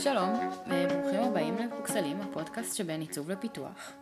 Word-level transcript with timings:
שלום, 0.00 0.30
אה, 0.70 0.86
ברוכים 0.88 1.20
הבאים 1.20 1.58
לפוקסלים, 1.58 2.20
הפודקאסט 2.20 2.76
שבין 2.76 3.00
עיצוב 3.00 3.30
לפיתוח. 3.30 3.92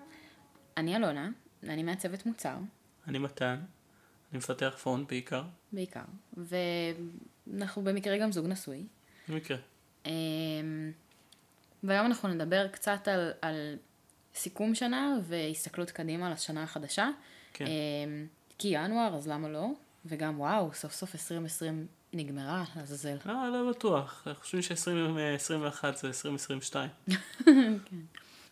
אני 0.77 0.97
אלונה, 0.97 1.29
אני 1.63 1.83
מעצבת 1.83 2.27
מוצר, 2.27 2.57
אני 3.09 3.19
מתן, 3.19 3.61
אני 4.31 4.39
מפתח 4.39 4.77
פונט 4.83 5.09
בעיקר, 5.09 5.43
בעיקר, 5.73 6.01
ואנחנו 6.37 7.85
במקרה 7.85 8.19
גם 8.19 8.33
זוג 8.33 8.47
נשוי. 8.47 8.87
במקרה. 9.29 9.57
אה, 10.07 10.13
והיום 11.83 12.07
אנחנו 12.07 12.29
נדבר 12.29 12.69
קצת 12.69 13.09
על, 13.09 13.33
על 13.43 13.77
סיכום 14.35 14.75
שנה 14.75 15.15
והסתכלות 15.23 15.91
קדימה 15.91 16.31
לשנה 16.31 16.63
החדשה. 16.63 17.09
כן. 17.53 17.67
אה, 17.67 17.71
כי 18.59 18.69
ינואר, 18.69 19.17
אז 19.17 19.29
למה 19.29 19.49
לא? 19.49 19.69
וגם 20.07 20.41
וואו, 20.41 20.75
סוף 20.75 20.93
סוף 20.93 21.15
2020 21.15 21.87
נגמרה, 22.17 22.65
לעזאזל. 22.77 23.17
לא, 23.27 23.49
לא 23.53 23.71
בטוח, 23.71 24.23
אנחנו 24.27 24.43
חושבים 24.43 24.63
ש-2021 24.63 25.97
זה 25.97 26.07
2022. 26.07 26.91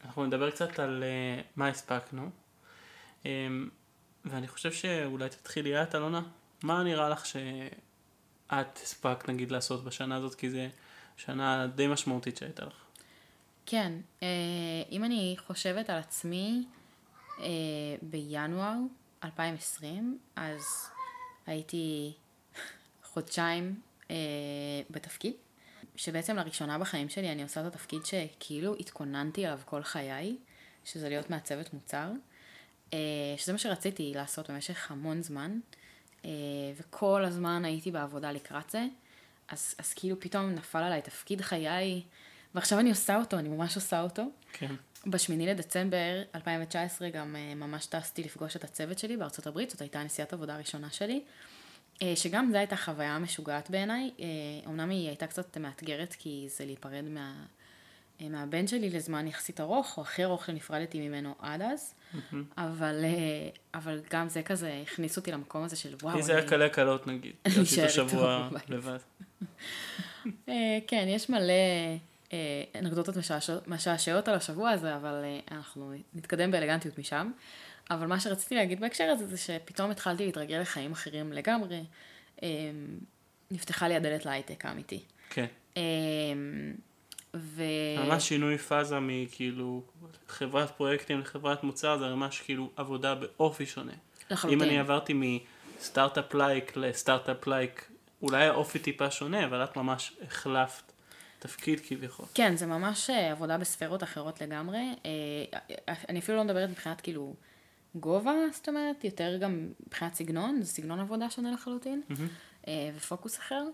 אנחנו 0.05 0.27
נדבר 0.27 0.51
קצת 0.51 0.79
על 0.79 1.05
אה, 1.05 1.43
מה 1.57 1.69
הספקנו, 1.69 2.31
אמ, 3.25 3.69
ואני 4.25 4.49
חושב 4.49 4.73
שאולי 4.73 5.29
תתחילי 5.29 5.83
את, 5.83 5.95
אלונה. 5.95 6.23
מה 6.63 6.83
נראה 6.83 7.09
לך 7.09 7.27
שאת 7.27 8.79
הספקת, 8.83 9.29
נגיד, 9.29 9.51
לעשות 9.51 9.85
בשנה 9.85 10.17
הזאת, 10.17 10.35
כי 10.35 10.51
זו 10.51 10.59
שנה 11.17 11.67
די 11.67 11.87
משמעותית 11.87 12.37
שהייתה 12.37 12.65
לך. 12.65 12.85
כן, 13.67 13.93
אה, 14.23 14.29
אם 14.91 15.05
אני 15.05 15.37
חושבת 15.47 15.91
על 15.91 15.99
עצמי 15.99 16.65
אה, 17.41 17.45
בינואר 18.03 18.75
2020, 19.25 20.19
אז 20.37 20.63
הייתי 21.47 22.13
חודשיים 23.15 23.81
אה, 24.11 24.17
בתפקיד, 24.91 25.33
שבעצם 25.97 26.37
לראשונה 26.37 26.79
בחיים 26.79 27.09
שלי 27.09 27.33
אני 27.33 27.43
עושה 27.43 27.61
את 27.61 27.67
התפקיד 27.67 28.01
שכאילו 28.07 28.75
התכוננתי 28.75 29.47
אליו 29.47 29.61
כל 29.65 29.83
חיי, 29.83 30.37
שזה 30.85 31.09
להיות 31.09 31.31
מעצבת 31.31 31.73
מוצר, 31.73 32.11
אה, 32.93 32.99
שזה 33.37 33.53
מה 33.53 33.59
שרציתי 33.59 34.13
לעשות 34.15 34.51
במשך 34.51 34.91
המון 34.91 35.23
זמן, 35.23 35.59
אה, 36.25 36.31
וכל 36.77 37.25
הזמן 37.25 37.65
הייתי 37.65 37.91
בעבודה 37.91 38.33
לקראת 38.33 38.71
זה, 38.71 38.87
אז, 39.49 39.75
אז 39.79 39.95
כאילו 39.95 40.21
פתאום 40.21 40.51
נפל 40.51 40.79
עליי 40.79 41.03
תפקיד 41.03 41.41
חיי, 41.41 42.03
ועכשיו 42.55 42.79
אני 42.79 42.91
עושה 42.91 43.17
אותו, 43.17 43.39
אני 43.39 43.49
ממש 43.49 43.77
עושה 43.77 44.01
אותו. 44.01 44.23
כן. 44.53 44.75
בשמיני 45.07 45.47
לדצמבר 45.47 46.23
2019 46.35 47.11
גם 47.11 47.37
אה, 47.37 47.55
ממש 47.55 47.87
טסתי 47.87 48.25
לפגוש 48.25 48.57
את 48.57 48.65
הצוות 48.65 48.99
שלי 48.99 49.17
בארצות 49.17 49.47
הברית, 49.47 49.71
זאת 49.71 49.81
הייתה 49.81 50.03
נסיעת 50.03 50.33
עבודה 50.33 50.55
הראשונה 50.55 50.91
שלי, 50.91 51.23
שגם 52.15 52.49
זו 52.53 52.59
הייתה 52.59 52.77
חוויה 52.77 53.19
משוגעת 53.19 53.71
בעיניי, 53.71 54.11
אה, 54.21 54.25
אמנם 54.67 54.91
היא 54.91 55.09
הייתה 55.09 55.27
קצת 55.27 55.59
מאתגרת 55.59 56.15
כי 56.19 56.47
זה 56.49 56.65
להיפרד 56.65 57.05
מה, 57.09 57.35
אה, 58.21 58.29
מהבן 58.29 58.67
שלי 58.67 58.91
לזמן 58.91 59.27
יחסית 59.27 59.61
ארוך, 59.61 59.97
או 59.99 60.03
הכי 60.03 60.25
ארוך 60.25 60.45
שנפרדתי 60.47 61.09
ממנו 61.09 61.35
עד 61.39 61.63
אז, 61.63 61.95
אבל, 62.59 63.01
אה, 63.05 63.11
אבל 63.75 64.01
גם 64.11 64.29
זה 64.29 64.43
כזה 64.43 64.83
הכניס 64.83 65.17
אותי 65.17 65.33
למקום 65.33 65.63
הזה 65.65 65.77
של 65.77 65.95
וואו. 66.03 66.17
לי 66.17 66.23
זה 66.23 66.37
היה 66.37 66.49
קלה 66.49 66.69
קלות, 66.69 67.07
נגיד. 67.07 67.33
להיות 67.47 67.69
איתו 67.79 67.89
שבוע. 67.89 68.49
לבד. 68.69 68.99
אה, 70.49 70.79
כן, 70.87 71.05
יש 71.09 71.31
מלא 71.31 71.53
אה, 72.33 72.65
אנקדוטות 72.79 73.17
משעשעות- 73.67 74.29
על 74.29 74.35
השבוע 74.35 74.71
הזה, 74.71 74.97
אבל 74.97 75.21
אה, 75.25 75.57
אנחנו 75.57 75.93
נתקדם 76.15 76.51
באלגנטיות 76.51 76.99
משם. 76.99 77.31
אבל 77.91 78.07
מה 78.07 78.21
שרציתי 78.21 78.55
להגיד 78.55 78.81
בהקשר 78.81 79.05
הזה 79.05 79.27
זה 79.27 79.37
שפתאום 79.37 79.91
התחלתי 79.91 80.27
להתרגל 80.27 80.61
לחיים 80.61 80.93
אחרים 80.93 81.33
לגמרי. 81.33 81.85
אה, 82.43 82.49
נפתחה 83.51 83.89
לי 83.89 83.97
הדלת 83.97 84.27
להייטק 84.27 84.65
האמיתי. 84.67 85.01
כן. 85.31 85.47
אה, 85.77 85.83
ו... 87.35 87.63
ממש 87.99 88.29
שינוי 88.29 88.59
פאזה 88.59 89.01
מכאילו 89.01 89.83
חברת 90.29 90.71
פרויקטים 90.71 91.21
לחברת 91.21 91.63
מוצר, 91.63 91.99
זה 91.99 92.05
ממש 92.05 92.41
כאילו 92.41 92.71
עבודה 92.77 93.15
באופי 93.15 93.67
שונה. 93.67 93.93
לחלוטין. 94.31 94.61
אם 94.61 94.69
אני 94.69 94.79
עברתי 94.79 95.41
מסטארט-אפ 95.79 96.35
לייק 96.35 96.77
לסטארט-אפ 96.77 97.47
לייק, 97.47 97.91
אולי 98.23 98.47
האופי 98.47 98.79
טיפה 98.79 99.11
שונה, 99.11 99.45
אבל 99.45 99.65
את 99.65 99.77
ממש 99.77 100.13
החלפת 100.27 100.93
תפקיד 101.39 101.81
כביכול. 101.89 102.27
כן, 102.35 102.57
זה 102.57 102.67
ממש 102.67 103.11
אה, 103.11 103.31
עבודה 103.31 103.59
בספרות 103.59 104.03
אחרות 104.03 104.41
לגמרי. 104.41 104.95
אני 106.09 106.19
אפילו 106.19 106.39
לא 106.39 106.45
מדברת 106.45 106.71
מבחינת 106.71 107.01
כאילו 107.01 107.35
גובה, 107.95 108.35
זאת 108.53 108.69
אומרת, 108.69 109.05
יותר 109.05 109.37
גם 109.41 109.69
מבחינת 109.87 110.15
סגנון, 110.15 110.63
זה 110.63 110.69
סגנון 110.69 111.01
עבודה 111.01 111.31
שונה 111.31 111.53
לחלוטין, 111.53 112.03
אה, 112.69 112.91
ופוקוס 112.97 113.39
אחר. 113.39 113.65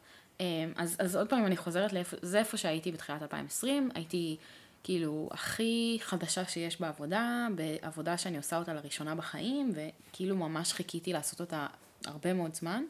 אה, 0.40 0.46
אז, 0.76 0.96
אז 0.98 1.16
עוד 1.16 1.28
פעם, 1.28 1.46
אני 1.46 1.56
חוזרת 1.56 1.92
לאיפה, 1.92 2.16
זה 2.22 2.38
איפה 2.38 2.56
שהייתי 2.56 2.92
בתחילת 2.92 3.22
2020, 3.22 3.90
הייתי 3.94 4.36
כאילו 4.84 5.28
הכי 5.32 5.98
חדשה 6.00 6.44
שיש 6.44 6.80
בעבודה, 6.80 7.46
בעבודה 7.54 8.18
שאני 8.18 8.36
עושה 8.36 8.56
אותה 8.58 8.74
לראשונה 8.74 9.14
בחיים, 9.14 9.72
וכאילו 9.74 10.36
ממש 10.36 10.72
חיכיתי 10.72 11.12
לעשות 11.12 11.40
אותה 11.40 11.66
הרבה 12.04 12.32
מאוד 12.32 12.54
זמן. 12.54 12.84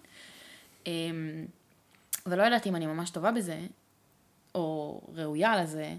אה, 0.86 0.92
ולא 2.26 2.42
ידעתי 2.42 2.68
אם 2.68 2.76
אני 2.76 2.86
ממש 2.86 3.10
טובה 3.10 3.32
בזה, 3.32 3.60
או 4.54 5.00
ראויה 5.14 5.62
לזה, 5.62 5.94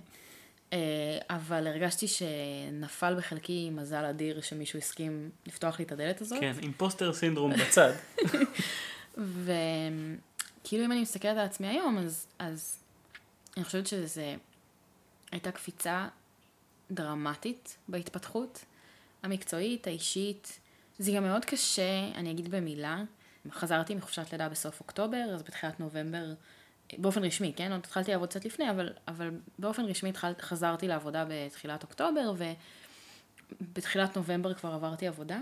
אבל 1.30 1.68
הרגשתי 1.68 2.08
שנפל 2.08 3.16
בחלקי 3.18 3.70
מזל 3.70 4.06
אדיר 4.06 4.42
שמישהו 4.42 4.80
הסכים 4.80 5.30
לפתוח 5.48 5.80
לי 5.80 5.86
את 5.86 5.92
הדלת 5.92 6.22
הזאת. 6.22 6.40
כן, 6.40 6.54
אימפוסטר 6.62 7.14
סינדרום 7.14 7.54
בצד. 7.54 7.92
וכאילו 9.18 10.86
אם 10.86 10.92
אני 10.92 11.02
מסתכלת 11.02 11.38
על 11.38 11.46
עצמי 11.46 11.68
היום, 11.68 11.98
אז, 11.98 12.28
אז 12.40 12.80
אני 13.58 13.66
חושבת 13.66 13.88
שזה 13.88 14.36
הייתה 15.31 15.52
קפיצה 15.52 16.08
דרמטית 16.92 17.78
בהתפתחות 17.88 18.66
המקצועית, 19.24 19.88
האישית. 19.88 20.60
זה 21.00 21.12
גם 21.12 21.24
מאוד 21.24 21.46
קשה, 21.46 22.08
אני 22.16 22.31
אגיד 22.31 22.52
במילה. 22.52 23.04
חזרתי 23.52 23.96
מחופשת 23.96 24.31
לידה 24.31 24.50
בסוף 24.50 24.80
אוקטובר, 24.80 25.24
אז 25.34 25.44
בתחילת 25.44 25.80
נובמבר, 25.80 26.34
באופן 26.97 27.24
רשמי, 27.24 27.53
כן? 27.56 27.72
עוד 27.72 27.79
התחלתי 27.79 28.12
לעבוד 28.12 28.29
קצת 28.29 28.46
לפני, 28.46 28.69
אבל, 28.69 28.94
אבל 29.07 29.31
באופן 29.59 29.85
רשמי 29.85 30.09
התחל, 30.09 30.34
חזרתי 30.41 30.88
לעבודה 30.88 31.25
בתחילת 31.28 31.84
אוקטובר, 31.84 32.34
ובתחילת 33.62 34.18
נובמבר 34.18 34.53
כבר 34.53 34.74
עברתי 34.74 35.07
עבודה. 35.07 35.40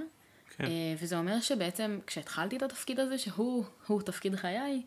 כן. 0.57 0.65
אה, 0.65 0.95
וזה 0.99 1.17
אומר 1.17 1.39
שבעצם 1.39 1.99
כשהתחלתי 2.07 2.57
את 2.57 2.63
התפקיד 2.63 2.99
הזה, 2.99 3.17
שהוא 3.17 3.63
הוא 3.87 4.01
תפקיד 4.01 4.35
חיי, 4.35 4.81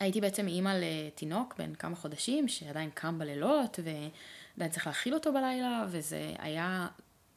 הייתי 0.00 0.20
בעצם 0.20 0.48
אימא 0.48 0.72
לתינוק 0.80 1.54
בן 1.58 1.74
כמה 1.74 1.96
חודשים, 1.96 2.48
שעדיין 2.48 2.90
קם 2.94 3.18
בלילות, 3.18 3.78
ועדיין 3.84 4.70
צריך 4.70 4.86
להאכיל 4.86 5.14
אותו 5.14 5.32
בלילה, 5.32 5.86
וזה 5.88 6.32
היה 6.38 6.88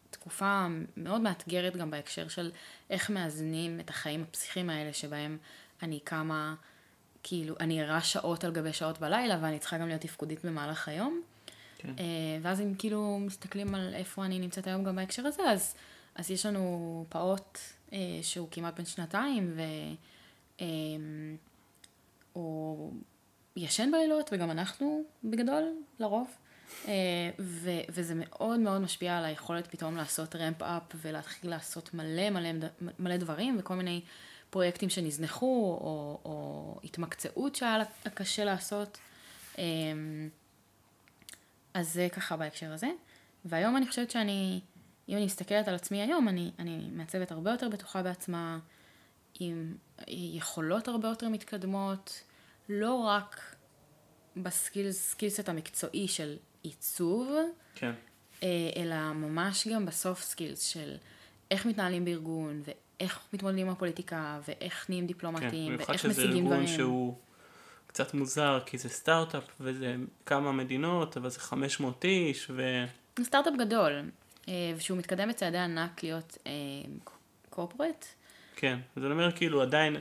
תקופה 0.09 0.67
מאוד 0.97 1.21
מאתגרת 1.21 1.77
גם 1.77 1.91
בהקשר 1.91 2.27
של 2.27 2.51
איך 2.89 3.09
מאזנים 3.09 3.79
את 3.79 3.89
החיים 3.89 4.25
הפסיכיים 4.29 4.69
האלה, 4.69 4.93
שבהם 4.93 5.37
אני 5.83 5.99
קמה, 5.99 6.55
כאילו, 7.23 7.55
אני 7.59 7.81
ערה 7.81 8.01
שעות 8.01 8.43
על 8.43 8.51
גבי 8.51 8.73
שעות 8.73 8.99
בלילה, 8.99 9.37
ואני 9.41 9.59
צריכה 9.59 9.77
גם 9.77 9.87
להיות 9.87 10.01
תפקודית 10.01 10.45
במהלך 10.45 10.87
היום. 10.87 11.21
כן. 11.77 11.93
אה, 11.99 12.03
ואז 12.41 12.61
אם 12.61 12.73
כאילו 12.77 13.19
מסתכלים 13.21 13.75
על 13.75 13.93
איפה 13.93 14.25
אני 14.25 14.39
נמצאת 14.39 14.67
היום 14.67 14.83
גם 14.83 14.95
בהקשר 14.95 15.27
הזה, 15.27 15.43
אז, 15.43 15.75
אז 16.15 16.31
יש 16.31 16.45
לנו 16.45 17.05
פעוט 17.09 17.59
אה, 17.93 17.97
שהוא 18.21 18.47
כמעט 18.51 18.77
בן 18.77 18.85
שנתיים, 18.85 19.53
ו... 19.55 19.61
אה, 20.61 20.65
הוא 22.33 22.93
ישן 23.55 23.91
בלילות, 23.91 24.29
וגם 24.33 24.51
אנחנו 24.51 25.03
בגדול, 25.23 25.63
לרוב. 25.99 26.27
אה, 26.87 26.93
ו, 27.39 27.71
וזה 27.89 28.13
מאוד 28.15 28.59
מאוד 28.59 28.81
משפיע 28.81 29.17
על 29.17 29.25
היכולת 29.25 29.67
פתאום 29.67 29.97
לעשות 29.97 30.35
רמפ 30.35 30.61
אפ 30.61 30.83
ולהתחיל 30.95 31.49
לעשות 31.49 31.93
מלא 31.93 32.29
מלא, 32.29 32.49
מלא 32.99 33.17
דברים 33.17 33.55
וכל 33.59 33.75
מיני 33.75 34.01
פרויקטים 34.49 34.89
שנזנחו 34.89 35.77
או, 35.81 36.19
או 36.25 36.79
התמקצעות 36.83 37.55
שהיה 37.55 37.83
קשה 38.13 38.43
לעשות. 38.43 38.97
אה, 39.57 39.63
אז 41.73 41.93
זה 41.93 42.07
ככה 42.11 42.37
בהקשר 42.37 42.73
הזה. 42.73 42.87
והיום 43.45 43.77
אני 43.77 43.87
חושבת 43.87 44.11
שאני, 44.11 44.59
אם 45.09 45.17
אני 45.17 45.25
מסתכלת 45.25 45.67
על 45.67 45.75
עצמי 45.75 46.01
היום, 46.01 46.27
אני, 46.27 46.51
אני 46.59 46.89
מעצבת 46.91 47.31
הרבה 47.31 47.51
יותר 47.51 47.69
בטוחה 47.69 48.03
בעצמה, 48.03 48.59
עם 49.39 49.75
יכולות 50.07 50.87
הרבה 50.87 51.07
יותר 51.07 51.29
מתקדמות, 51.29 52.23
לא 52.69 52.93
רק 52.93 53.55
ב 54.37 54.50
skill 54.50 55.12
set 55.12 55.49
המקצועי 55.49 56.07
של 56.07 56.37
עיצוב, 56.63 57.31
כן. 57.75 57.91
אה, 58.43 58.69
אלא 58.75 59.13
ממש 59.13 59.67
גם 59.67 59.85
ב 59.85 59.93
soft 59.93 60.23
skills 60.23 60.61
של 60.63 60.95
איך 61.51 61.65
מתנהלים 61.65 62.05
בארגון, 62.05 62.63
ואיך 62.99 63.19
מתמודדים 63.33 63.67
עם 63.67 63.73
הפוליטיקה, 63.73 64.39
ואיך 64.47 64.85
נהיים 64.89 65.03
כן, 65.03 65.07
דיפלומטיים, 65.07 65.73
במיוחד 65.73 65.89
ואיך 65.89 66.01
שזה 66.01 66.09
משיגים 66.11 66.31
ארגון 66.45 66.47
דברים. 66.59 66.67
שהוא 66.67 67.15
קצת 67.87 68.13
מוזר, 68.13 68.59
כי 68.65 68.77
זה 68.77 68.89
סטארט-אפ 68.89 69.43
וזה 69.59 69.95
כמה 70.25 70.51
מדינות, 70.51 71.17
אבל 71.17 71.29
זה 71.29 71.39
500 71.39 72.05
איש, 72.05 72.47
ו... 72.49 72.85
זה 73.17 73.23
סטארט-אפ 73.25 73.53
גדול, 73.59 74.01
אה, 74.47 74.53
ושהוא 74.77 74.97
מתקדם 74.97 75.29
בצעדי 75.29 75.57
ענק 75.57 76.03
להיות 76.03 76.37
corporate. 77.49 78.05
כן, 78.55 78.79
אז 78.95 79.03
אני 79.03 79.11
אומר 79.11 79.31
כאילו 79.31 79.61
עדיין 79.61 79.95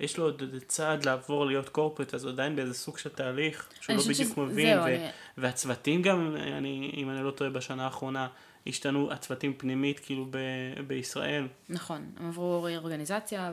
יש 0.00 0.18
לו 0.18 0.24
עוד 0.24 0.42
צעד 0.66 1.04
לעבור 1.04 1.46
להיות 1.46 1.68
קורפט, 1.68 2.14
אז 2.14 2.24
הוא 2.24 2.32
עדיין 2.32 2.56
באיזה 2.56 2.74
סוג 2.74 2.98
של 2.98 3.10
תהליך, 3.10 3.68
שהוא 3.80 3.96
לא 3.96 4.02
בדיוק 4.02 4.14
שזה- 4.16 4.40
מבין, 4.40 4.74
זהו, 4.76 4.84
ו- 4.84 4.86
אני- 4.86 5.08
והצוותים 5.38 6.02
גם, 6.02 6.36
אני, 6.36 6.92
אם 6.96 7.10
אני 7.10 7.24
לא 7.24 7.30
טועה, 7.30 7.50
בשנה 7.50 7.84
האחרונה, 7.84 8.28
השתנו 8.66 9.12
הצוותים 9.12 9.54
פנימית, 9.56 10.00
כאילו, 10.00 10.26
ב- 10.30 10.80
בישראל. 10.86 11.48
נכון, 11.68 12.10
הם 12.16 12.28
עברו 12.28 12.62
ריאורגניזציה 12.62 13.52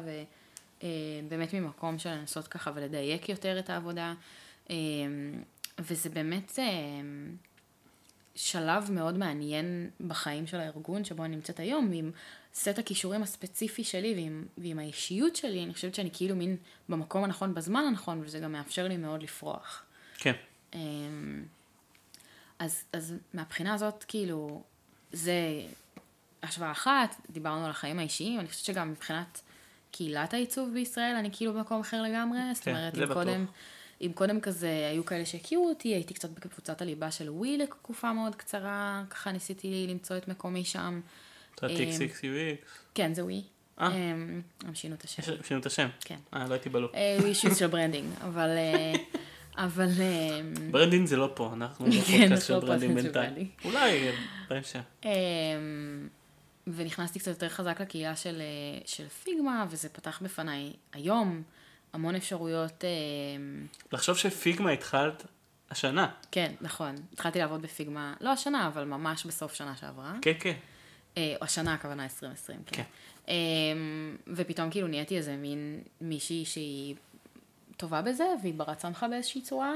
ובאמת 0.78 1.54
ממקום 1.54 2.00
של 2.00 2.10
לנסות 2.10 2.48
ככה 2.48 2.72
ולדייק 2.76 3.30
יותר 3.30 3.60
את 3.60 3.70
העבודה. 3.70 4.14
אה, 4.70 4.76
וזה 5.80 6.10
באמת 6.10 6.60
אה, 6.60 6.66
שלב 8.36 8.92
מאוד 8.92 9.18
מעניין 9.18 9.90
בחיים 10.08 10.48
של 10.48 10.58
הארגון 10.58 11.04
שבו 11.04 11.26
אני 11.26 11.36
נמצאת 11.36 11.60
היום, 11.60 11.90
ועם 11.90 12.12
סט 12.54 12.80
הכישורים 12.80 13.24
הספציפי 13.24 13.84
שלי 13.84 14.14
ועם, 14.16 14.46
ועם 14.58 14.80
האישיות 14.80 15.36
שלי, 15.36 15.64
אני 15.64 15.74
חושבת 15.74 15.96
שאני 15.96 16.10
כאילו 16.14 16.36
מין 16.36 16.58
במקום 16.90 17.24
הנכון 17.24 17.54
בזמן 17.54 17.84
הנכון, 17.88 18.22
וזה 18.24 18.40
גם 18.40 18.52
מאפשר 18.52 18.88
לי 18.88 18.98
מאוד 18.98 19.24
לפרוח. 19.24 19.84
כן. 20.18 20.34
אז, 22.60 22.84
אז 22.94 23.16
מהבחינה 23.34 23.74
הזאת, 23.74 24.06
כאילו, 24.08 24.64
זה 25.12 25.34
השוואה 26.44 26.72
אחת, 26.72 27.16
דיברנו 27.30 27.66
על 27.66 27.72
החיים 27.72 28.00
האישיים, 28.00 28.40
אני 28.40 28.48
חושבת 28.48 28.66
שגם 28.66 28.92
מבחינת 28.92 29.42
קהילת 29.92 30.34
העיצוב 30.34 30.74
בישראל, 30.74 31.16
אני 31.16 31.30
כאילו 31.32 31.54
במקום 31.54 31.80
אחר 31.80 32.02
לגמרי, 32.02 32.40
זאת 32.54 32.64
כן, 32.64 32.72
אומרת, 32.72 32.96
זה 32.96 33.04
אם 33.04 33.10
בטוח. 33.10 33.24
קודם, 33.24 33.46
אם 34.02 34.12
קודם 34.16 34.42
כזה 34.42 34.88
היו 34.92 35.06
כאלה 35.06 35.26
שהכירו 35.26 35.70
אותי, 35.70 35.88
הייתי 35.88 36.14
קצת 36.14 36.30
בקבוצת 36.30 36.82
הליבה 36.82 37.12
של 37.12 37.30
ווי 37.30 37.58
לתקופה 37.58 38.14
מאוד 38.14 38.36
קצרה, 38.36 39.04
ככה 39.10 39.32
ניסיתי 39.32 39.88
למצוא 39.90 40.18
את 40.18 40.28
מקומי 40.28 40.66
שם. 40.66 41.02
אתה 41.56 41.68
TX6UX. 41.68 42.68
כן, 42.94 43.14
זה 43.14 43.24
ווי. 43.24 43.42
אה. 43.80 43.88
אמ, 43.88 44.42
הם 44.66 44.76
שינו 44.76 44.96
את 44.96 45.04
השם. 45.04 45.22
שינו 45.44 45.60
את 45.60 45.66
השם. 45.66 45.88
כן. 46.00 46.18
אה, 46.34 46.48
לא 46.48 46.54
הייתי 46.54 46.70
בלופ. 46.70 46.92
ווי 47.20 47.30
אישיוז 47.30 47.58
של 47.58 47.68
ברנדינג, 47.74 48.14
אבל... 48.22 48.50
אבל... 49.58 49.88
אמ, 49.88 50.72
ברנדינג 50.72 51.08
זה 51.08 51.18
לא 51.18 51.32
פה, 51.36 51.52
אנחנו 51.54 51.86
לא 51.88 51.92
כן, 52.08 52.20
פודקאסט 52.22 52.48
של 52.48 52.54
אנחנו 52.54 52.68
לא 52.68 52.74
פודקאסט 52.74 52.82
של 52.82 53.02
בינתיים. 53.02 53.30
ברנדינג. 53.30 53.48
אולי 53.66 54.08
אה, 54.08 54.14
בהמשך. 54.50 54.80
אמ, 55.06 55.10
ונכנסתי 56.68 57.20
קצת 57.20 57.32
יותר 57.32 57.50
חזק 57.50 57.82
לקהילה 57.82 58.16
של, 58.16 58.42
אה, 58.42 58.82
של 58.86 59.08
פיגמה, 59.08 59.66
וזה 59.70 59.90
פתח 59.90 60.20
בפניי 60.22 60.74
היום 60.94 61.44
המון 61.94 62.16
אפשרויות, 62.16 62.84
אמ, 62.84 63.68
לחשוב 63.92 64.18
שפיגמה 64.18 64.72
התחלת 64.72 65.26
השנה. 65.72 66.08
כן, 66.32 66.54
נכון, 66.62 66.96
התחלתי 67.14 67.40
לעבוד 67.40 67.62
בפיגמה, 67.62 68.14
לא 68.22 68.30
השנה, 68.30 68.68
אבל 68.68 68.84
ממש 68.84 69.26
בסוף 69.26 69.54
שנה 69.54 69.76
שעברה. 69.76 70.14
כן, 70.22 70.34
כן. 70.40 70.54
אה, 71.18 71.36
השנה 71.42 71.74
הכוונה 71.74 72.04
2020, 72.04 72.60
כן. 72.66 72.84
כן. 73.26 73.34
ופתאום 74.28 74.70
כאילו 74.70 74.88
נהייתי 74.88 75.18
איזה 75.18 75.36
מין 75.36 75.82
מישהי 76.02 76.46
שהיא 76.46 76.96
טובה 77.78 78.02
בזה, 78.02 78.26
והיא 78.42 78.54
ברת 78.54 78.80
סמכה 78.80 79.08
באיזושהי 79.08 79.42
צורה, 79.42 79.74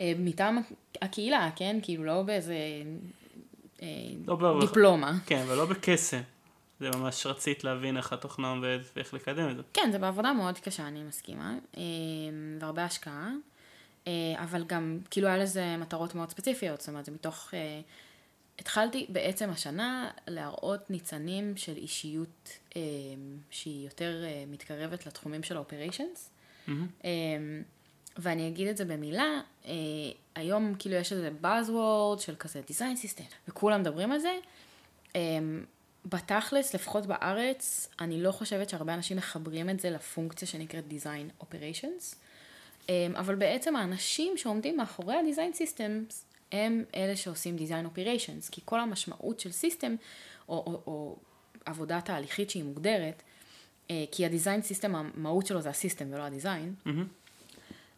אה, 0.00 0.12
מטעם 0.18 0.58
הקהילה, 1.02 1.50
כן? 1.56 1.76
כאילו 1.82 2.04
לא 2.04 2.22
באיזה 2.22 2.56
אה, 3.82 3.86
לא. 4.26 4.60
דיפלומה. 4.60 5.18
כן, 5.26 5.42
אבל 5.42 5.56
לא 5.56 5.66
בקסם. 5.66 6.20
זה 6.80 6.90
ממש 6.90 7.26
רצית 7.26 7.64
להבין 7.64 7.96
איך 7.96 8.12
התוכנה 8.12 8.50
עובד 8.50 8.78
ואיך 8.96 9.14
לקדם 9.14 9.50
את 9.50 9.56
זה. 9.56 9.62
כן, 9.72 9.88
זה 9.92 9.98
בעבודה 9.98 10.32
מאוד 10.32 10.58
קשה, 10.58 10.88
אני 10.88 11.02
מסכימה, 11.02 11.54
אה, 11.76 11.82
והרבה 12.60 12.84
השקעה, 12.84 13.30
אבל 14.36 14.64
גם, 14.64 14.98
כאילו 15.10 15.28
היה 15.28 15.36
לזה 15.36 15.76
מטרות 15.76 16.14
מאוד 16.14 16.30
ספציפיות, 16.30 16.80
זאת 16.80 16.88
אומרת, 16.88 17.04
זה 17.04 17.12
מתוך... 17.12 17.54
התחלתי 18.58 19.06
בעצם 19.08 19.50
השנה 19.50 20.10
להראות 20.28 20.90
ניצנים 20.90 21.56
של 21.56 21.76
אישיות 21.76 22.58
שהיא 23.50 23.84
יותר 23.84 24.24
מתקרבת 24.48 25.06
לתחומים 25.06 25.42
של 25.42 25.56
ה-operations. 25.56 26.29
אה, 27.04 27.10
ואני 28.16 28.48
אגיד 28.48 28.68
את 28.68 28.76
זה 28.76 28.84
במילה, 28.84 29.40
אה, 29.66 29.72
היום 30.34 30.74
כאילו 30.78 30.94
יש 30.96 31.12
איזה 31.12 31.30
buzzword 31.42 32.20
של 32.20 32.34
כזה 32.38 32.60
design 32.68 33.04
system, 33.04 33.48
וכולם 33.48 33.80
מדברים 33.80 34.12
על 34.12 34.18
זה. 34.18 34.32
אה, 35.16 35.20
בתכלס, 36.04 36.74
לפחות 36.74 37.06
בארץ, 37.06 37.88
אני 38.00 38.22
לא 38.22 38.32
חושבת 38.32 38.68
שהרבה 38.68 38.94
אנשים 38.94 39.16
מחברים 39.16 39.70
את 39.70 39.80
זה 39.80 39.90
לפונקציה 39.90 40.48
שנקראת 40.48 40.84
design 40.90 41.44
operations, 41.44 42.16
אה, 42.90 43.06
אבל 43.14 43.34
בעצם 43.34 43.76
האנשים 43.76 44.36
שעומדים 44.36 44.76
מאחורי 44.76 45.14
ה-design 45.14 45.56
systems 45.56 46.14
הם 46.52 46.84
אלה 46.94 47.16
שעושים 47.16 47.56
design 47.56 47.96
operations, 47.96 48.50
כי 48.50 48.60
כל 48.64 48.80
המשמעות 48.80 49.40
של 49.40 49.50
system, 49.50 49.90
או, 50.48 50.54
או, 50.66 50.82
או 50.86 51.16
עבודה 51.64 52.00
תהליכית 52.00 52.50
שהיא 52.50 52.64
מוגדרת, 52.64 53.22
כי 54.12 54.26
ה-design 54.26 54.62
system, 54.70 54.96
המהות 54.96 55.46
שלו 55.46 55.60
זה 55.60 55.68
ה-system 55.68 56.04
ולא 56.10 56.22
ה-design, 56.22 56.90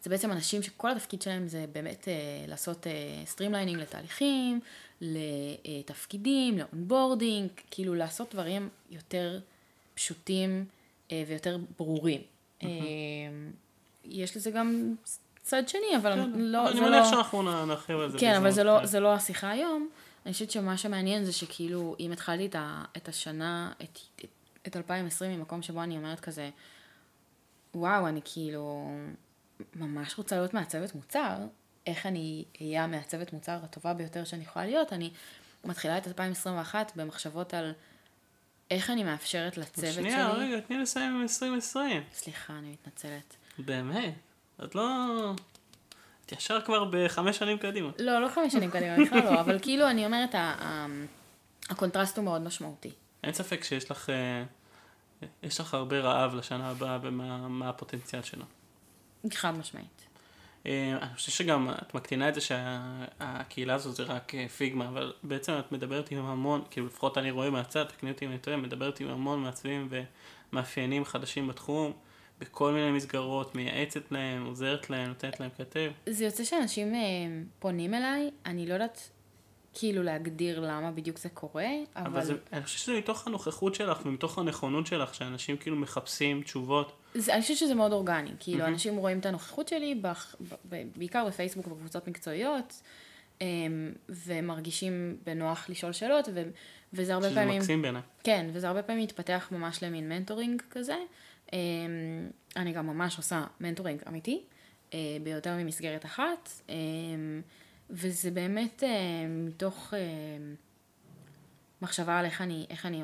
זה 0.03 0.09
בעצם 0.09 0.31
אנשים 0.31 0.63
שכל 0.63 0.91
התפקיד 0.91 1.21
שלהם 1.21 1.47
זה 1.47 1.65
באמת 1.71 2.07
אה, 2.07 2.13
לעשות 2.47 2.87
streamlining 3.25 3.79
לתהליכים, 3.79 4.59
לתפקידים, 5.01 6.57
ל 6.57 6.65
onboarding, 6.65 7.49
כאילו 7.71 7.95
לעשות 7.95 8.33
דברים 8.33 8.69
יותר 8.89 9.39
פשוטים 9.93 10.65
אה, 11.11 11.23
ויותר 11.27 11.57
ברורים. 11.79 12.21
אה, 12.63 12.67
יש 14.05 14.37
לזה 14.37 14.51
גם 14.51 14.95
צד 15.43 15.69
שני, 15.69 15.97
אבל 15.97 16.19
לא, 16.35 16.69
אני 16.69 16.79
מניח 16.79 17.05
לא... 17.05 17.09
שאנחנו 17.09 17.65
נרחיב 17.65 17.99
על 17.99 18.11
זה. 18.11 18.19
כן, 18.19 18.35
אבל 18.35 18.51
זה 18.51 18.63
לא, 18.63 18.77
אחרת. 18.77 18.89
זה 18.89 18.99
לא 18.99 19.13
השיחה 19.13 19.49
היום. 19.49 19.89
אני 20.25 20.33
חושבת 20.33 20.51
שמה 20.51 20.77
שמעניין 20.77 21.25
זה 21.25 21.33
שכאילו, 21.33 21.95
אם 21.99 22.11
התחלתי 22.11 22.49
את 22.97 23.07
השנה, 23.07 23.71
את, 23.83 23.99
את, 24.15 24.25
את 24.67 24.77
2020 24.77 25.39
ממקום 25.39 25.61
שבו 25.61 25.83
אני 25.83 25.97
אומרת 25.97 26.19
כזה, 26.19 26.49
וואו, 27.75 28.07
אני 28.07 28.21
כאילו 28.25 28.91
ממש 29.75 30.17
רוצה 30.17 30.35
להיות 30.35 30.53
מעצבת 30.53 30.95
מוצר, 30.95 31.37
איך 31.87 32.05
אני 32.05 32.45
אהיה 32.61 32.83
המעצבת 32.83 33.33
מוצר 33.33 33.59
הטובה 33.63 33.93
ביותר 33.93 34.23
שאני 34.23 34.43
יכולה 34.43 34.65
להיות, 34.65 34.93
אני 34.93 35.11
מתחילה 35.65 35.97
את 35.97 36.07
2021 36.07 36.91
במחשבות 36.95 37.53
על 37.53 37.73
איך 38.71 38.89
אני 38.89 39.03
מאפשרת 39.03 39.57
לצוות 39.57 39.93
שנייה, 39.93 40.31
שלי. 40.33 40.45
רגע, 40.45 40.59
תני 40.59 40.77
לסיים 40.77 41.15
עם 41.15 41.21
2020. 41.21 42.03
סליחה, 42.13 42.53
אני 42.53 42.71
מתנצלת. 42.71 43.35
באמת? 43.59 44.13
את 44.63 44.75
לא... 44.75 45.07
את 46.25 46.31
ישר 46.31 46.61
כבר 46.61 46.89
בחמש 46.91 47.37
שנים 47.37 47.57
קדימה. 47.57 47.89
לא, 47.99 48.19
לא 48.19 48.29
חמש 48.29 48.53
שנים 48.53 48.71
קדימה, 48.71 49.05
בכלל 49.05 49.23
לא, 49.23 49.41
אבל 49.41 49.59
כאילו 49.59 49.89
אני 49.89 50.05
אומרת, 50.05 50.35
הקונטרסט 51.69 52.17
הוא 52.17 52.25
מאוד 52.25 52.41
משמעותי. 52.41 52.91
אין 53.23 53.33
ספק 53.33 53.63
שיש 53.63 53.91
לך... 53.91 54.09
אה, 54.09 54.43
יש 55.43 55.59
לך 55.59 55.73
הרבה 55.73 55.99
רעב 55.99 56.35
לשנה 56.35 56.69
הבאה 56.69 56.99
ומה 57.01 57.47
מה 57.47 57.69
הפוטנציאל 57.69 58.21
שלו. 58.21 58.45
חד 59.33 59.57
משמעית. 59.57 60.05
אה, 60.65 60.97
אני 61.01 61.15
חושב 61.15 61.31
שגם 61.31 61.69
את 61.69 61.93
מקטינה 61.93 62.29
את 62.29 62.35
זה 62.35 62.41
שהקהילה 62.41 63.75
הזו 63.75 63.91
זה 63.91 64.03
רק 64.03 64.35
אה, 64.35 64.49
פיגמה, 64.49 64.87
אבל 64.87 65.13
בעצם 65.23 65.53
את 65.59 65.71
מדברת 65.71 66.11
עם 66.11 66.25
המון, 66.25 66.63
כאילו 66.69 66.87
לפחות 66.87 67.17
אני 67.17 67.31
רואה 67.31 67.49
מהצד, 67.49 67.83
תקני 67.83 68.11
אותי 68.11 68.25
אם 68.25 68.29
אני 68.29 68.39
טועה, 68.39 68.57
מדברת 68.57 68.99
עם 68.99 69.07
המון 69.07 69.43
מעצבים 69.43 69.89
ומאפיינים 70.51 71.05
חדשים 71.05 71.47
בתחום, 71.47 71.93
בכל 72.39 72.71
מיני 72.71 72.91
מסגרות, 72.91 73.55
מייעצת 73.55 74.11
להם, 74.11 74.45
עוזרת 74.45 74.89
להם, 74.89 75.07
נותנת 75.07 75.39
להם 75.39 75.49
כתב. 75.57 75.91
זה 76.09 76.25
יוצא 76.25 76.43
שאנשים 76.43 76.95
אה, 76.95 77.01
פונים 77.59 77.93
אליי, 77.93 78.31
אני 78.45 78.67
לא 78.67 78.73
יודעת 78.73 79.09
כאילו 79.73 80.03
להגדיר 80.03 80.59
למה 80.59 80.91
בדיוק 80.91 81.17
זה 81.17 81.29
קורה, 81.29 81.67
אבל, 81.95 82.05
אבל 82.05 82.25
זה, 82.25 82.33
אני 82.53 82.63
חושב 82.63 82.77
שזה 82.77 82.97
מתוך 82.97 83.27
הנוכחות 83.27 83.75
שלך 83.75 84.05
ומתוך 84.05 84.37
הנכונות 84.37 84.87
שלך, 84.87 85.15
שאנשים 85.15 85.57
כאילו 85.57 85.75
מחפשים 85.75 86.41
תשובות. 86.41 86.91
זה, 87.15 87.33
אני 87.33 87.41
חושבת 87.41 87.57
שזה 87.57 87.75
מאוד 87.75 87.91
אורגני, 87.93 88.29
כאילו 88.39 88.65
אנשים 88.65 88.95
רואים 88.95 89.19
את 89.19 89.25
הנוכחות 89.25 89.67
שלי, 89.67 89.95
בח, 89.95 90.35
ב, 90.39 90.53
ב, 90.69 90.83
בעיקר 90.95 91.25
בפייסבוק 91.27 91.67
ובקבוצות 91.67 92.07
מקצועיות, 92.07 92.81
אה, 93.41 93.47
ומרגישים 94.09 95.17
בנוח 95.25 95.69
לשאול 95.69 95.91
שאלות, 95.91 96.27
ו, 96.33 96.43
וזה 96.93 97.13
הרבה 97.13 97.29
שזה 97.29 97.35
פעמים... 97.35 97.57
מקסים 97.57 97.81
בעיניי. 97.81 98.01
כן, 98.23 98.49
וזה 98.53 98.67
הרבה 98.67 98.83
פעמים 98.83 99.03
מתפתח 99.03 99.47
ממש 99.51 99.83
למין 99.83 100.09
mentoring 100.09 100.61
כזה. 100.71 100.95
אמ, 101.53 101.59
אני 102.55 102.71
גם 102.71 102.87
ממש 102.87 103.17
עושה 103.17 103.43
mentoring 103.59 104.01
אמיתי, 104.07 104.41
אה, 104.93 104.99
ביותר 105.23 105.55
ממסגרת 105.55 106.05
אחת, 106.05 106.49
אמ, 106.69 107.41
וזה 107.93 108.31
באמת 108.31 108.83
אה, 108.83 108.89
מתוך 109.27 109.93
אה, 109.93 109.99
מחשבה 111.81 112.19
על 112.19 112.25
איך 112.25 112.41
אני, 112.41 112.65
איך 112.69 112.85
אני 112.85 113.03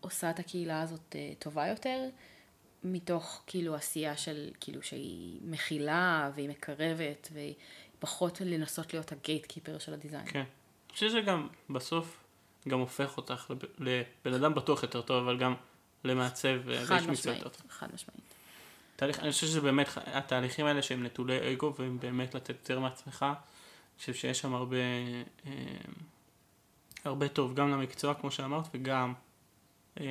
עושה 0.00 0.30
את 0.30 0.38
הקהילה 0.38 0.82
הזאת 0.82 1.16
אה, 1.16 1.32
טובה 1.38 1.66
יותר, 1.66 2.08
מתוך 2.84 3.42
כאילו 3.46 3.74
עשייה 3.74 4.16
של, 4.16 4.50
כאילו 4.60 4.82
שהיא 4.82 5.40
מכילה 5.44 6.30
והיא 6.34 6.48
מקרבת, 6.48 7.28
והיא 7.32 7.54
פחות 7.98 8.40
לנסות 8.40 8.92
להיות 8.92 9.12
ה 9.12 9.46
gatekeeper 9.46 9.78
של 9.78 9.94
ה 9.94 9.98
design. 9.98 10.26
כן. 10.26 10.38
אני 10.38 10.92
חושב 10.92 11.08
שזה 11.08 11.20
גם 11.20 11.48
בסוף 11.70 12.24
גם 12.68 12.78
הופך 12.80 13.16
אותך 13.16 13.50
לב- 13.50 13.88
לבן 14.24 14.34
אדם 14.34 14.54
בטוח 14.54 14.82
יותר 14.82 15.02
טוב, 15.02 15.24
אבל 15.24 15.38
גם 15.38 15.54
למעצב 16.04 16.48
ואיש 16.64 16.90
מקצוע 16.90 17.12
משמעית, 17.12 17.38
יותר 17.38 17.48
טוב. 17.48 17.70
חד 17.70 17.86
משמעית. 17.94 18.20
תהליך, 18.96 19.20
אני 19.20 19.32
חושב 19.32 19.46
שזה 19.46 19.60
באמת, 19.60 19.88
התהליכים 19.96 20.66
האלה 20.66 20.82
שהם 20.82 21.02
נטולי 21.02 21.52
אגו 21.52 21.74
והם 21.78 21.98
באמת 22.00 22.34
לתת 22.34 22.50
יותר 22.50 22.80
מעצמך, 22.80 23.26
חושב 23.98 24.14
שיש 24.14 24.40
שם 24.40 24.54
הרבה, 24.54 24.76
אה, 25.46 25.52
הרבה 27.04 27.28
טוב, 27.28 27.54
גם 27.54 27.70
למקצוע 27.70 28.14
כמו 28.14 28.30
שאמרת 28.30 28.64
וגם 28.74 29.14
אה, 30.00 30.04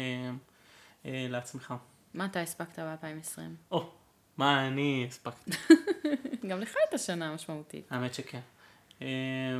אה, 1.05 1.27
לעצמך. 1.29 1.73
מה 2.13 2.25
אתה 2.25 2.41
הספקת 2.41 2.79
ב-2020? 2.79 3.39
או, 3.71 3.89
מה 4.37 4.67
אני 4.67 5.05
הספקתי. 5.09 5.51
גם 6.49 6.59
לך 6.59 6.75
הייתה 6.83 6.97
שנה 6.97 7.33
משמעותית. 7.33 7.87
האמת 7.91 8.13
שכן. 8.13 8.39
אה, 9.01 9.07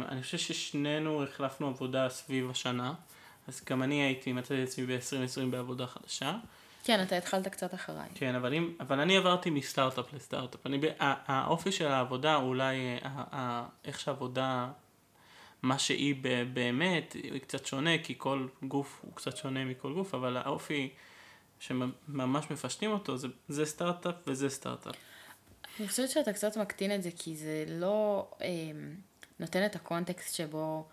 אני 0.09 0.21
חושב 0.21 0.37
ששנינו 0.37 1.23
החלפנו 1.23 1.67
עבודה 1.67 2.09
סביב 2.09 2.49
השנה, 2.49 2.93
אז 3.47 3.61
גם 3.69 3.83
אני 3.83 4.03
הייתי 4.03 4.33
מצאתי 4.33 4.63
את 4.63 4.67
עצמי 4.67 4.85
ב-2020 4.85 5.51
בעבודה 5.51 5.87
חדשה. 5.87 6.37
כן, 6.85 7.03
אתה 7.03 7.17
התחלת 7.17 7.47
קצת 7.47 7.73
אחריי. 7.73 8.09
כן, 8.15 8.35
אבל, 8.35 8.53
אם, 8.53 8.73
אבל 8.79 8.99
אני 8.99 9.17
עברתי 9.17 9.49
מסטארט-אפ 9.49 10.13
לסטארט-אפ. 10.13 10.65
אני, 10.65 10.79
האופי 10.99 11.71
של 11.71 11.87
העבודה, 11.87 12.35
אולי 12.35 12.75
איך 13.85 13.99
שהעבודה, 13.99 14.71
מה 15.61 15.79
שהיא 15.79 16.15
באמת, 16.53 17.13
היא 17.13 17.41
קצת 17.41 17.65
שונה, 17.65 17.97
כי 18.03 18.15
כל 18.17 18.47
גוף 18.63 18.99
הוא 19.01 19.15
קצת 19.15 19.37
שונה 19.37 19.65
מכל 19.65 19.93
גוף, 19.93 20.13
אבל 20.13 20.37
האופי 20.37 20.89
שממש 21.59 22.51
מפשטים 22.51 22.91
אותו, 22.91 23.17
זה, 23.17 23.27
זה 23.47 23.65
סטארט-אפ 23.65 24.15
וזה 24.27 24.49
סטארט-אפ. 24.49 24.95
אני 25.79 25.87
חושבת 25.87 26.09
שאתה 26.09 26.33
קצת 26.33 26.57
מקטין 26.57 26.95
את 26.95 27.03
זה, 27.03 27.09
כי 27.17 27.35
זה 27.35 27.65
לא 27.67 28.27
אה, 28.41 28.47
נותן 29.39 29.65
את 29.65 29.75
הקונטקסט 29.75 30.35
שבו 30.35 30.87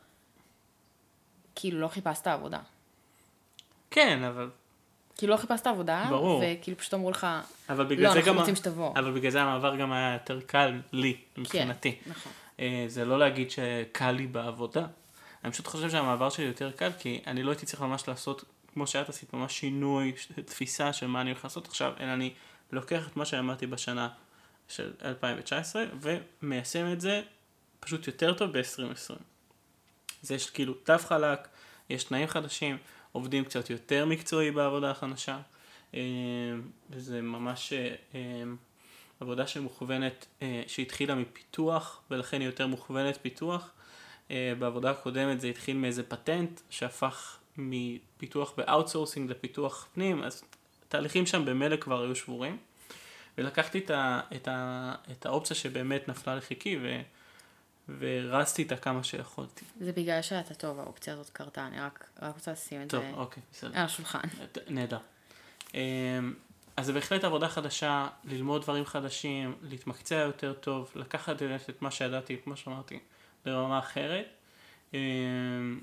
כאילו 1.54 1.80
לא 1.80 1.88
חיפשת 1.88 2.26
עבודה. 2.26 2.60
כן, 3.90 4.22
אבל... 4.22 4.50
כאילו 5.22 5.32
לא 5.32 5.40
חיפשת 5.40 5.66
עבודה, 5.66 6.06
ברור. 6.10 6.42
וכאילו 6.44 6.78
פשוט 6.78 6.94
אמרו 6.94 7.10
לך, 7.10 7.26
אבל 7.68 7.84
בגלל 7.84 8.04
לא, 8.04 8.12
זה 8.12 8.18
אנחנו 8.18 8.32
גם... 8.32 8.38
רוצים 8.38 8.56
שתבוא. 8.56 8.92
אבל 8.96 9.12
בגלל 9.12 9.30
זה 9.30 9.42
המעבר 9.42 9.76
גם 9.76 9.92
היה 9.92 10.12
יותר 10.12 10.40
קל 10.40 10.80
לי, 10.92 11.16
מבחינתי. 11.36 11.92
כן, 12.04 12.10
נכון. 12.10 12.32
אה, 12.60 12.84
זה 12.88 13.04
לא 13.04 13.18
להגיד 13.18 13.50
שקל 13.50 14.10
לי 14.10 14.26
בעבודה. 14.26 14.86
אני 15.44 15.52
פשוט 15.52 15.66
חושב 15.66 15.90
שהמעבר 15.90 16.30
שלי 16.30 16.44
יותר 16.44 16.70
קל, 16.70 16.90
כי 16.98 17.20
אני 17.26 17.42
לא 17.42 17.50
הייתי 17.50 17.66
צריך 17.66 17.82
ממש 17.82 18.08
לעשות, 18.08 18.44
כמו 18.74 18.86
שאת 18.86 19.08
עשית, 19.08 19.32
ממש 19.32 19.58
שינוי, 19.58 20.12
תפיסה 20.44 20.92
של 20.92 21.06
מה 21.06 21.20
אני 21.20 21.30
הולך 21.30 21.44
לעשות 21.44 21.66
עכשיו, 21.66 21.92
אלא 22.00 22.12
אני 22.12 22.32
לוקח 22.72 23.08
את 23.08 23.16
מה 23.16 23.24
שאמרתי 23.24 23.66
בשנה 23.66 24.08
של 24.68 24.92
2019, 25.04 25.84
ומיישם 26.00 26.92
את 26.92 27.00
זה 27.00 27.22
פשוט 27.80 28.06
יותר 28.06 28.34
טוב 28.34 28.58
ב-2020. 28.58 29.14
זה 30.22 30.34
יש 30.34 30.50
כאילו 30.50 30.74
תו 30.74 30.98
חלק, 30.98 31.48
יש 31.90 32.04
תנאים 32.04 32.28
חדשים, 32.28 32.76
עובדים 33.12 33.44
קצת 33.44 33.70
יותר 33.70 34.06
מקצועי 34.06 34.50
בעבודה 34.50 34.90
החדשה, 34.90 35.38
אה, 35.94 36.00
וזה 36.90 37.22
ממש 37.22 37.72
אה, 37.72 38.20
עבודה 39.20 39.46
שמוכוונת, 39.46 40.26
אה, 40.42 40.62
שהתחילה 40.66 41.14
מפיתוח, 41.14 42.00
ולכן 42.10 42.40
היא 42.40 42.48
יותר 42.48 42.66
מוכוונת 42.66 43.18
פיתוח. 43.22 43.70
בעבודה 44.58 44.90
הקודמת 44.90 45.40
זה 45.40 45.46
התחיל 45.46 45.76
מאיזה 45.76 46.02
פטנט 46.02 46.60
שהפך 46.70 47.38
מפיתוח 47.56 48.52
ב 48.56 48.63
outsourcing 48.63 49.30
לפיתוח 49.30 49.88
פנים, 49.94 50.22
אז 50.22 50.44
תהליכים 50.88 51.26
שם 51.26 51.44
במילא 51.44 51.76
כבר 51.76 52.02
היו 52.02 52.16
שבורים. 52.16 52.56
ולקחתי 53.38 53.78
את, 53.78 53.90
ה, 53.90 54.20
את, 54.36 54.48
ה, 54.48 54.94
את 55.12 55.26
האופציה 55.26 55.56
שבאמת 55.56 56.08
נפלה 56.08 56.34
לחיקי, 56.34 56.78
ו... 56.82 57.00
ורצתי 57.98 58.62
איתה 58.62 58.76
כמה 58.76 59.04
שיכולתי. 59.04 59.64
זה 59.80 59.92
בגלל 59.92 60.22
שאתה 60.22 60.54
טוב, 60.54 60.80
האופציה 60.80 61.14
הזאת 61.14 61.30
קרתה, 61.30 61.66
אני 61.66 61.80
רק, 61.80 62.10
רק 62.22 62.34
רוצה 62.34 62.52
לשים 62.52 62.82
את 62.82 62.88
טוב, 62.88 63.02
זה 63.02 63.12
אוקיי, 63.16 63.42
בסדר. 63.52 63.78
על 63.78 63.84
השולחן. 63.84 64.20
נהדר. 64.68 64.98
אמ, 65.74 65.80
אז 66.76 66.86
זה 66.86 66.92
בהחלט 66.92 67.24
עבודה 67.24 67.48
חדשה, 67.48 68.08
ללמוד 68.24 68.62
דברים 68.62 68.84
חדשים, 68.84 69.54
להתמקצע 69.62 70.14
יותר 70.14 70.52
טוב, 70.52 70.92
לקחת 70.94 71.42
את 71.70 71.82
מה 71.82 71.90
שידעתי, 71.90 72.36
כמו 72.44 72.56
שאמרתי, 72.56 72.98
לרמה 73.46 73.78
אחרת. 73.78 74.26
אמ, 74.94 75.80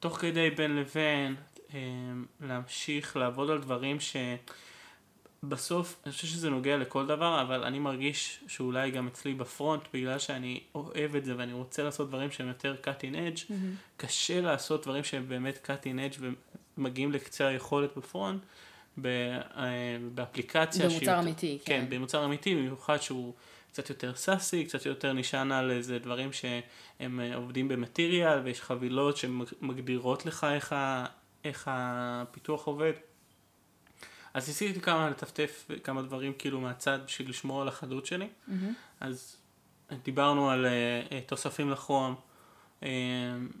תוך 0.00 0.18
כדי 0.18 0.50
בין 0.50 0.76
לבין 0.76 1.36
אמ, 1.74 2.26
להמשיך 2.40 3.16
לעבוד 3.16 3.50
על 3.50 3.58
דברים 3.58 4.00
ש... 4.00 4.16
בסוף, 5.48 5.96
אני 6.04 6.12
חושב 6.12 6.26
שזה 6.26 6.50
נוגע 6.50 6.76
לכל 6.76 7.06
דבר, 7.06 7.42
אבל 7.42 7.64
אני 7.64 7.78
מרגיש 7.78 8.40
שאולי 8.48 8.90
גם 8.90 9.06
אצלי 9.06 9.34
בפרונט, 9.34 9.82
בגלל 9.94 10.18
שאני 10.18 10.60
אוהב 10.74 11.16
את 11.16 11.24
זה 11.24 11.34
ואני 11.36 11.52
רוצה 11.52 11.82
לעשות 11.82 12.08
דברים 12.08 12.30
שהם 12.30 12.48
יותר 12.48 12.76
cutting 12.84 13.14
edge, 13.14 13.38
mm-hmm. 13.38 13.52
קשה 13.96 14.40
לעשות 14.40 14.82
דברים 14.82 15.04
שהם 15.04 15.28
באמת 15.28 15.70
cutting 15.70 16.14
edge 16.14 16.22
ומגיעים 16.78 17.12
לקצה 17.12 17.46
היכולת 17.46 17.96
בפרונט, 17.96 18.42
אה, 19.04 19.10
באפליקציה. 20.14 20.84
במוצר 20.84 20.98
שיותר, 20.98 21.18
אמיתי, 21.18 21.58
כן. 21.64 21.80
כן, 21.80 21.96
במוצר 21.96 22.24
אמיתי, 22.24 22.54
במיוחד 22.54 22.96
שהוא 22.96 23.34
קצת 23.72 23.90
יותר 23.90 24.14
סאסי, 24.14 24.64
קצת 24.64 24.86
יותר 24.86 25.12
נשען 25.12 25.52
על 25.52 25.70
איזה 25.70 25.98
דברים 25.98 26.32
שהם 26.32 27.20
אה, 27.20 27.36
עובדים 27.36 27.68
במטריאל, 27.68 28.38
ויש 28.44 28.60
חבילות 28.60 29.16
שמגדירות 29.16 30.26
לך 30.26 30.46
איך, 30.54 30.74
איך 31.44 31.68
הפיתוח 31.70 32.66
עובד. 32.66 32.92
אז 34.36 34.48
ניסיתי 34.48 34.80
כמה 34.80 35.10
לטפטף 35.10 35.68
כמה 35.84 36.02
דברים 36.02 36.32
כאילו 36.38 36.60
מהצד 36.60 36.98
בשביל 37.06 37.28
לשמור 37.28 37.62
על 37.62 37.68
החדות 37.68 38.06
שלי. 38.06 38.28
Mm-hmm. 38.48 38.52
אז 39.00 39.36
דיברנו 40.04 40.50
על 40.50 40.66
uh, 40.66 41.14
תוספים 41.26 41.70
לכרום, 41.70 42.14
uh, 42.80 42.84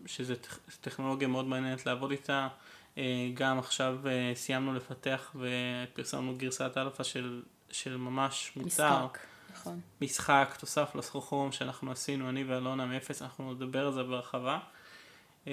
שזה 0.06 0.34
טכנולוגיה 0.80 1.28
מאוד 1.28 1.46
מעניינת 1.46 1.86
לעבוד 1.86 2.10
איתה. 2.10 2.48
אה, 2.94 2.98
גם 3.34 3.58
עכשיו 3.58 3.98
אה, 4.02 4.08
סיימנו 4.38 4.74
לפתח 4.74 5.36
ופרסמנו 5.36 6.34
גרסת 6.36 6.72
אלפא 6.76 7.02
של, 7.02 7.42
של 7.70 7.96
ממש 7.96 8.52
מוצר. 8.56 9.06
משחק, 9.06 9.18
נכון. 9.52 9.80
משחק, 10.00 10.56
תוסף 10.58 10.94
לכרום 10.94 11.52
שאנחנו 11.52 11.92
עשינו, 11.92 12.28
אני 12.28 12.44
ואלונה 12.44 12.86
מאפס, 12.86 13.22
אנחנו 13.22 13.54
נדבר 13.54 13.86
על 13.86 13.92
זה 13.92 14.02
בהרחבה. 14.02 14.58
אה, 15.44 15.48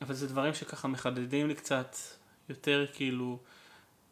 אבל 0.00 0.14
זה 0.14 0.28
דברים 0.28 0.54
שככה 0.54 0.88
מחדדים 0.88 1.48
לי 1.48 1.54
קצת 1.54 1.96
יותר 2.48 2.86
כאילו 2.94 3.38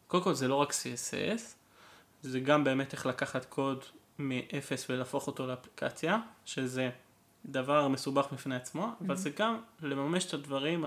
קודם 0.09 0.23
כל 0.23 0.33
זה 0.33 0.47
לא 0.47 0.55
רק 0.55 0.71
CSS, 0.71 1.41
זה 2.21 2.39
גם 2.39 2.63
באמת 2.63 2.93
איך 2.93 3.05
לקחת 3.05 3.45
קוד 3.45 3.83
מ-0 4.19 4.85
ולהפוך 4.89 5.27
אותו 5.27 5.47
לאפליקציה, 5.47 6.19
שזה 6.45 6.89
דבר 7.45 7.87
מסובך 7.87 8.27
בפני 8.33 8.55
עצמו, 8.55 8.83
mm-hmm. 8.83 9.05
אבל 9.05 9.15
זה 9.15 9.29
גם 9.29 9.61
לממש 9.81 10.25
את 10.25 10.33
הדברים, 10.33 10.85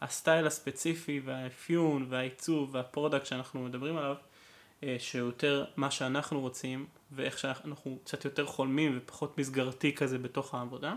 ה 0.00 0.08
style 0.08 0.46
הספציפי 0.46 1.20
והאפיון 1.24 2.06
והעיצוב 2.08 2.74
וה 2.74 2.86
product 2.86 3.26
שאנחנו 3.26 3.64
מדברים 3.64 3.96
עליו, 3.96 4.16
אה, 4.82 4.96
שיותר 4.98 5.64
מה 5.76 5.90
שאנחנו 5.90 6.40
רוצים 6.40 6.86
ואיך 7.12 7.38
שאנחנו 7.38 7.98
קצת 8.04 8.24
יותר 8.24 8.46
חולמים 8.46 8.98
ופחות 8.98 9.38
מסגרתי 9.38 9.94
כזה 9.94 10.18
בתוך 10.18 10.54
העבודה. 10.54 10.94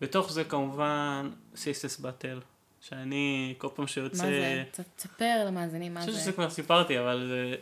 בתוך 0.00 0.32
זה 0.32 0.44
כמובן 0.44 1.30
CSS 1.54 2.00
Battle, 2.00 2.51
שאני 2.88 3.54
כל 3.58 3.68
פעם 3.74 3.86
שיוצא... 3.86 4.22
מה 4.22 4.30
זה? 4.30 4.64
תספר 4.96 5.44
למאזינים 5.46 5.94
מה 5.94 6.00
זה. 6.00 6.04
אני 6.04 6.12
חושב 6.12 6.22
שזה 6.22 6.32
כבר 6.32 6.50
סיפרתי, 6.50 6.98
אבל 6.98 7.26
זה, 7.28 7.54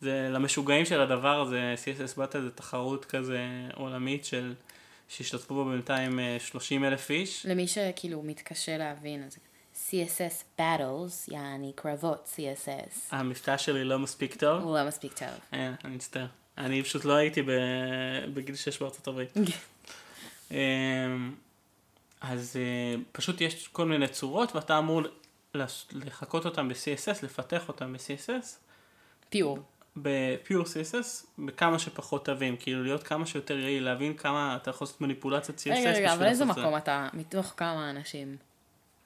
זה 0.00 0.28
למשוגעים 0.32 0.84
של 0.84 1.00
הדבר 1.00 1.40
הזה, 1.40 1.74
CSS 1.84 2.18
Battle 2.18 2.38
זה 2.40 2.50
תחרות 2.50 3.04
כזה 3.04 3.38
עולמית 3.74 4.24
של... 4.24 4.54
שהשתתפו 5.08 5.54
בו 5.54 5.64
בינתיים 5.64 6.18
30 6.38 6.84
אה, 6.84 6.88
אלף 6.88 7.10
איש. 7.10 7.46
למי 7.46 7.66
שכאילו 7.68 8.22
מתקשה 8.22 8.78
להבין, 8.78 9.24
אז 9.24 9.38
CSS 9.74 10.60
Battles, 10.60 11.32
יעני 11.32 11.72
קרבות 11.74 12.28
CSS. 12.36 12.98
המבטא 13.10 13.56
שלי 13.56 13.84
לא 13.84 13.98
מספיק 13.98 14.34
טוב? 14.34 14.62
הוא 14.62 14.78
לא 14.78 14.84
מספיק 14.84 15.12
טוב. 15.12 15.28
אה, 15.52 15.72
אני 15.84 15.94
מצטער. 15.94 16.26
אני 16.58 16.82
פשוט 16.82 17.04
לא 17.04 17.12
הייתי 17.12 17.42
בגיל 18.34 18.56
6 18.56 18.78
בארצות 18.78 19.08
הברית. 19.08 19.34
אז 22.30 22.56
uh, 22.56 23.00
פשוט 23.12 23.40
יש 23.40 23.68
כל 23.68 23.86
מיני 23.86 24.08
צורות 24.08 24.56
ואתה 24.56 24.78
אמור 24.78 25.02
לחקות 25.92 26.44
אותם 26.44 26.68
ב-CSS, 26.68 27.18
לפתח 27.22 27.68
אותם 27.68 27.92
ב-CSS. 27.92 28.46
פיור. 29.28 29.58
בפיור 29.96 30.64
CSS, 30.64 31.26
בכמה 31.38 31.78
שפחות 31.78 32.24
תווים, 32.24 32.56
כאילו 32.56 32.82
להיות 32.82 33.02
כמה 33.02 33.26
שיותר 33.26 33.58
יעיל, 33.58 33.84
להבין 33.84 34.16
כמה 34.16 34.56
אתה 34.56 34.70
יכול 34.70 34.84
לעשות 34.84 35.00
מניפולציית 35.00 35.58
CSS. 35.58 35.70
רגע, 35.70 35.90
רגע, 35.92 36.14
אבל 36.14 36.26
איזה 36.26 36.44
מקום 36.44 36.76
אתה, 36.76 37.08
מתוך 37.12 37.54
כמה 37.56 37.90
אנשים? 37.90 38.36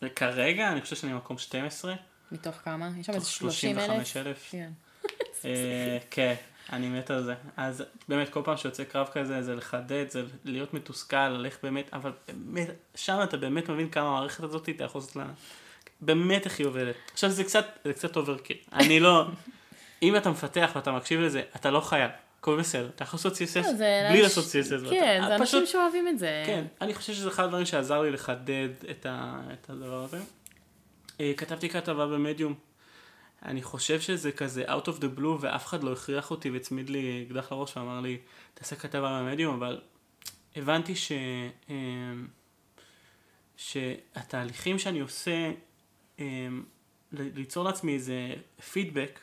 וכרגע 0.03 0.73
אני 0.73 0.81
חושב 0.81 0.97
שאני 0.97 1.13
מקום 1.13 1.39
12. 1.39 1.95
מתוך 2.33 2.55
כמה? 2.57 2.91
יש 3.01 3.07
שם 3.07 3.13
איזה 3.13 3.27
30 3.27 3.79
אלף? 3.79 3.87
35 3.87 4.17
אלף. 4.17 4.49
כן. 4.51 6.35
אה. 6.73 6.77
אני 6.77 6.89
מת 6.89 7.11
על 7.11 7.23
זה. 7.23 7.35
אז 7.57 7.85
באמת 8.09 8.29
כל 8.29 8.41
פעם 8.45 8.57
שיוצא 8.57 8.85
קרב 8.85 9.09
כזה, 9.13 9.43
זה 9.43 9.55
לחדד, 9.55 10.05
זה 10.09 10.23
להיות 10.45 10.75
מתוסכל, 10.75 11.29
ללכת 11.29 11.63
באמת, 11.63 11.91
אבל 11.93 12.13
באמת, 12.29 12.69
שם 12.95 13.19
אתה 13.23 13.37
באמת 13.37 13.71
מבין 13.71 13.89
כמה 13.89 14.09
המערכת 14.09 14.45
הזאת, 14.45 14.69
אתה 14.69 14.85
יכול 14.85 15.01
לעשות 15.01 15.17
לה... 15.17 15.25
באמת 16.01 16.45
איך 16.45 16.59
היא 16.59 16.67
עובדת. 16.67 16.95
עכשיו 17.13 17.31
זה 17.31 17.45
קצת, 17.45 17.67
זה 17.85 17.93
קצת 17.93 18.17
overkill. 18.17 18.57
אני 18.73 19.01
לא... 19.01 19.25
אם 20.03 20.17
אתה 20.17 20.31
מפתח 20.31 20.71
ואתה 20.75 20.93
מקשיב 20.93 21.21
לזה, 21.21 21.43
אתה 21.57 21.71
לא 21.71 21.81
חייב. 21.81 22.11
הכל 22.41 22.59
בסדר, 22.59 22.89
אתה 22.95 23.03
יכול 23.05 23.19
לעשות 23.19 23.33
CSS 23.33 23.67
לא, 23.67 24.09
בלי 24.09 24.23
לעשות 24.23 24.45
CSS. 24.45 24.91
כן, 24.91 25.23
זה 25.27 25.37
אנשים 25.37 25.67
שאוהבים 25.67 26.09
את 26.09 26.19
זה. 26.19 26.43
כן, 26.47 26.65
אני 26.81 26.95
חושב 26.95 27.13
שזה 27.13 27.29
אחד 27.29 27.45
הדברים 27.45 27.67
שעזר 27.67 28.03
לי 28.03 28.11
לחדד 28.11 28.69
את 28.91 29.71
הדבר 29.71 30.05
הזה. 30.05 30.19
אה, 31.21 31.33
כתבתי 31.37 31.69
כתבה 31.69 32.07
במדיום 32.07 32.55
אני 33.45 33.63
חושב 33.63 34.01
שזה 34.01 34.33
כזה 34.33 34.65
out 34.65 34.85
of 34.87 35.01
the 35.01 35.19
blue 35.19 35.37
ואף 35.41 35.67
אחד 35.67 35.83
לא 35.83 35.93
הכריח 35.93 36.31
אותי 36.31 36.51
והצמיד 36.51 36.91
לי 36.91 37.25
אקדח 37.27 37.53
לראש 37.53 37.77
ואמר 37.77 38.01
לי 38.01 38.19
תעשה 38.55 38.77
כתבה 38.77 39.21
במדיום 39.23 39.55
אבל 39.55 39.81
הבנתי 40.57 40.97
ש... 40.97 41.13
אמ, 41.71 42.27
שהתהליכים 43.57 44.79
שאני 44.79 45.01
עושה 45.01 45.53
אמ, 46.19 46.65
ליצור 47.13 47.65
לעצמי 47.65 47.95
איזה 47.95 48.35
פידבק 48.73 49.21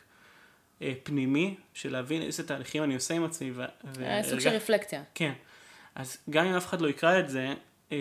אה, 0.82 0.94
פנימי, 1.04 1.56
של 1.74 1.92
להבין 1.92 2.22
איזה 2.22 2.48
תהליכים 2.48 2.84
אני 2.84 2.96
עושה 2.96 3.14
עם 3.14 3.24
עצמי. 3.24 3.52
ו... 3.52 3.66
אה, 4.02 4.24
סוג 4.24 4.40
של 4.40 4.50
רפלקציה. 4.50 5.04
כן. 5.16 5.34
אז 5.96 6.18
גם 6.30 6.46
אם 6.46 6.54
אף 6.54 6.66
אחד 6.66 6.82
לא 6.82 6.88
יקרא 6.88 7.20
את 7.20 7.30
זה, 7.30 7.54
אה, 7.92 7.98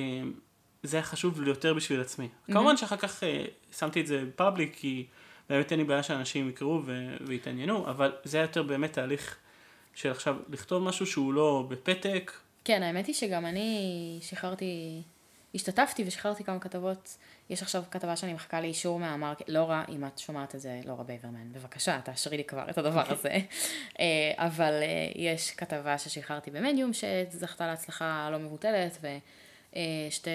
זה 0.82 0.96
היה 0.96 1.04
חשוב 1.04 1.40
לי 1.40 1.48
יותר 1.48 1.74
בשביל 1.74 2.00
עצמי. 2.00 2.28
Mm-hmm. 2.28 2.52
כמובן 2.52 2.76
שאחר 2.76 2.96
כך 2.96 3.22
אה, 3.22 3.44
שמתי 3.78 4.00
את 4.00 4.06
זה 4.06 4.24
בפאבליק, 4.24 4.76
כי 4.76 5.06
באמת 5.48 5.72
אין 5.72 5.80
לי 5.80 5.84
בעיה 5.84 6.02
שאנשים 6.02 6.48
יקראו 6.48 6.80
ו- 6.84 7.16
ויתעניינו, 7.20 7.86
אבל 7.86 8.12
זה 8.24 8.36
היה 8.36 8.44
יותר 8.44 8.62
באמת 8.62 8.92
תהליך 8.92 9.36
של 9.94 10.10
עכשיו 10.10 10.36
לכתוב 10.48 10.82
משהו 10.82 11.06
שהוא 11.06 11.32
לא 11.34 11.66
בפתק. 11.68 12.32
כן, 12.64 12.82
האמת 12.82 13.06
היא 13.06 13.14
שגם 13.14 13.46
אני 13.46 14.18
שחררתי, 14.22 15.02
השתתפתי 15.54 16.04
ושחררתי 16.06 16.44
כמה 16.44 16.58
כתבות. 16.58 17.16
יש 17.50 17.62
עכשיו 17.62 17.82
כתבה 17.90 18.16
שאני 18.16 18.32
מחכה 18.32 18.60
לאישור 18.60 18.98
מהמרקט, 18.98 19.48
לורה, 19.48 19.84
אם 19.88 20.04
את 20.06 20.18
שומעת 20.18 20.54
את 20.54 20.60
זה, 20.60 20.80
לורה 20.86 21.04
בייברמן, 21.04 21.52
בבקשה, 21.52 22.00
תאשרי 22.04 22.36
לי 22.36 22.44
כבר 22.44 22.70
את 22.70 22.78
הדבר 22.78 23.04
הזה. 23.06 23.38
אה, 24.00 24.32
אבל 24.36 24.72
אה, 24.82 25.10
יש 25.14 25.50
כתבה 25.50 25.98
ששחררתי 25.98 26.50
במדיום 26.50 26.90
שזכתה 26.92 27.66
להצלחה 27.66 28.28
לא 28.32 28.38
מבוטלת, 28.38 28.98
ושתי 29.00 30.30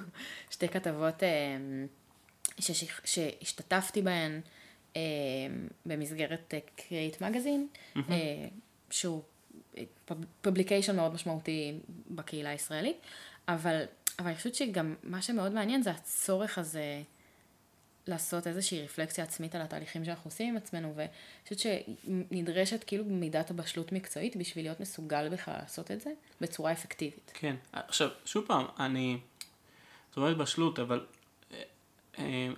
שתי 0.50 0.68
כתבות 0.68 1.22
ששח, 2.58 3.00
שהשתתפתי 3.04 4.02
בהן 4.02 4.40
במסגרת 5.86 6.54
קריאייט 6.76 7.22
מגזין, 7.22 7.68
שהוא 8.90 9.22
publication 10.42 10.96
מאוד 10.96 11.14
משמעותי 11.14 11.78
בקהילה 12.10 12.50
הישראלית, 12.50 12.96
אבל, 13.48 13.82
אבל 14.18 14.26
אני 14.26 14.36
חושבת 14.36 14.54
שגם 14.54 14.94
מה 15.02 15.22
שמאוד 15.22 15.52
מעניין 15.52 15.82
זה 15.82 15.90
הצורך 15.90 16.58
הזה 16.58 17.02
לעשות 18.06 18.46
איזושהי 18.46 18.84
רפלקציה 18.84 19.24
עצמית 19.24 19.54
על 19.54 19.62
התהליכים 19.62 20.04
שאנחנו 20.04 20.28
עושים 20.28 20.48
עם 20.48 20.56
עצמנו, 20.56 20.92
ואני 20.96 21.08
חושבת 21.42 21.58
שנדרשת 21.58 22.84
כאילו 22.84 23.04
מידת 23.04 23.50
הבשלות 23.50 23.92
מקצועית 23.92 24.36
בשביל 24.36 24.64
להיות 24.64 24.80
מסוגל 24.80 25.28
בכלל 25.28 25.54
לעשות 25.54 25.90
את 25.90 26.00
זה 26.00 26.10
בצורה 26.40 26.72
אפקטיבית. 26.72 27.30
כן, 27.34 27.56
עכשיו, 27.72 28.08
שוב 28.24 28.44
פעם, 28.46 28.66
אני, 28.78 29.18
זאת 30.08 30.16
אומרת 30.16 30.36
בשלות, 30.36 30.78
אבל 30.78 30.98
אה, 30.98 31.13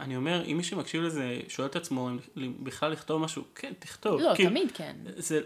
אני 0.00 0.16
אומר, 0.16 0.44
אם 0.44 0.56
מי 0.56 0.62
שמקשיב 0.62 1.02
לזה 1.02 1.40
שואל 1.48 1.68
את 1.68 1.76
עצמו 1.76 2.10
אם 2.36 2.52
בכלל 2.60 2.92
לכתוב 2.92 3.22
משהו, 3.22 3.44
כן, 3.54 3.72
תכתוב. 3.78 4.20
לא, 4.20 4.34
כי, 4.34 4.46
תמיד 4.46 4.72
כן. 4.74 4.96
זה, 5.16 5.40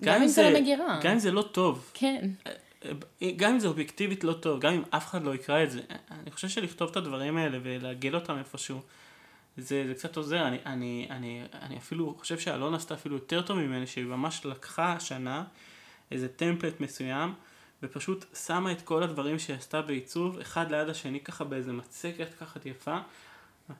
גם, 0.00 0.14
גם 0.14 0.22
אם 0.22 0.28
זה 0.28 0.50
לא 0.50 0.60
מגירה. 0.60 1.00
גם 1.02 1.12
אם 1.12 1.18
זה 1.18 1.30
לא 1.30 1.42
טוב. 1.42 1.90
כן. 1.94 2.30
גם 3.36 3.52
אם 3.52 3.58
זה 3.58 3.68
אובייקטיבית 3.68 4.24
לא 4.24 4.32
טוב, 4.32 4.60
גם 4.60 4.72
אם 4.72 4.82
אף 4.90 5.06
אחד 5.06 5.24
לא 5.24 5.34
יקרא 5.34 5.62
את 5.62 5.70
זה, 5.70 5.80
אני 6.10 6.30
חושב 6.30 6.48
שלכתוב 6.48 6.90
את 6.90 6.96
הדברים 6.96 7.36
האלה 7.36 7.58
ולהגל 7.62 8.14
אותם 8.14 8.38
איפשהו, 8.38 8.80
זה, 9.56 9.84
זה 9.88 9.94
קצת 9.94 10.16
עוזר. 10.16 10.48
אני, 10.48 10.58
אני, 10.66 11.06
אני, 11.10 11.42
אני 11.62 11.76
אפילו 11.76 12.14
חושב 12.18 12.38
שאלון 12.38 12.74
עשתה 12.74 12.94
אפילו 12.94 13.14
יותר 13.14 13.42
טוב 13.42 13.58
ממני, 13.58 13.86
שהיא 13.86 14.04
ממש 14.04 14.46
לקחה 14.46 14.92
השנה 14.92 15.44
איזה 16.10 16.28
טמפלט 16.28 16.80
מסוים, 16.80 17.34
ופשוט 17.82 18.24
שמה 18.46 18.72
את 18.72 18.82
כל 18.82 19.02
הדברים 19.02 19.38
שהיא 19.38 19.56
עשתה 19.56 19.82
בעיצוב, 19.82 20.38
אחד 20.38 20.70
ליד 20.70 20.88
השני 20.88 21.20
ככה 21.20 21.44
באיזה 21.44 21.72
מצקת 21.72 22.34
ככה 22.40 22.60
יפה. 22.64 22.98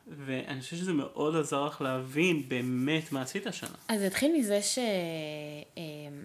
ואני 0.07 0.61
חושב 0.61 0.77
שזה 0.77 0.93
מאוד 0.93 1.37
עזר 1.37 1.65
לך 1.65 1.81
להבין 1.81 2.49
באמת 2.49 3.13
מה 3.13 3.23
עשית 3.23 3.47
השנה. 3.47 3.77
אז 3.89 4.03
אתחיל 4.03 4.33
מזה 4.39 4.61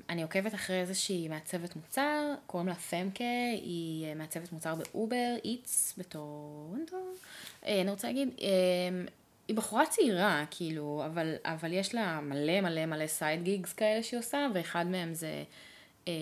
שאני 0.08 0.24
עוקבת 0.24 0.54
אחרי 0.54 0.82
איזושהי 0.82 1.28
מעצבת 1.28 1.76
מוצר, 1.76 2.34
קוראים 2.48 2.68
לה 2.70 2.76
פמקה, 2.76 3.24
היא 3.54 4.16
מעצבת 4.16 4.52
מוצר 4.52 4.76
ב 4.76 4.88
Uber 4.88 5.36
Eats, 5.44 5.94
בטורונטו. 5.98 6.98
אה, 7.66 7.82
אני 7.82 7.92
רוצה 7.92 8.08
להגיד, 8.08 8.30
אה, 8.42 8.48
היא 9.48 9.56
בחורה 9.56 9.86
צעירה, 9.86 10.46
כאילו, 10.52 11.04
אבל, 11.06 11.36
אבל 11.44 11.74
יש 11.74 11.96
לה 11.96 12.22
מלא 12.22 12.62
מלא 12.62 12.86
מלא 12.86 13.08
side 13.08 13.44
gigs 13.44 13.74
כאלה 13.74 14.04
שהיא 14.04 14.20
עושה, 14.20 14.48
ואחד 14.54 14.86
מהם 14.88 15.14
זה 15.14 15.44
אה, 16.08 16.14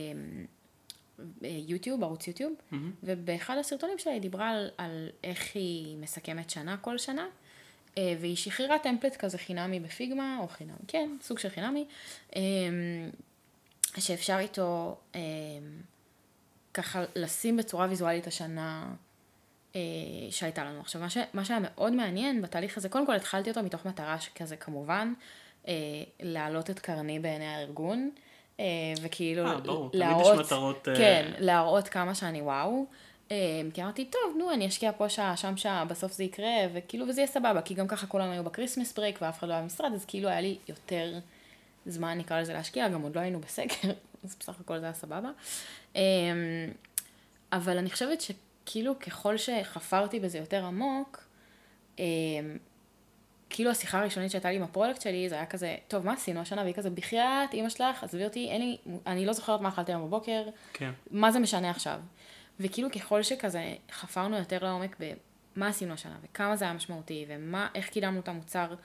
יוטיוב, 1.41 2.03
ערוץ 2.03 2.27
יוטיוב, 2.27 2.53
mm-hmm. 2.53 2.75
ובאחד 3.03 3.57
הסרטונים 3.57 3.97
שלה 3.97 4.13
היא 4.13 4.21
דיברה 4.21 4.49
על, 4.49 4.69
על 4.77 5.09
איך 5.23 5.55
היא 5.55 5.97
מסכמת 5.97 6.49
שנה 6.49 6.77
כל 6.77 6.97
שנה, 6.97 7.27
אה, 7.97 8.15
והיא 8.19 8.35
שחררה 8.35 8.79
טמפלט 8.79 9.15
כזה 9.15 9.37
חינמי 9.37 9.79
בפיגמה, 9.79 10.37
או 10.39 10.47
חינמי, 10.47 10.73
כן, 10.87 11.09
סוג 11.21 11.39
של 11.39 11.49
חינמי, 11.49 11.85
אה, 12.35 12.41
שאפשר 13.97 14.37
איתו 14.39 14.97
אה, 15.15 15.19
ככה 16.73 17.03
לשים 17.15 17.57
בצורה 17.57 17.87
ויזואלית 17.89 18.27
השנה 18.27 18.93
שהייתה 20.29 20.63
לנו. 20.63 20.79
עכשיו, 20.79 21.01
מה, 21.01 21.09
ש, 21.09 21.17
מה 21.33 21.45
שהיה 21.45 21.59
מאוד 21.63 21.93
מעניין 21.93 22.41
בתהליך 22.41 22.77
הזה, 22.77 22.89
קודם 22.89 23.05
כל 23.05 23.15
התחלתי 23.15 23.49
אותו 23.49 23.63
מתוך 23.63 23.85
מטרה 23.85 24.19
שכזה 24.19 24.55
כמובן, 24.55 25.13
להעלות 26.19 26.69
את 26.69 26.79
קרני 26.79 27.19
בעיני 27.19 27.47
הארגון. 27.47 28.11
וכאילו 29.01 29.45
אה, 29.45 29.57
ברור, 29.57 29.89
להראות, 29.93 30.25
תמיד 30.25 30.39
יש 30.39 30.45
מטרות... 30.45 30.87
כן, 30.97 31.31
להראות 31.39 31.87
כמה 31.87 32.15
שאני 32.15 32.41
וואו. 32.41 32.85
כי 33.73 33.83
אמרתי, 33.83 34.05
טוב, 34.05 34.35
נו, 34.37 34.53
אני 34.53 34.67
אשקיע 34.67 34.91
פה 34.97 35.09
שעה, 35.09 35.37
שם 35.37 35.57
שעה, 35.57 35.85
בסוף 35.85 36.11
זה 36.11 36.23
יקרה, 36.23 36.53
וכאילו, 36.73 37.07
וזה 37.07 37.21
יהיה 37.21 37.27
סבבה, 37.27 37.61
כי 37.61 37.73
גם 37.73 37.87
ככה 37.87 38.07
כולם 38.07 38.31
היו 38.31 38.43
ב 38.43 38.48
Christmas 38.48 38.93
break 38.93 39.19
ואף 39.21 39.39
אחד 39.39 39.47
לא 39.47 39.53
היה 39.53 39.61
במשרד, 39.61 39.91
אז 39.93 40.05
כאילו 40.05 40.29
היה 40.29 40.41
לי 40.41 40.57
יותר 40.69 41.19
זמן, 41.85 42.17
נקרא 42.17 42.41
לזה, 42.41 42.53
להשקיע, 42.53 42.89
גם 42.89 43.01
עוד 43.01 43.15
לא 43.15 43.21
היינו 43.21 43.39
בסגר, 43.39 43.73
אז 44.23 44.35
בסך 44.39 44.59
הכל 44.59 44.79
זה 44.79 44.85
היה 44.85 44.93
סבבה. 44.93 45.29
אבל 47.51 47.77
אני 47.77 47.89
חושבת 47.89 48.21
שכאילו, 48.21 48.99
ככל 48.99 49.37
שחפרתי 49.37 50.19
בזה 50.19 50.37
יותר 50.37 50.65
עמוק, 50.65 51.23
כאילו 53.53 53.71
השיחה 53.71 53.99
הראשונית 53.99 54.31
שהייתה 54.31 54.49
לי 54.49 54.55
עם 54.55 54.63
ה 54.63 54.68
product 54.68 55.01
שלי, 55.01 55.29
זה 55.29 55.35
היה 55.35 55.45
כזה, 55.45 55.75
טוב, 55.87 56.05
מה 56.05 56.13
עשינו 56.13 56.39
השנה? 56.39 56.61
והיא 56.61 56.73
כזה, 56.73 56.89
בחייאת, 56.89 57.53
אמא 57.53 57.69
שלך, 57.69 58.03
עזבי 58.03 58.23
אותי, 58.23 58.47
אין 58.49 58.61
לי, 58.61 58.77
אני 59.07 59.25
לא 59.25 59.33
זוכרת 59.33 59.61
מה 59.61 59.69
אכלתי 59.69 59.91
היום 59.91 60.07
בבוקר, 60.07 60.43
כן. 60.73 60.91
מה 61.11 61.31
זה 61.31 61.39
משנה 61.39 61.69
עכשיו? 61.69 61.99
וכאילו 62.59 62.91
ככל 62.91 63.23
שכזה 63.23 63.73
חפרנו 63.91 64.37
יותר 64.37 64.63
לעומק 64.65 64.95
במה 64.99 65.67
עשינו 65.67 65.93
השנה, 65.93 66.15
וכמה 66.23 66.55
זה 66.55 66.65
היה 66.65 66.73
משמעותי, 66.73 67.25
ואיך 67.27 67.89
קידמנו 67.89 68.19
את 68.19 68.27
המוצר 68.27 68.75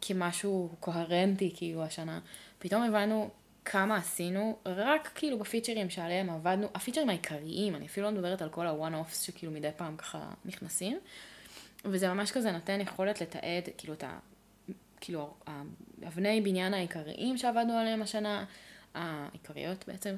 כמשהו 0.00 0.70
קוהרנטי 0.80 1.52
כאילו 1.56 1.84
השנה, 1.84 2.20
פתאום 2.58 2.82
הבנו 2.82 3.30
כמה 3.64 3.96
עשינו, 3.96 4.56
רק 4.66 5.10
כאילו 5.14 5.38
בפיצ'רים 5.38 5.90
שעליהם 5.90 6.30
עבדנו, 6.30 6.66
הפיצ'רים 6.74 7.08
העיקריים, 7.08 7.74
אני 7.74 7.86
אפילו 7.86 8.06
לא 8.06 8.12
מדברת 8.12 8.42
על 8.42 8.48
כל 8.48 8.66
ה-one-offs 8.66 9.14
שכאילו 9.14 9.52
מדי 9.52 9.70
פעם 9.76 9.96
ככה 9.96 10.18
נכנסים. 10.44 10.98
וזה 11.84 12.08
ממש 12.08 12.32
כזה 12.32 12.52
נותן 12.52 12.80
יכולת 12.80 13.20
לתעד, 13.20 13.68
כאילו, 13.78 13.94
את 13.94 14.04
ה... 14.04 14.18
כאילו, 15.00 15.34
אבני 16.06 16.40
בניין 16.40 16.74
העיקריים 16.74 17.38
שעבדנו 17.38 17.72
עליהם 17.72 18.02
השנה, 18.02 18.44
העיקריות 18.94 19.84
בעצם, 19.88 20.16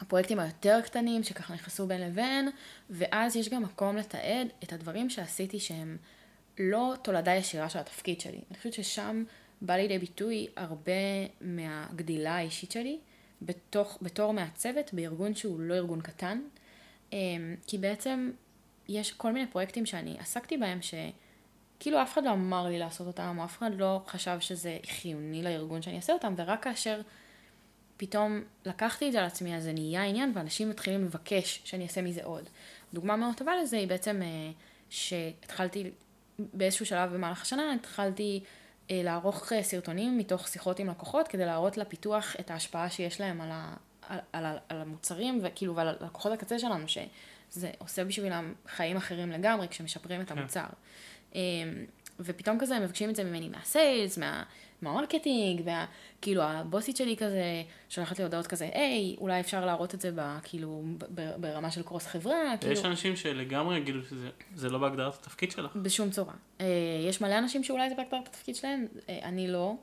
הפרויקטים 0.00 0.38
היותר 0.38 0.80
קטנים 0.84 1.22
שככה 1.22 1.54
נכנסו 1.54 1.86
בין 1.86 2.00
לבין, 2.00 2.48
ואז 2.90 3.36
יש 3.36 3.48
גם 3.48 3.62
מקום 3.62 3.96
לתעד 3.96 4.48
את 4.64 4.72
הדברים 4.72 5.10
שעשיתי 5.10 5.60
שהם 5.60 5.96
לא 6.58 6.94
תולדה 7.02 7.34
ישירה 7.34 7.68
של 7.68 7.78
התפקיד 7.78 8.20
שלי. 8.20 8.40
אני 8.50 8.58
חושבת 8.58 8.72
ששם 8.72 9.24
בא 9.62 9.74
לידי 9.74 9.98
ביטוי 9.98 10.46
הרבה 10.56 10.92
מהגדילה 11.40 12.36
האישית 12.36 12.70
שלי 12.70 12.98
בתוך, 13.42 13.98
בתור 14.02 14.32
מעצבת 14.32 14.90
בארגון 14.92 15.34
שהוא 15.34 15.60
לא 15.60 15.74
ארגון 15.74 16.00
קטן, 16.00 16.40
אמ, 17.12 17.56
כי 17.66 17.78
בעצם 17.78 18.30
יש 18.88 19.12
כל 19.12 19.32
מיני 19.32 19.46
פרויקטים 19.46 19.86
שאני 19.86 20.16
עסקתי 20.18 20.56
בהם 20.56 20.78
שכאילו 20.82 22.02
אף 22.02 22.12
אחד 22.12 22.24
לא 22.24 22.32
אמר 22.32 22.66
לי 22.66 22.78
לעשות 22.78 23.06
אותם, 23.06 23.36
או 23.38 23.44
אף 23.44 23.58
אחד 23.58 23.70
לא 23.78 24.02
חשב 24.06 24.40
שזה 24.40 24.78
חיוני 24.86 25.42
לארגון 25.42 25.82
שאני 25.82 25.96
אעשה 25.96 26.12
אותם, 26.12 26.34
ורק 26.36 26.64
כאשר 26.64 27.00
פתאום 27.96 28.42
לקחתי 28.64 29.06
את 29.06 29.12
זה 29.12 29.20
על 29.20 29.26
עצמי, 29.26 29.56
אז 29.56 29.62
זה 29.62 29.72
נהיה 29.72 30.04
עניין, 30.04 30.32
ואנשים 30.34 30.70
מתחילים 30.70 31.04
לבקש 31.04 31.62
שאני 31.64 31.84
אעשה 31.84 32.02
מזה 32.02 32.24
עוד. 32.24 32.48
דוגמה 32.94 33.16
מאוד 33.16 33.34
טובה 33.36 33.52
לזה 33.62 33.76
היא 33.76 33.88
בעצם 33.88 34.22
אה, 34.22 34.50
שהתחלתי 34.90 35.90
באיזשהו 36.38 36.86
שלב 36.86 37.14
במהלך 37.14 37.42
השנה, 37.42 37.74
התחלתי 37.74 38.40
אה, 38.90 39.00
לערוך 39.04 39.52
אה, 39.52 39.62
סרטונים 39.62 40.18
מתוך 40.18 40.48
שיחות 40.48 40.78
עם 40.78 40.88
לקוחות, 40.88 41.28
כדי 41.28 41.46
להראות 41.46 41.76
לפיתוח 41.76 42.36
את 42.40 42.50
ההשפעה 42.50 42.90
שיש 42.90 43.20
להם 43.20 43.40
על, 43.40 43.48
ה, 43.52 43.74
על, 44.08 44.18
על, 44.32 44.56
על 44.68 44.80
המוצרים, 44.80 45.40
וכאילו, 45.42 45.76
ועל 45.76 45.96
לקוחות 46.00 46.32
הקצה 46.32 46.58
שלנו, 46.58 46.88
שזה 47.54 47.70
עושה 47.78 48.04
בשבילם 48.04 48.54
חיים 48.66 48.96
אחרים 48.96 49.30
לגמרי 49.30 49.68
כשמשפרים 49.68 50.20
את 50.20 50.28
כן. 50.28 50.38
המוצר. 50.38 50.66
אמ, 51.34 51.40
ופתאום 52.20 52.58
כזה 52.58 52.76
הם 52.76 52.82
מבקשים 52.82 53.10
את 53.10 53.16
זה 53.16 53.24
ממני 53.24 53.48
מהסיילס, 53.48 54.18
מה... 54.18 54.42
מהמרקטינג, 54.82 55.62
וה... 55.64 55.86
כאילו 56.22 56.42
הבוסית 56.42 56.96
שלי 56.96 57.16
כזה, 57.16 57.62
שולחת 57.88 58.18
לי 58.18 58.24
הודעות 58.24 58.46
כזה, 58.46 58.68
היי, 58.72 59.16
אולי 59.18 59.40
אפשר 59.40 59.66
להראות 59.66 59.94
את 59.94 60.00
זה 60.00 60.10
ב, 60.14 60.38
כאילו, 60.42 60.82
ברמה 61.40 61.70
של 61.70 61.82
קרוס 61.82 62.06
חברה. 62.06 62.54
כאילו... 62.60 62.72
יש 62.72 62.84
אנשים 62.84 63.16
שלגמרי 63.16 63.78
יגידו 63.78 63.98
שזה 64.02 64.68
לא 64.68 64.78
בהגדרת 64.78 65.14
התפקיד 65.14 65.50
שלך. 65.50 65.76
בשום 65.76 66.10
צורה. 66.10 66.34
אה, 66.60 66.66
יש 67.08 67.20
מלא 67.20 67.38
אנשים 67.38 67.64
שאולי 67.64 67.90
זה 67.90 67.94
בהגדרת 67.94 68.28
התפקיד 68.28 68.56
שלהם, 68.56 68.86
אה, 69.08 69.18
אני 69.22 69.48
לא. 69.48 69.74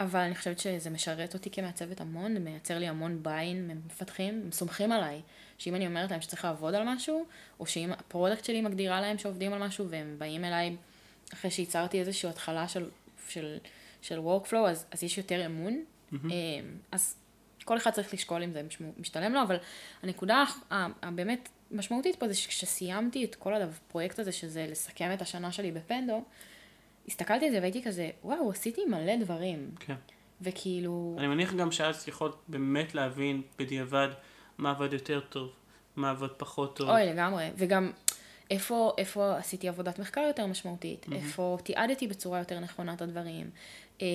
אבל 0.00 0.20
אני 0.20 0.34
חושבת 0.34 0.58
שזה 0.58 0.90
משרת 0.90 1.34
אותי 1.34 1.50
כמעצבת 1.50 2.00
המון, 2.00 2.36
מייצר 2.36 2.78
לי 2.78 2.88
המון 2.88 3.22
buy-in 3.22 3.68
ממפתחים, 3.68 4.40
הם 4.44 4.52
סומכים 4.52 4.92
עליי, 4.92 5.20
שאם 5.62 5.74
אני 5.74 5.86
אומרת 5.86 6.10
להם 6.10 6.20
שצריך 6.20 6.44
לעבוד 6.44 6.74
על 6.74 6.82
משהו, 6.94 7.26
או 7.60 7.66
שאם 7.66 7.92
ה 7.92 7.98
product 7.98 8.44
שלי 8.44 8.60
מגדירה 8.60 9.00
להם 9.00 9.18
שעובדים 9.18 9.52
על 9.52 9.66
משהו, 9.66 9.86
והם 9.88 10.14
באים 10.18 10.44
אליי 10.44 10.76
אחרי 11.32 11.50
שייצרתי 11.50 12.00
איזושהי 12.00 12.28
התחלה 12.28 12.68
של, 12.68 12.90
של 13.28 13.58
של 14.02 14.18
workflow, 14.18 14.68
אז, 14.68 14.86
אז 14.90 15.02
יש 15.02 15.18
יותר 15.18 15.46
אמון. 15.46 15.84
Mm-hmm. 16.12 16.16
אז 16.92 17.16
כל 17.64 17.76
אחד 17.76 17.90
צריך 17.90 18.14
לשקול 18.14 18.42
אם 18.42 18.52
זה 18.52 18.62
משתלם 18.98 19.32
לו, 19.32 19.42
אבל 19.42 19.56
הנקודה 20.02 20.44
הבאמת 20.70 21.48
משמעותית 21.70 22.16
פה 22.16 22.28
זה 22.28 22.34
שכשסיימתי 22.34 23.24
את 23.24 23.34
כל 23.34 23.54
הפרויקט 23.54 24.18
הזה, 24.18 24.32
שזה 24.32 24.66
לסכם 24.70 25.10
את 25.14 25.22
השנה 25.22 25.52
שלי 25.52 25.72
בפנדו, 25.72 26.22
הסתכלתי 27.08 27.46
על 27.46 27.52
זה 27.52 27.58
והייתי 27.60 27.82
כזה, 27.82 28.10
וואו, 28.24 28.50
עשיתי 28.50 28.84
מלא 28.84 29.16
דברים. 29.16 29.70
כן. 29.80 29.94
וכאילו... 30.40 31.16
אני 31.18 31.26
מניח 31.26 31.54
גם 31.54 31.72
שאז 31.72 32.08
יכולת 32.08 32.34
באמת 32.48 32.94
להבין 32.94 33.42
בדיעבד 33.58 34.08
מה 34.62 34.70
עבד 34.70 34.92
יותר 34.92 35.20
טוב, 35.20 35.50
מה 35.96 36.10
עבד 36.10 36.28
פחות 36.36 36.76
טוב. 36.76 36.88
אוי, 36.88 37.06
לגמרי. 37.06 37.50
וגם 37.56 37.90
איפה, 38.50 38.92
איפה 38.98 39.36
עשיתי 39.36 39.68
עבודת 39.68 39.98
מחקר 39.98 40.20
יותר 40.20 40.46
משמעותית, 40.46 41.06
mm-hmm. 41.06 41.14
איפה 41.14 41.58
תיעדתי 41.62 42.06
בצורה 42.06 42.38
יותר 42.38 42.60
נכונה 42.60 42.94
את 42.94 43.02
הדברים. 43.02 43.50
אמ, 44.00 44.06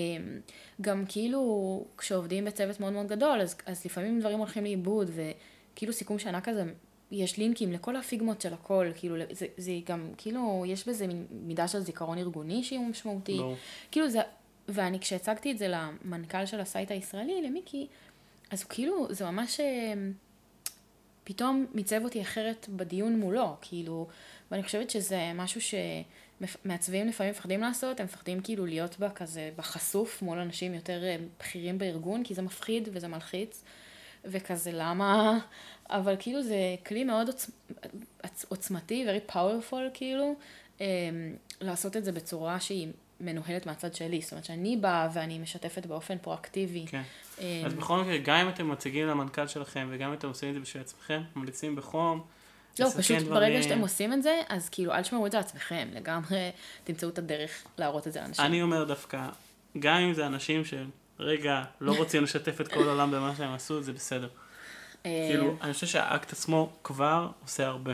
גם 0.81 1.03
כאילו, 1.07 1.86
כשעובדים 1.97 2.45
בצוות 2.45 2.79
מאוד 2.79 2.93
מאוד 2.93 3.07
גדול, 3.07 3.41
אז, 3.41 3.55
אז 3.65 3.86
לפעמים 3.86 4.19
דברים 4.19 4.39
הולכים 4.39 4.63
לאיבוד, 4.63 5.12
וכאילו 5.13 5.93
סיכום 5.93 6.19
שנה 6.19 6.41
כזה, 6.41 6.63
יש 7.12 7.38
לינקים 7.38 7.71
לכל 7.71 7.95
הפיגמות 7.95 8.41
של 8.41 8.53
הכל, 8.53 8.88
כאילו, 8.95 9.15
זה, 9.31 9.45
זה 9.57 9.71
גם, 9.86 10.10
כאילו, 10.17 10.63
יש 10.67 10.88
בזה 10.88 11.05
מידה 11.31 11.67
של 11.67 11.79
זיכרון 11.79 12.17
ארגוני 12.17 12.63
שהיא 12.63 12.79
משמעותי. 12.79 13.39
No. 13.39 13.43
כאילו 13.91 14.10
זה, 14.10 14.19
ואני 14.67 14.99
כשהצגתי 14.99 15.51
את 15.51 15.57
זה 15.57 15.67
למנכ"ל 15.67 16.45
של 16.45 16.60
ה 16.60 16.66
site 16.66 16.91
הישראלי, 16.91 17.41
למיקי, 17.41 17.88
אז 18.51 18.62
הוא 18.62 18.69
כאילו, 18.69 19.07
זה 19.10 19.25
ממש... 19.25 19.60
פתאום 21.27 21.65
מיצב 21.73 22.03
אותי 22.03 22.21
אחרת 22.21 22.67
בדיון 22.69 23.19
מולו, 23.19 23.55
כאילו, 23.61 24.07
ואני 24.51 24.63
חושבת 24.63 24.89
שזה 24.89 25.31
משהו 25.35 25.61
שמעצבים 25.61 27.07
לפעמים 27.07 27.31
מפחדים 27.31 27.61
לעשות, 27.61 27.99
הם 27.99 28.05
מפחדים 28.05 28.41
כאילו 28.41 28.65
להיות 28.65 28.99
בה 28.99 29.09
כזה 29.09 29.51
בחשוף 29.55 30.21
מול 30.21 30.39
אנשים 30.39 30.73
יותר 30.73 31.03
אה, 31.03 31.17
בכירים 31.39 31.77
בארגון, 31.77 32.23
כי 32.23 32.33
זה 32.33 32.41
מפחיד 32.41 32.89
וזה 32.91 33.07
מלחיץ, 33.07 33.63
וכזה 34.25 34.71
למה, 34.73 35.39
אבל 35.89 36.15
כאילו 36.19 36.43
זה 36.43 36.75
כלי 36.85 37.03
מאוד 37.03 37.27
עוצ... 37.27 37.49
עוצמתי, 38.47 39.05
very 39.07 39.31
powerful 39.31 39.75
כאילו, 39.93 40.35
אמ, 40.81 40.85
לעשות 41.61 41.97
את 41.97 42.05
זה 42.05 42.11
בצורה 42.11 42.59
שהיא 42.59 42.87
מנוהלת 43.21 43.65
מהצד 43.65 43.95
שלי, 43.95 44.21
זאת 44.21 44.32
אומרת 44.32 44.45
שאני 44.45 44.77
באה 44.77 45.10
ואני 45.13 45.39
משתפת 45.39 45.86
באופן 45.86 46.17
פרואקטיבי. 46.17 46.86
כן. 46.88 47.01
אמ, 47.39 47.65
אז 47.65 47.73
בכל 47.73 48.01
מקרה, 48.01 48.17
גם 48.17 48.36
אם 48.36 48.49
אתם 48.49 48.71
מציגים 48.71 49.08
למנכ"ל 49.08 49.47
שלכם 49.47 49.88
וגם 49.91 50.10
אם 50.10 50.13
אתם 50.13 50.27
עושים 50.27 50.49
את 50.49 50.53
זה 50.53 50.60
בשביל 50.60 50.84
עצמכם, 50.84 51.21
ממליצים 51.36 51.75
בחום. 51.75 52.23
לא, 52.80 52.89
פשוט 52.89 53.17
דברים... 53.17 53.34
ברגע 53.34 53.63
שאתם 53.63 53.80
עושים 53.80 54.13
את 54.13 54.23
זה, 54.23 54.41
אז 54.49 54.69
כאילו 54.69 54.93
אל 54.93 55.01
תשמעו 55.01 55.25
את 55.25 55.32
זה 55.32 55.38
לעצמכם, 55.38 55.88
לגמרי 55.93 56.51
תמצאו 56.84 57.10
את 57.10 57.17
הדרך 57.17 57.63
להראות 57.77 58.08
את 58.08 58.13
זה 58.13 58.21
לאנשים. 58.21 58.45
אני 58.45 58.62
אומר 58.62 58.84
דווקא, 58.84 59.30
גם 59.80 59.97
אם 59.97 60.13
זה 60.13 60.25
אנשים 60.25 60.62
שרגע 60.65 61.63
לא 61.82 61.93
רוצים 61.99 62.23
לשתף 62.23 62.62
את 62.62 62.67
כל 62.67 62.88
העולם 62.88 63.12
במה 63.12 63.36
שהם 63.38 63.53
עשו, 63.53 63.82
זה 63.82 63.93
בסדר. 63.93 64.27
אה, 65.06 65.27
כאילו, 65.30 65.56
אני 65.62 65.73
חושב 65.73 65.88
שהאקט 65.88 66.34
עצמו 66.34 66.73
כבר 66.84 67.30
עושה 67.43 67.67
הרבה. 67.67 67.93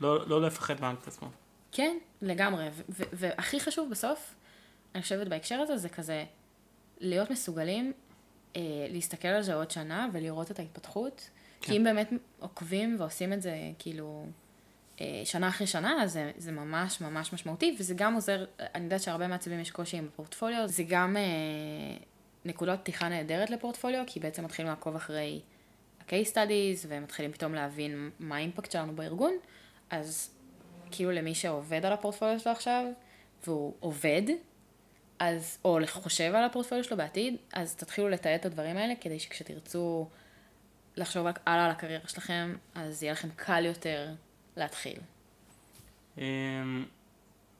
לא, 0.00 0.28
לא 0.28 0.42
לפחד 0.42 0.80
מהאקט 0.80 1.08
עצמו. 1.08 1.28
כן, 1.72 1.96
לגמרי. 2.22 2.68
והכי 2.88 3.60
חשוב 3.60 3.90
בסוף, 3.90 4.34
אני 4.94 5.02
חושבת 5.02 5.26
בהקשר 5.26 5.60
הזה, 5.60 5.76
זה 5.76 5.88
כזה 5.88 6.24
להיות 7.00 7.30
מסוגלים 7.30 7.92
אה, 8.56 8.86
להסתכל 8.90 9.28
על 9.28 9.42
זה 9.42 9.54
עוד 9.54 9.70
שנה 9.70 10.08
ולראות 10.12 10.50
את 10.50 10.58
ההתפתחות. 10.58 11.30
כן. 11.60 11.66
כי 11.66 11.76
אם 11.76 11.84
באמת 11.84 12.10
עוקבים 12.38 12.96
ועושים 12.98 13.32
את 13.32 13.42
זה 13.42 13.56
כאילו 13.78 14.26
אה, 15.00 15.22
שנה 15.24 15.48
אחרי 15.48 15.66
שנה, 15.66 16.02
אז 16.02 16.12
זה, 16.12 16.30
זה 16.36 16.52
ממש 16.52 17.00
ממש 17.00 17.32
משמעותי, 17.32 17.76
וזה 17.78 17.94
גם 17.94 18.14
עוזר, 18.14 18.44
אני 18.60 18.84
יודעת 18.84 19.00
שהרבה 19.00 19.28
מעצבים 19.28 19.60
יש 19.60 19.70
קושי 19.70 19.96
עם 19.96 20.08
הפורטפוליו, 20.12 20.68
זה 20.68 20.82
גם 20.88 21.16
אה, 21.16 21.22
נקודת 22.44 22.78
פתיחה 22.80 23.08
נהדרת 23.08 23.50
לפורטפוליו, 23.50 24.04
כי 24.06 24.20
בעצם 24.20 24.44
מתחילים 24.44 24.68
לעקוב 24.68 24.96
אחרי 24.96 25.40
ה-case 26.00 26.28
studies, 26.32 26.86
ומתחילים 26.88 27.32
פתאום 27.32 27.54
להבין 27.54 28.10
מה 28.18 28.36
האימפקט 28.36 28.70
שלנו 28.70 28.96
בארגון, 28.96 29.32
אז 29.90 30.30
כאילו 30.90 31.10
למי 31.10 31.34
שעובד 31.34 31.84
על 31.84 31.92
הפורטפוליו 31.92 32.40
שלו 32.40 32.52
עכשיו, 32.52 32.84
והוא 33.46 33.74
עובד, 33.80 34.22
אז, 35.20 35.58
או 35.64 35.78
חושב 35.86 36.32
על 36.34 36.44
הפורטפוליו 36.44 36.84
שלו 36.84 36.96
בעתיד, 36.96 37.36
אז 37.52 37.74
תתחילו 37.74 38.08
לתעד 38.08 38.40
את 38.40 38.46
הדברים 38.46 38.76
האלה, 38.76 38.94
כדי 39.00 39.18
שכשתרצו 39.18 40.08
לחשוב 40.96 41.26
הלאה 41.46 41.64
על 41.64 41.70
הקריירה 41.70 42.08
שלכם, 42.08 42.56
אז 42.74 43.02
יהיה 43.02 43.12
לכם 43.12 43.28
קל 43.36 43.64
יותר 43.64 44.08
להתחיל. 44.56 44.98
אמ, 46.18 46.22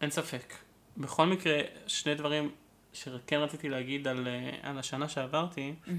אין 0.00 0.10
ספק. 0.10 0.54
בכל 0.96 1.26
מקרה, 1.26 1.60
שני 1.86 2.14
דברים 2.14 2.50
שכן 2.92 3.36
רציתי 3.36 3.68
להגיד 3.68 4.08
על, 4.08 4.28
אה, 4.28 4.50
על 4.62 4.78
השנה 4.78 5.08
שעברתי, 5.08 5.74
mm-hmm. 5.86 5.90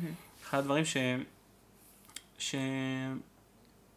אחד 0.44 0.58
הדברים 0.58 0.84
ש... 0.86 0.98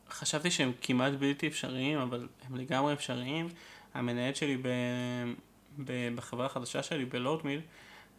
שחשבתי 0.08 0.50
שהם 0.50 0.72
כמעט 0.80 1.12
בלתי 1.12 1.48
אפשריים, 1.48 1.98
אבל 1.98 2.28
הם 2.48 2.56
לגמרי 2.56 2.92
אפשריים. 2.92 3.48
המנהל 3.94 4.34
שלי 4.34 4.56
ב... 4.56 4.68
בחברה 6.14 6.46
החדשה 6.46 6.82
שלי, 6.82 7.04
בלואודמיל, 7.04 7.60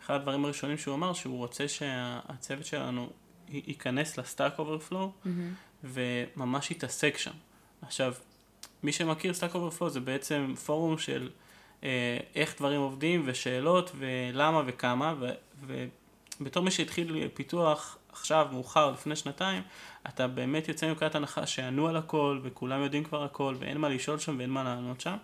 אחד 0.01 0.13
הדברים 0.13 0.45
הראשונים 0.45 0.77
שהוא 0.77 0.95
אמר, 0.95 1.13
שהוא 1.13 1.37
רוצה 1.37 1.67
שהצוות 1.67 2.65
שלנו 2.65 3.09
ייכנס 3.49 4.17
ל 4.17 4.24
Stack 4.24 4.59
Overflow, 4.59 5.11
mm-hmm. 5.11 5.29
וממש 5.83 6.71
יתעסק 6.71 7.17
שם. 7.17 7.31
עכשיו, 7.81 8.13
מי 8.83 8.91
שמכיר 8.91 9.33
Stack 9.33 9.55
Overflow 9.55 9.91
זה 9.91 9.99
בעצם 9.99 10.53
פורום 10.65 10.97
של 10.97 11.29
אה, 11.83 12.17
איך 12.35 12.55
דברים 12.57 12.81
עובדים 12.81 13.23
ושאלות 13.25 13.91
ולמה 13.97 14.61
וכמה, 14.65 15.13
ו, 15.19 15.29
ובתור 16.39 16.63
מי 16.63 16.71
שהתחיל 16.71 17.27
פיתוח 17.33 17.97
עכשיו, 18.11 18.47
מאוחר, 18.51 18.91
לפני 18.91 19.15
שנתיים, 19.15 19.63
אתה 20.07 20.27
באמת 20.27 20.67
יוצא 20.67 20.87
מנקודת 20.87 21.15
הנחה 21.15 21.47
שענו 21.47 21.87
על 21.87 21.97
הכל 21.97 22.39
וכולם 22.43 22.83
יודעים 22.83 23.03
כבר 23.03 23.23
הכל 23.23 23.55
ואין 23.59 23.77
מה 23.77 23.89
לשאול 23.89 24.19
שם 24.19 24.35
ואין 24.37 24.49
מה 24.49 24.63
לענות 24.63 25.01
שם. 25.01 25.15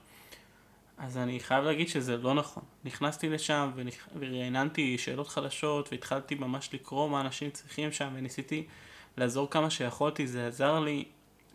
אז 1.02 1.18
אני 1.18 1.40
חייב 1.40 1.64
להגיד 1.64 1.88
שזה 1.88 2.18
לא 2.18 2.34
נכון. 2.34 2.64
נכנסתי 2.86 3.30
לשם 3.30 3.72
ורעננתי 4.20 4.98
שאלות 4.98 5.28
חדשות 5.28 5.90
והתחלתי 5.92 6.36
ממש 6.36 6.70
לקרוא 6.74 7.10
מה 7.10 7.22
אנשים 7.22 7.50
צריכים 7.50 7.92
שם 7.92 8.10
וניסיתי 8.14 8.68
לעזור 9.18 9.50
כמה 9.50 9.70
שיכולתי, 9.70 10.28
זה 10.28 10.48
עזר 10.48 10.80
לי. 10.80 11.06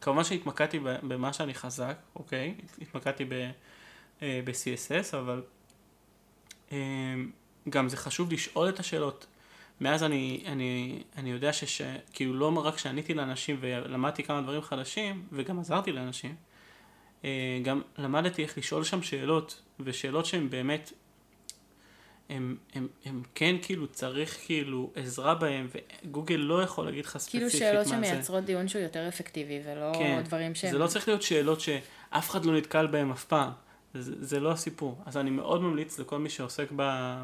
כמובן 0.01 0.25
שהתמקדתי 0.25 0.79
במה 0.79 1.33
שאני 1.33 1.55
חזק, 1.55 1.97
אוקיי? 2.17 2.55
התמקדתי 2.81 3.25
אה, 4.23 4.41
ב-CSS, 4.45 5.17
אבל 5.17 5.43
אה, 6.73 6.79
גם 7.69 7.89
זה 7.89 7.97
חשוב 7.97 8.33
לשאול 8.33 8.69
את 8.69 8.81
השאלות. 8.81 9.27
מאז 9.81 10.03
אני, 10.03 10.45
אני, 10.47 11.03
אני 11.17 11.31
יודע 11.31 11.53
שכאילו 11.53 12.35
לא 12.35 12.53
רק 12.65 12.79
שעניתי 12.79 13.15
לאנשים 13.15 13.57
ולמדתי 13.61 14.23
כמה 14.23 14.43
דברים 14.43 14.63
חדשים, 14.63 15.27
וגם 15.33 15.59
עזרתי 15.59 15.93
לאנשים, 15.93 16.35
גם 17.63 17.83
למדתי 17.99 18.43
איך 18.43 18.59
לשאול 18.59 18.85
שם 18.85 19.03
שאלות, 19.03 19.63
ושאלות 19.81 20.27
שהן 20.27 20.51
באמת, 20.51 20.93
הם, 22.29 22.57
הם, 22.75 22.89
הם 23.05 23.23
כן 23.35 23.57
כאילו 23.63 23.87
צריך 23.87 24.39
כאילו 24.45 24.91
עזרה 24.95 25.35
בהם, 25.35 25.69
וגוגל 26.05 26.35
לא 26.35 26.63
יכול 26.63 26.85
להגיד 26.85 27.05
לך 27.05 27.19
ספציפית 27.19 27.43
מה 27.43 27.49
זה. 27.49 27.59
כאילו 27.59 27.73
שאלות 27.73 27.87
שמייצרות 27.87 28.45
דיון 28.45 28.69
שהוא 28.69 28.83
יותר 28.83 29.09
אפקטיבי, 29.09 29.61
ולא 29.65 29.93
כן, 29.95 30.23
דברים 30.25 30.55
שהם... 30.55 30.71
זה 30.71 30.79
לא 30.79 30.87
צריך 30.87 31.09
להיות 31.09 31.23
שאלות 31.23 31.61
שאף 31.61 32.31
אחד 32.31 32.45
לא 32.45 32.57
נתקל 32.57 32.87
בהם 32.87 33.11
אף 33.11 33.25
פעם, 33.25 33.51
זה, 33.95 34.13
זה 34.19 34.41
לא 34.41 34.53
הסיפור. 34.53 35.03
אז 35.07 35.17
אני 35.17 35.31
מאוד 35.31 35.63
ממליץ 35.63 35.99
לכל 35.99 36.19
מי 36.19 36.31
שעוסק 36.31 36.69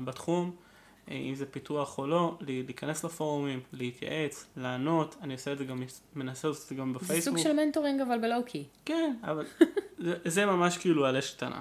בתחום, 0.05 0.57
אה, 0.57 0.62
אם 1.11 1.35
זה 1.35 1.47
פיתוח 1.47 1.99
או 1.99 2.07
לא, 2.07 2.39
להיכנס 2.41 3.05
לפורומים, 3.05 3.61
להתייעץ, 3.73 4.47
לענות, 4.57 5.17
אני 5.23 5.33
עושה 5.33 5.53
את 5.53 5.59
זה 5.59 5.65
גם, 5.65 5.83
מנסה 6.15 6.49
לעשות 6.49 6.63
את 6.63 6.69
זה 6.69 6.75
גם 6.75 6.93
בפייסבוק. 6.93 7.19
זה 7.19 7.31
סוג 7.31 7.39
של 7.39 7.53
מנטורינג 7.53 8.01
אבל 8.01 8.19
בלואו-קי. 8.19 8.65
כן, 8.85 9.17
אבל 9.23 9.47
זה, 10.05 10.15
זה 10.25 10.47
ממש 10.47 10.79
כאילו 10.79 11.07
על 11.07 11.17
אש 11.17 11.35
קטנה. 11.35 11.61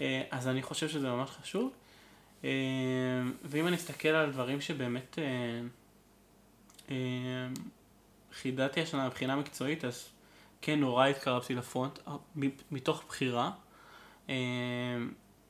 אה, 0.00 0.22
אז 0.30 0.48
אני 0.48 0.62
חושב 0.62 0.88
שזה 0.88 1.08
ממש 1.08 1.30
חשוב. 1.30 1.72
אה, 2.44 2.50
ואם 3.44 3.66
אני 3.66 3.76
אסתכל 3.76 4.08
על 4.08 4.30
דברים 4.30 4.60
שבאמת 4.60 5.18
חידדתי 8.32 8.80
השנה 8.80 9.06
מבחינה 9.06 9.36
מקצועית, 9.36 9.84
אז 9.84 10.08
כן, 10.60 10.80
נורא 10.80 11.06
התקרבתי 11.06 11.54
ל 11.54 11.60
front, 11.60 11.98
מתוך 12.70 13.04
בחירה. 13.08 13.50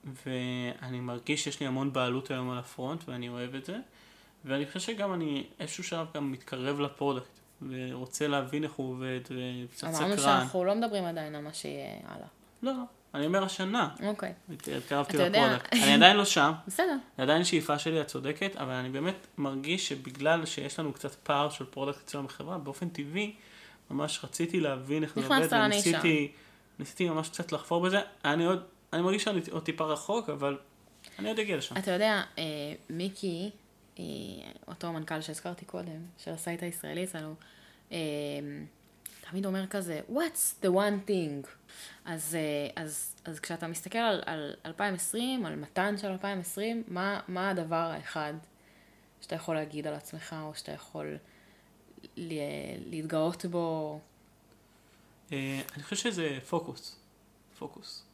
ואני 0.05 1.01
מרגיש 1.01 1.45
שיש 1.45 1.61
לי 1.61 1.67
המון 1.67 1.93
בעלות 1.93 2.31
היום 2.31 2.51
על 2.51 2.59
ה 2.59 2.66
front, 2.66 3.09
ואני 3.09 3.29
אוהב 3.29 3.55
את 3.55 3.65
זה. 3.65 3.77
ואני 4.45 4.67
חושב 4.67 4.81
שגם 4.81 5.15
אני 5.15 5.47
איזשהו 5.61 5.85
שלב 5.85 6.07
גם 6.15 6.33
מתקרב 6.33 6.81
ל 6.81 6.87
product, 6.87 7.41
ורוצה 7.69 8.29
להבין 8.29 8.65
איך 8.65 8.73
הוא 8.73 8.91
עובד, 8.91 9.21
וקצת 9.21 9.77
סקרן. 9.77 9.95
אמרנו 9.95 10.19
שאנחנו 10.19 10.65
לא 10.65 10.75
מדברים 10.75 11.05
עדיין 11.05 11.35
על 11.35 11.43
מה 11.43 11.53
שיהיה 11.53 11.87
הלאה. 12.07 12.27
לא, 12.63 12.73
לא. 12.73 12.83
אני 13.15 13.27
אומר 13.27 13.45
השנה. 13.45 13.89
אוקיי. 14.03 14.33
התקרבתי 14.77 15.17
ל 15.17 15.23
product. 15.23 15.73
אני 15.85 15.95
עדיין 15.95 16.17
לא 16.17 16.25
שם. 16.25 16.53
בסדר. 16.67 16.97
עדיין 17.19 17.45
שאיפה 17.45 17.79
שלי, 17.79 18.01
את 18.01 18.07
צודקת, 18.07 18.57
אבל 18.57 18.73
אני 18.73 18.89
באמת 18.89 19.27
מרגיש 19.39 19.89
שבגלל 19.89 20.47
שיש 20.47 20.79
לנו 20.79 20.93
קצת 20.93 21.15
פער 21.15 21.51
של 21.51 21.65
product 21.65 21.99
אצלנו 22.05 22.25
בחברה, 22.25 22.59
באופן 22.59 22.89
טבעי, 22.89 23.35
ממש 23.91 24.21
רציתי 24.25 24.61
להבין 24.61 25.03
איך 25.03 25.15
זה 25.15 25.21
עובד, 25.21 25.49
וניסיתי 25.53 26.33
ניסיתי 26.79 27.09
ממש 27.09 27.29
קצת 27.29 27.53
לחפור 27.53 27.83
בזה. 27.83 28.01
אני 28.25 28.45
עוד 28.45 28.63
אני 28.93 29.03
מרגיש 29.03 29.25
שאני 29.25 29.41
עוד 29.51 29.65
טיפה 29.65 29.85
רחוק, 29.85 30.31
אבל 30.31 30.59
אני 31.19 31.29
עוד 31.29 31.39
אגיע 31.39 31.57
לשם. 31.57 31.77
אתה 31.77 31.91
יודע, 31.91 32.23
אה, 32.39 32.45
מיקי 32.91 33.51
אותו 34.69 34.93
מנכ"ל 34.93 35.21
שהזכרתי 35.21 35.65
קודם, 35.65 36.07
של 36.19 36.31
ה 36.31 36.37
site 36.37 36.63
הישראלי 36.63 37.05
אצלנו, 37.05 37.35
אה, 37.93 37.99
תמיד 39.31 39.47
אומר 39.47 39.67
כזה, 39.67 40.01
what's 40.11 40.65
the 40.65 40.69
one 40.69 41.09
thing? 41.09 41.49
אז, 42.05 42.35
אה, 42.35 42.83
אז, 42.83 43.17
אז 43.25 43.41
כשאתה 43.41 43.67
מסתכל 43.67 43.99
על, 43.99 44.23
על 44.27 44.55
2020, 44.67 45.47
על 45.47 45.57
מתן 45.57 45.99
של 45.99 46.09
2020, 46.09 46.85
מה, 46.89 47.21
מה 47.29 47.51
הדבר 47.51 47.77
האחד 47.77 48.35
שאתה 49.21 49.35
יכול 49.35 49.55
להגיד 49.55 49.87
על 49.87 49.95
עצמך, 49.95 50.37
או 50.43 50.55
שאתה 50.55 50.73
יכול 50.73 51.17
להתגאות 52.87 53.45
בו? 53.45 54.01
אני 55.31 55.83
חושב 55.83 55.97
שזה 55.97 56.39
פוקוס. 56.49 56.97
פוקוס. 57.59 58.10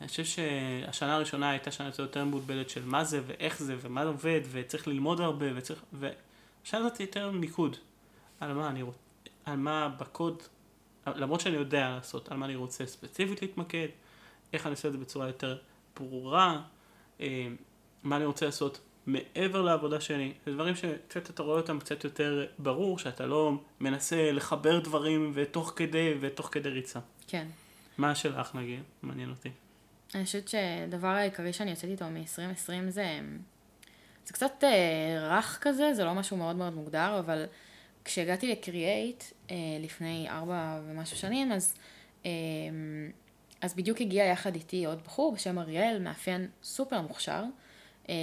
אני 0.00 0.08
חושב 0.08 0.24
שהשנה 0.24 1.14
הראשונה 1.14 1.50
הייתה 1.50 1.70
שנה 1.70 1.90
יותר 1.98 2.24
מבולבלת 2.24 2.70
של 2.70 2.84
מה 2.84 3.04
זה 3.04 3.20
ואיך 3.26 3.62
זה 3.62 3.76
ומה 3.80 4.02
עובד 4.02 4.40
וצריך 4.50 4.88
ללמוד 4.88 5.20
הרבה 5.20 5.46
וצריך... 5.54 5.82
והשנה 5.92 6.80
הזאת 6.80 7.00
יותר 7.00 7.30
מיקוד 7.30 7.76
על 8.40 8.52
מה 8.52 8.68
אני 8.68 8.82
רוצה, 8.82 8.98
על 9.44 9.56
מה 9.56 9.88
בקוד, 9.88 10.42
למרות 11.06 11.40
שאני 11.40 11.56
יודע 11.56 11.88
לעשות, 11.88 12.32
על 12.32 12.36
מה 12.36 12.46
אני 12.46 12.56
רוצה 12.56 12.86
ספציפית 12.86 13.42
להתמקד, 13.42 13.88
איך 14.52 14.66
אני 14.66 14.70
עושה 14.70 14.88
את 14.88 14.92
זה 14.92 14.98
בצורה 14.98 15.26
יותר 15.26 15.58
ברורה, 15.96 16.62
אה, 17.20 17.46
מה 18.02 18.16
אני 18.16 18.24
רוצה 18.24 18.46
לעשות 18.46 18.80
מעבר 19.06 19.62
לעבודה 19.62 20.00
שלי, 20.00 20.32
זה 20.46 20.52
דברים 20.52 20.74
שקצת 20.76 21.30
אתה 21.30 21.42
רואה 21.42 21.56
אותם 21.56 21.78
קצת 21.78 22.04
יותר 22.04 22.46
ברור, 22.58 22.98
שאתה 22.98 23.26
לא 23.26 23.52
מנסה 23.80 24.32
לחבר 24.32 24.80
דברים 24.80 25.30
ותוך 25.34 25.72
כדי 25.76 26.14
ותוך 26.20 26.48
כדי 26.52 26.68
ריצה. 26.68 27.00
כן. 27.26 27.46
מה 27.98 28.14
שלך 28.14 28.54
נגיד? 28.54 28.82
מעניין 29.02 29.30
אותי. 29.30 29.50
אני 30.14 30.24
חושבת 30.24 30.48
שהדבר 30.48 31.08
העיקרי 31.08 31.52
שאני 31.52 31.70
יוצאת 31.70 31.90
איתו 31.90 32.04
מ-2020 32.04 32.88
זה, 32.88 33.20
זה 34.24 34.32
קצת 34.32 34.64
אה, 34.64 35.36
רך 35.38 35.58
כזה, 35.60 35.94
זה 35.94 36.04
לא 36.04 36.14
משהו 36.14 36.36
מאוד 36.36 36.56
מאוד 36.56 36.74
מוגדר, 36.74 37.18
אבל 37.18 37.46
כשהגעתי 38.04 38.52
לקריאייט 38.52 39.24
אה, 39.50 39.56
לפני 39.80 40.26
ארבע 40.30 40.80
ומשהו 40.86 41.16
שנים, 41.16 41.52
אז, 41.52 41.74
אה, 42.26 42.30
אז 43.60 43.74
בדיוק 43.74 44.00
הגיע 44.00 44.24
יחד 44.24 44.54
איתי 44.54 44.84
עוד 44.84 45.02
בחור 45.04 45.32
בשם 45.32 45.58
אריאל, 45.58 45.98
מאפיין 45.98 46.48
סופר 46.62 47.00
מוכשר, 47.00 47.44
אה, 48.08 48.14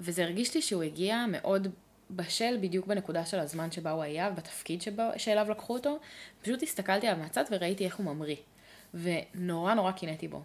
וזה 0.00 0.24
הרגיש 0.24 0.54
לי 0.54 0.62
שהוא 0.62 0.82
הגיע 0.82 1.24
מאוד 1.28 1.68
בשל 2.10 2.58
בדיוק 2.60 2.86
בנקודה 2.86 3.26
של 3.26 3.38
הזמן 3.38 3.70
שבה 3.72 3.90
הוא 3.90 4.02
היה, 4.02 4.30
ובתפקיד 4.32 4.82
שבה, 4.82 5.10
שאליו 5.16 5.50
לקחו 5.50 5.72
אותו. 5.72 5.98
פשוט 6.42 6.62
הסתכלתי 6.62 7.06
עליו 7.06 7.22
מהצד 7.22 7.44
וראיתי 7.50 7.84
איך 7.84 7.96
הוא 7.96 8.06
ממריא. 8.06 8.36
ונורא 9.02 9.74
נורא 9.74 9.92
קינאתי 9.92 10.28
בו. 10.28 10.42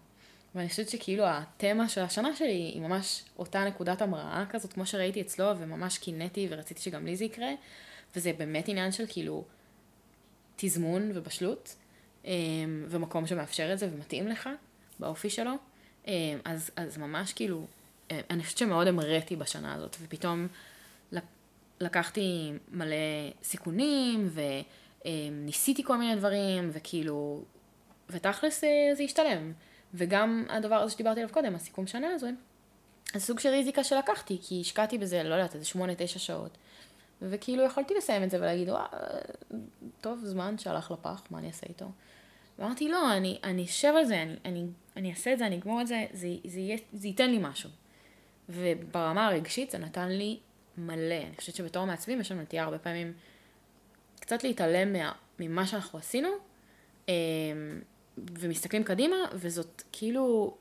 ואני 0.56 0.70
חושבת 0.70 0.90
שכאילו 0.90 1.24
התמה 1.28 1.90
של 1.90 2.02
השנה 2.02 2.36
שלי 2.36 2.72
היא 2.74 2.82
ממש 2.82 3.24
אותה 3.40 3.66
נקודת 3.66 4.02
המראה 4.02 4.46
כזאת, 4.50 4.74
כמו 4.74 4.86
שראיתי 4.86 5.22
אצלו, 5.22 5.46
וממש 5.58 5.98
קינאתי 5.98 6.48
ורציתי 6.52 6.82
שגם 6.82 7.06
לי 7.06 7.16
זה 7.16 7.26
יקרה. 7.26 7.50
וזה 8.16 8.34
באמת 8.38 8.68
עניין 8.68 8.92
של 8.92 9.04
כאילו 9.10 9.44
תזמון 10.56 11.12
ובשלות, 11.14 11.76
אמ, 12.26 12.86
ומקום 12.88 13.28
שמאפשר 13.28 13.74
את 13.74 13.80
זה 13.80 13.90
ומתאים 13.94 14.28
לך 14.28 14.50
באופי 15.00 15.30
שלו. 15.30 15.52
אמ, 16.08 16.14
אז, 16.46 16.72
אז 16.76 16.98
ממש 16.98 17.34
כאילו, 17.34 17.66
אה, 18.12 18.20
אני 18.30 18.44
חושבת 18.44 18.58
שמאוד 18.58 18.88
המראתי 18.88 19.36
בשנה 19.36 19.74
הזאת, 19.74 19.96
ופתאום 20.02 20.48
לקחתי 21.82 22.52
מלא 22.72 22.96
סיכונים, 23.44 24.30
וניסיתי 25.06 25.84
כל 25.84 25.98
מיני 25.98 26.16
דברים, 26.16 26.70
וכאילו, 26.74 27.44
ותכלס 28.12 28.63
אה, 28.63 28.69
זה 28.93 29.04
השתלם. 29.04 29.54
וגם 29.93 30.45
הדבר 30.50 30.76
הזה 30.76 30.93
שדיברתי 30.93 31.19
עליו 31.19 31.34
קודם, 31.34 31.56
הסיכום 31.56 31.88
שנה 31.88 32.08
הזה, 32.08 32.30
זה 33.13 33.19
סוג 33.19 33.39
של 33.39 33.50
ריזיקה 33.50 33.84
שלקחתי, 33.84 34.38
כי 34.41 34.62
השקעתי 34.62 34.97
בזה, 34.97 35.24
לא 35.24 35.34
יודעת, 35.36 35.56
איזה 35.56 35.65
שמונה, 35.65 35.93
תשע 35.97 36.19
שעות. 36.19 36.58
וכאילו 37.21 37.63
יכולתי 37.63 37.93
לסיים 37.93 38.24
את 38.24 38.30
זה 38.30 38.38
ולהגיד, 38.38 38.69
וואה, 38.69 38.88
טוב, 40.02 40.19
זמן 40.24 40.58
שהלך 40.58 40.91
לפח, 40.91 41.24
מה 41.32 41.38
אני 41.39 41.47
אעשה 41.47 41.67
איתו? 41.69 41.86
ואמרתי, 42.60 42.89
לא, 42.89 43.13
אני, 43.13 43.39
אני 43.43 43.65
אשב 43.65 43.93
על 43.97 44.06
זה, 44.06 44.21
אני, 44.21 44.36
אני, 44.45 44.65
אני 44.97 45.10
אעשה 45.10 45.34
את 45.34 45.38
זה, 45.38 45.47
אני 45.47 45.58
אגמור 45.58 45.82
את 45.82 45.88
זה, 45.88 46.06
זה, 46.13 46.28
זה, 46.45 46.60
יהיה, 46.60 46.78
זה 46.93 47.08
ייתן 47.08 47.30
לי 47.30 47.39
משהו. 47.41 47.69
וברמה 48.50 49.28
הרגשית 49.28 49.71
זה 49.71 49.78
נתן 49.78 50.10
לי 50.10 50.39
מלא. 50.78 51.15
אני 51.28 51.36
חושבת 51.38 51.56
שבתור 51.56 51.86
מעצבים 51.86 52.21
יש 52.21 52.32
לנו 52.32 52.41
נטייה 52.41 52.63
הרבה 52.63 52.78
פעמים 52.78 53.13
קצת 54.19 54.43
להתעלם 54.43 54.93
מה, 54.93 55.12
ממה 55.39 55.67
שאנחנו 55.67 56.00
עשינו, 56.00 56.30
אמ, 57.10 57.13
ומסתכלים 58.17 58.84
קדימה, 58.84 59.15
וזאת 59.34 59.84
כאילו, 59.91 60.58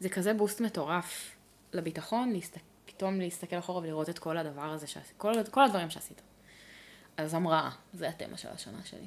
זה 0.00 0.08
כזה 0.08 0.34
בוסט 0.34 0.60
מטורף 0.60 1.36
לביטחון, 1.72 2.32
להסת... 2.32 2.58
פתאום 2.84 3.20
להסתכל 3.20 3.58
אחורה 3.58 3.82
ולראות 3.82 4.08
את 4.08 4.18
כל 4.18 4.38
הדבר 4.38 4.72
הזה, 4.72 4.86
שעשית, 4.86 5.14
כל, 5.16 5.32
כל 5.50 5.64
הדברים 5.64 5.90
שעשית. 5.90 6.22
אז 7.16 7.34
המראה, 7.34 7.70
זה 7.92 8.08
התמה 8.08 8.36
של 8.36 8.48
השנה 8.48 8.78
שלי. 8.84 9.06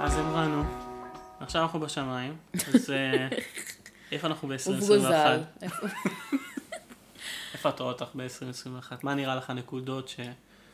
אז 0.00 0.18
אמרנו, 0.18 0.62
עכשיו 1.40 1.62
אנחנו 1.62 1.80
בשמיים, 1.80 2.36
אז 2.74 2.90
אה, 2.90 3.28
איפה 4.12 4.26
אנחנו 4.26 4.48
ב-2021? 4.48 5.12
איפה 7.54 7.68
את 7.68 7.80
רואה 7.80 7.92
אותך 7.92 8.08
ב-2021? 8.14 8.92
מה 9.02 9.14
נראה 9.14 9.36
לך 9.36 9.50
נקודות 9.50 10.08
ש... 10.08 10.20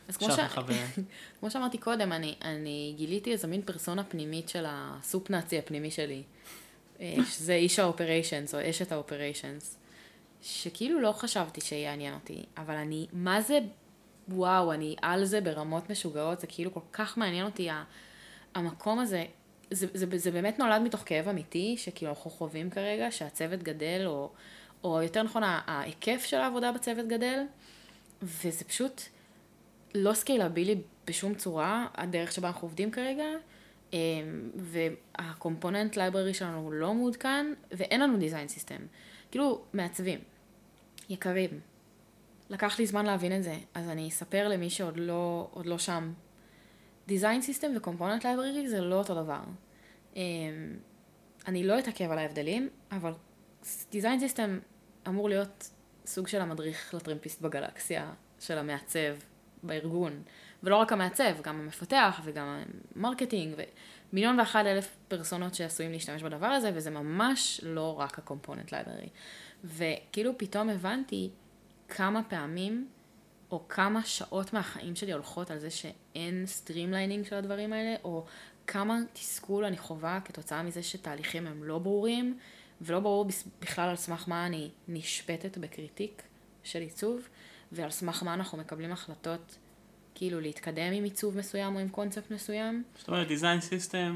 אז 0.07 0.17
כמו, 0.17 0.31
ש... 0.31 0.39
כמו 1.39 1.51
שאמרתי 1.51 1.77
קודם, 1.77 2.11
אני, 2.11 2.35
אני 2.41 2.93
גיליתי 2.97 3.31
איזה 3.31 3.47
מין 3.47 3.61
פרסונה 3.61 4.03
פנימית 4.03 4.49
של 4.49 4.65
הסופ 4.67 5.29
נאצי 5.29 5.59
הפנימי 5.59 5.91
שלי, 5.91 6.23
אה, 6.99 7.15
שזה 7.31 7.53
איש 7.53 7.79
האופריישנס 7.79 8.55
או 8.55 8.69
אשת 8.69 8.91
האופריישנס, 8.91 9.77
שכאילו 10.41 11.01
לא 11.01 11.11
חשבתי 11.11 11.61
שיעניין 11.61 12.13
אותי, 12.13 12.43
אבל 12.57 12.75
אני, 12.75 13.07
מה 13.13 13.41
זה, 13.41 13.59
וואו, 14.27 14.73
אני 14.73 14.95
על 15.01 15.25
זה 15.25 15.41
ברמות 15.41 15.89
משוגעות, 15.89 16.39
זה 16.39 16.47
כאילו 16.47 16.73
כל 16.73 16.79
כך 16.93 17.17
מעניין 17.17 17.45
אותי 17.45 17.69
המקום 18.55 18.99
הזה, 18.99 19.25
זה, 19.71 19.87
זה, 19.93 20.05
זה, 20.17 20.31
באמת 20.31 20.59
נולד 20.59 20.81
מתוך 20.81 21.01
כאב 21.05 21.27
אמיתי, 21.27 21.75
שכאילו 21.77 22.11
אנחנו 22.11 22.31
חווים 22.31 22.69
כרגע, 22.69 23.11
שהצוות 23.11 23.63
גדל, 23.63 24.03
או, 24.05 24.29
או 24.83 25.01
יותר 25.01 25.23
נכון, 25.23 25.43
ההיקף 25.45 26.23
של 26.25 26.37
העבודה 26.37 26.71
בצוות 26.71 27.07
גדל, 27.07 27.39
וזה 28.21 28.63
פשוט 28.63 29.01
לא 29.95 30.13
scalable 30.13 30.75
בשום 31.07 31.35
צורה, 31.35 31.87
הדרך 31.95 32.31
שבה 32.31 32.47
אנחנו 32.47 32.67
עובדים 32.67 32.91
כרגע, 32.91 33.25
אמ, 33.93 33.97
וה 34.55 34.81
component 34.81 35.97
library 35.97 36.33
שלנו 36.33 36.71
לא 36.71 36.93
מעודכן, 36.93 37.53
ואין 37.71 38.01
לנו 38.01 38.17
design 38.17 38.47
system. 38.47 38.81
כאילו, 39.31 39.61
מעצבים, 39.73 40.19
יקרים. 41.09 41.59
לקח 42.49 42.79
לי 42.79 42.85
זמן 42.85 43.05
להבין 43.05 43.37
את 43.37 43.43
זה, 43.43 43.55
אז 43.73 43.89
אני 43.89 44.07
אספר 44.07 44.47
למי 44.47 44.69
שעוד 44.69 44.97
לא, 44.97 45.49
לא 45.65 45.77
שם 45.77 46.13
design 47.09 47.41
system 47.41 47.71
ו 47.75 47.80
component 47.80 48.25
library 48.25 48.69
זה 48.69 48.81
לא 48.81 48.95
אותו 48.95 49.15
דבר. 49.15 49.39
אמ, 50.15 50.21
אני 51.47 51.63
לא 51.63 51.79
אתעכב 51.79 52.11
על 52.11 52.17
ההבדלים, 52.17 52.69
אבל 52.91 53.11
design 53.91 54.19
system 54.19 54.59
אמור 55.07 55.29
להיות 55.29 55.69
סוג 56.05 56.27
של 56.27 56.41
המדריך 56.41 56.93
לטרמפיסט 56.93 57.41
בגלקסיה 57.41 58.11
של 58.39 58.57
המעצב 58.57 59.15
בארגון. 59.63 60.21
ולא 60.63 60.75
רק 60.75 60.93
המעצב, 60.93 61.41
גם 61.41 61.59
המפתח 61.59 62.21
וגם 62.23 62.63
ה 62.95 63.01
marketing 63.01 63.55
ומיליון 64.13 64.39
ואחת 64.39 64.65
אלף 64.65 64.95
פרסונות 65.07 65.55
שעשויים 65.55 65.91
להשתמש 65.91 66.23
בדבר 66.23 66.47
הזה, 66.47 66.71
וזה 66.73 66.89
ממש 66.89 67.61
לא 67.63 67.99
רק 67.99 68.19
ה 68.19 68.24
component 68.24 68.71
library. 68.71 69.09
וכאילו 69.63 70.37
פתאום 70.37 70.69
הבנתי 70.69 71.29
כמה 71.87 72.23
פעמים 72.23 72.87
או 73.51 73.67
כמה 73.67 74.05
שעות 74.05 74.53
מהחיים 74.53 74.95
שלי 74.95 75.11
הולכות 75.13 75.51
על 75.51 75.59
זה 75.59 75.69
שאין 75.69 76.43
streamlining 76.45 77.25
של 77.25 77.35
הדברים 77.35 77.73
האלה, 77.73 77.95
או 78.03 78.25
כמה 78.67 78.97
תסכול 79.13 79.65
אני 79.65 79.77
חווה 79.77 80.19
כתוצאה 80.25 80.63
מזה 80.63 80.83
שתהליכים 80.83 81.47
הם 81.47 81.63
לא 81.63 81.79
ברורים, 81.79 82.37
ולא 82.81 82.99
ברור 82.99 83.25
בכלל 83.61 83.89
על 83.89 83.95
סמך 83.95 84.27
מה 84.27 84.45
אני 84.45 84.69
נשפטת 84.87 85.57
ב 85.57 85.64
critique 85.64 86.21
של 86.63 86.79
עיצוב, 86.79 87.27
ועל 87.71 87.91
סמך 87.91 88.23
מה 88.23 88.33
אנחנו 88.33 88.57
מקבלים 88.57 88.91
החלטות 88.91 89.57
כאילו 90.15 90.39
להתקדם 90.39 90.93
עם 90.93 91.03
עיצוב 91.03 91.37
מסוים 91.37 91.75
או 91.75 91.79
עם 91.79 91.89
קונספט 91.89 92.31
מסוים. 92.31 92.83
זאת 92.97 93.07
אומרת, 93.07 93.27
design 93.27 93.61
system 93.71 94.11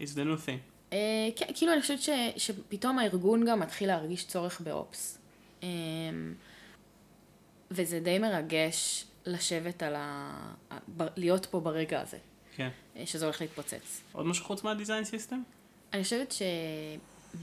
is 0.00 0.16
the 0.16 0.24
new 0.24 0.46
thing. 0.46 0.90
Uh, 0.90 0.94
כן, 1.36 1.46
כאילו 1.54 1.72
אני 1.72 1.80
חושבת 1.80 2.02
ש, 2.02 2.08
שפתאום 2.36 2.98
הארגון 2.98 3.46
גם 3.46 3.60
מתחיל 3.60 3.88
להרגיש 3.88 4.26
צורך 4.26 4.60
ב 4.60 4.72
ops. 4.72 5.18
Um, 5.60 5.64
וזה 7.74 8.00
די 8.00 8.18
מרגש 8.18 9.06
לשבת 9.26 9.82
על 9.82 9.94
ה... 9.96 10.54
להיות 11.16 11.46
פה 11.46 11.60
ברגע 11.60 12.00
הזה. 12.00 12.18
כן. 12.56 12.68
שזה 13.04 13.24
הולך 13.24 13.40
להתפוצץ. 13.40 14.00
עוד 14.12 14.26
משהו 14.26 14.44
חוץ 14.44 14.62
מהדיזיין 14.62 15.04
סיסטם? 15.04 15.42
אני 15.92 16.02
חושבת 16.02 16.34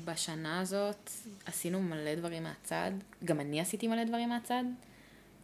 שבשנה 0.02 0.60
הזאת 0.60 1.10
עשינו 1.46 1.82
מלא 1.82 2.16
דברים 2.16 2.44
מהצד, 2.44 2.92
גם 3.26 3.40
אני 3.40 3.62
עשיתי 3.62 3.88
מלא 3.88 4.04
דברים 4.04 4.30
מהצד. 4.30 4.64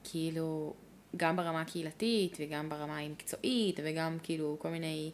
כאילו, 0.04 0.74
גם 1.18 1.36
ברמה 1.36 1.62
הקהילתית, 1.62 2.38
וגם 2.40 2.70
ברמה 2.70 2.98
המקצועית, 2.98 3.80
וגם 3.84 4.18
כאילו 4.24 4.58
כל 4.60 4.70
מיני 4.70 5.12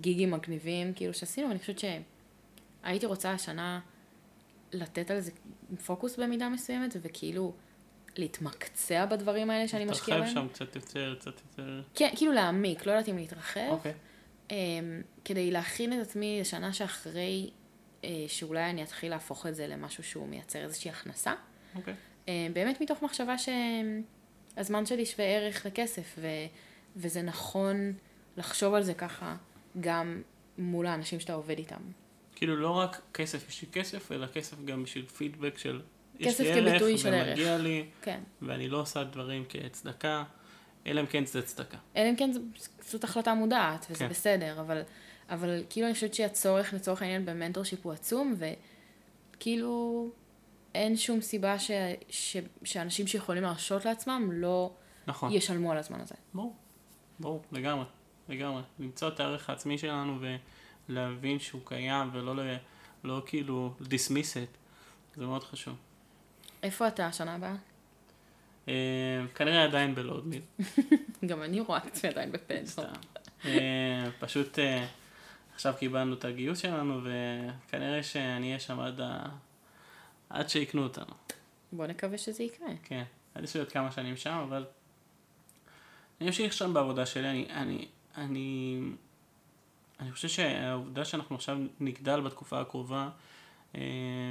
גיגים 0.00 0.30
מגניבים 0.30 0.94
כאילו 0.94 1.14
שעשינו, 1.14 1.48
ואני 1.48 1.58
חושבת 1.58 1.78
שהייתי 1.78 3.06
רוצה 3.06 3.32
השנה 3.32 3.80
לתת 4.72 5.10
על 5.10 5.20
זה 5.20 5.30
פוקוס 5.86 6.18
במידה 6.18 6.48
מסוימת, 6.48 6.96
וכאילו 7.02 7.52
להתמקצע 8.16 9.06
בדברים 9.06 9.50
האלה 9.50 9.68
שאני 9.68 9.84
משקיעה 9.84 10.18
בהם. 10.18 10.28
להתרחב 10.28 10.48
שם 10.48 10.52
קצת 10.52 10.76
יותר, 10.76 11.14
קצת 11.20 11.40
יותר... 11.50 11.82
כן, 11.94 12.10
כאילו 12.16 12.32
להעמיק, 12.32 12.86
לא 12.86 12.92
יודעת 12.92 13.08
אם 13.08 13.16
להתרחב. 13.16 13.68
אוקיי. 13.70 13.94
um, 14.48 14.52
כדי 15.24 15.50
להכין 15.50 15.92
את 15.92 16.06
עצמי 16.06 16.40
לשנה 16.40 16.72
שאחרי, 16.72 17.50
uh, 18.02 18.04
שאולי 18.28 18.70
אני 18.70 18.82
אתחיל 18.82 19.10
להפוך 19.10 19.46
את 19.46 19.54
זה 19.54 19.66
למשהו 19.66 20.04
שהוא 20.04 20.28
מייצר 20.28 20.58
איזושהי 20.64 20.90
הכנסה. 20.90 21.34
אוקיי. 21.74 21.94
Uh, 22.26 22.28
באמת 22.52 22.80
מתוך 22.80 23.02
מחשבה 23.02 23.34
שהזמן 23.38 24.86
שלי 24.86 25.06
שווה 25.06 25.24
ערך 25.24 25.66
לכסף, 25.66 26.14
ו, 26.18 26.26
וזה 26.96 27.22
נכון 27.22 27.92
לחשוב 28.36 28.74
על 28.74 28.82
זה 28.82 28.94
ככה 28.94 29.36
גם 29.80 30.22
מול 30.58 30.86
האנשים 30.86 31.20
שאתה 31.20 31.32
עובד 31.32 31.58
איתם. 31.58 31.80
כאילו 32.34 32.56
לא 32.56 32.70
רק 32.70 33.00
כסף 33.14 33.48
בשביל 33.48 33.70
כסף, 33.72 34.12
אלא 34.12 34.26
כסף 34.26 34.64
גם 34.64 34.82
בשביל 34.82 35.06
פידבק 35.06 35.58
של... 35.58 35.80
יש 36.22 36.34
כסף 36.34 36.40
לי 36.44 36.50
ערך 36.50 36.68
כביטוי 36.70 36.98
של 36.98 37.14
ערך. 37.14 37.28
ומגיע 37.28 37.58
לי, 37.58 37.86
כן. 38.02 38.20
ואני 38.42 38.68
לא 38.68 38.80
עושה 38.80 39.04
דברים 39.04 39.44
כצדקה, 39.48 40.24
אלא 40.86 41.00
אם 41.00 41.06
כן 41.06 41.24
זה 41.26 41.42
צדקה. 41.42 41.78
אלא 41.96 42.10
אם 42.10 42.16
כן 42.16 42.32
זו- 42.32 42.40
זאת 42.80 43.04
החלטה 43.04 43.34
מודעת, 43.34 43.86
וזה 43.90 43.98
כן. 43.98 44.08
בסדר, 44.08 44.60
אבל, 44.60 44.82
אבל 45.30 45.62
כאילו 45.70 45.86
אני 45.86 45.94
חושבת 45.94 46.14
שהצורך 46.14 46.74
לצורך 46.74 47.02
העניין 47.02 47.24
במנטורשיפ 47.26 47.78
הוא 47.86 47.92
עצום, 47.92 48.34
וכאילו 49.36 50.08
אין 50.74 50.96
שום 50.96 51.20
סיבה 51.20 51.58
ש, 51.58 51.70
ש, 52.10 52.36
שאנשים 52.64 53.06
שיכולים 53.06 53.42
להרשות 53.42 53.84
לעצמם 53.84 54.28
לא 54.32 54.72
נכון. 55.06 55.32
ישלמו 55.32 55.72
על 55.72 55.78
הזמן 55.78 56.00
הזה. 56.00 56.14
ברור, 56.34 56.56
ברור, 57.20 57.42
לגמרי, 57.52 57.84
לגמרי. 58.28 58.62
למצוא 58.78 59.08
את 59.08 59.20
הערך 59.20 59.50
העצמי 59.50 59.78
שלנו 59.78 60.18
ולהבין 60.88 61.38
שהוא 61.38 61.60
קיים 61.64 62.10
ולא 62.12 62.36
ל- 62.36 62.56
לא 63.04 63.22
כאילו 63.26 63.74
dismiss 63.80 64.34
it, 64.34 64.56
זה 65.16 65.26
מאוד 65.26 65.44
חשוב. 65.44 65.74
איפה 66.62 66.88
אתה 66.88 67.06
השנה 67.06 67.34
הבאה? 67.34 67.54
אה, 68.68 68.74
כנראה 69.34 69.64
עדיין 69.64 69.94
בלודמיל. 69.94 70.42
גם 71.28 71.42
אני 71.42 71.60
רואה 71.60 71.78
את 71.78 71.86
עצמי 71.86 72.10
עדיין 72.10 72.32
בפנדו. 72.32 72.66
סתם. 72.66 72.82
אה, 73.44 74.08
פשוט 74.20 74.58
אה, 74.58 74.86
עכשיו 75.54 75.74
קיבלנו 75.78 76.14
את 76.14 76.24
הגיוס 76.24 76.58
שלנו 76.58 77.00
וכנראה 77.04 78.02
שאני 78.02 78.46
אהיה 78.46 78.60
שם 78.60 78.80
עד, 78.80 79.00
ה... 79.00 79.26
עד 80.30 80.48
שיקנו 80.48 80.82
אותנו. 80.82 81.14
בוא 81.72 81.86
נקווה 81.86 82.18
שזה 82.18 82.42
יקרה. 82.42 82.68
כן, 82.82 83.04
עד 83.34 83.44
יש 83.44 83.54
לי 83.54 83.60
עוד 83.60 83.72
כמה 83.72 83.92
שנים 83.92 84.16
שם, 84.16 84.44
אבל 84.48 84.64
אני 86.20 86.28
אמשיך 86.28 86.52
שם 86.52 86.74
בעבודה 86.74 87.06
שלי, 87.06 87.30
אני, 87.30 87.46
אני, 87.50 87.86
אני, 88.16 88.80
אני 90.00 90.12
חושב 90.12 90.28
שהעובדה 90.28 91.04
שאנחנו 91.04 91.36
עכשיו 91.36 91.58
נגדל 91.80 92.20
בתקופה 92.20 92.60
הקרובה 92.60 93.08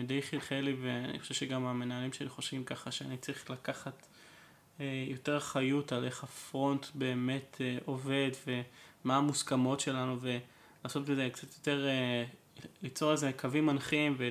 די 0.07 0.21
חלחל 0.21 0.55
לי, 0.55 0.75
ואני 0.81 1.19
חושב 1.19 1.33
שגם 1.33 1.65
המנהלים 1.65 2.13
שלי 2.13 2.29
חושבים 2.29 2.63
ככה, 2.63 2.91
שאני 2.91 3.17
צריך 3.17 3.49
לקחת 3.49 4.07
אה, 4.79 5.05
יותר 5.07 5.37
אחריות 5.37 5.91
על 5.91 6.05
איך 6.05 6.23
הפרונט 6.23 6.85
באמת 6.93 7.57
אה, 7.61 7.77
עובד, 7.85 8.31
ומה 8.47 9.17
המוסכמות 9.17 9.79
שלנו, 9.79 10.17
ולעשות 10.21 11.05
בזה 11.05 11.29
קצת 11.33 11.53
יותר, 11.53 11.87
אה, 11.87 12.23
ליצור 12.81 13.11
איזה 13.11 13.31
קווים 13.33 13.65
מנחים, 13.65 14.15
ו... 14.17 14.29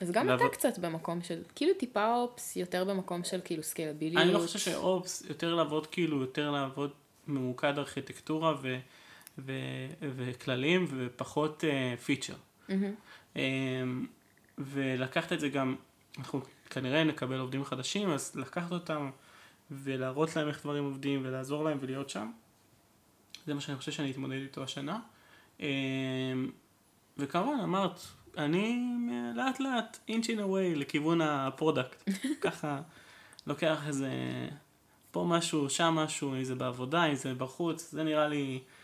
אז 0.00 0.10
גם 0.10 0.26
לעבוד- 0.26 0.46
אתה 0.46 0.56
קצת 0.56 0.78
במקום 0.78 1.22
של, 1.22 1.42
כאילו 1.54 1.72
טיפה 1.78 2.14
אופס, 2.16 2.56
יותר 2.56 2.84
במקום 2.84 3.24
של 3.24 3.40
כאילו 3.44 3.62
סקיילביליות. 3.62 4.22
אני 4.22 4.32
לא 4.32 4.38
חושב 4.38 4.58
שאופס, 4.58 5.22
יותר 5.28 5.54
לעבוד 5.54 5.86
כאילו, 5.86 6.20
יותר 6.20 6.50
לעבוד 6.50 6.90
ממוקד 7.26 7.78
ארכיטקטורה 7.78 8.54
ו, 8.62 8.78
ו, 9.38 9.52
וכללים 10.00 10.86
ופחות 10.90 11.64
פיצ'ר. 12.04 12.34
מהמם. 12.68 14.06
ולקחת 14.66 15.32
את 15.32 15.40
זה 15.40 15.48
גם, 15.48 15.76
אנחנו 16.18 16.40
כנראה 16.70 17.04
נקבל 17.04 17.38
עובדים 17.38 17.64
חדשים, 17.64 18.10
אז 18.10 18.36
לקחת 18.36 18.72
אותם 18.72 19.10
ולהראות 19.70 20.36
להם 20.36 20.48
איך 20.48 20.62
דברים 20.62 20.84
עובדים 20.84 21.20
ולעזור 21.24 21.64
להם 21.64 21.78
ולהיות 21.80 22.10
שם. 22.10 22.30
זה 23.46 23.54
מה 23.54 23.60
שאני 23.60 23.78
חושב 23.78 23.92
שאני 23.92 24.10
אתמודד 24.10 24.40
איתו 24.42 24.62
השנה. 24.62 25.00
אמ, 25.60 25.66
וכמובן, 27.18 27.60
אמרת, 27.62 28.00
אני 28.38 28.88
לאט 29.34 29.60
לאט, 29.60 29.98
inching 30.08 30.38
away, 30.38 30.76
לכיוון 30.76 31.20
ה 31.20 31.30
product. 31.30 32.10
ככה 32.44 32.80
לוקח 33.46 33.86
איזה, 33.86 34.10
פה 35.10 35.24
משהו, 35.28 35.70
שם 35.70 35.94
משהו, 35.94 36.34
אם 36.34 36.44
זה 36.44 36.54
בעבודה, 36.54 37.04
אם 37.04 37.14
זה 37.14 37.34
בחוץ, 37.34 37.90
זה 37.90 38.04
נראה 38.04 38.28
לי 38.28 38.60
אה, 38.62 38.81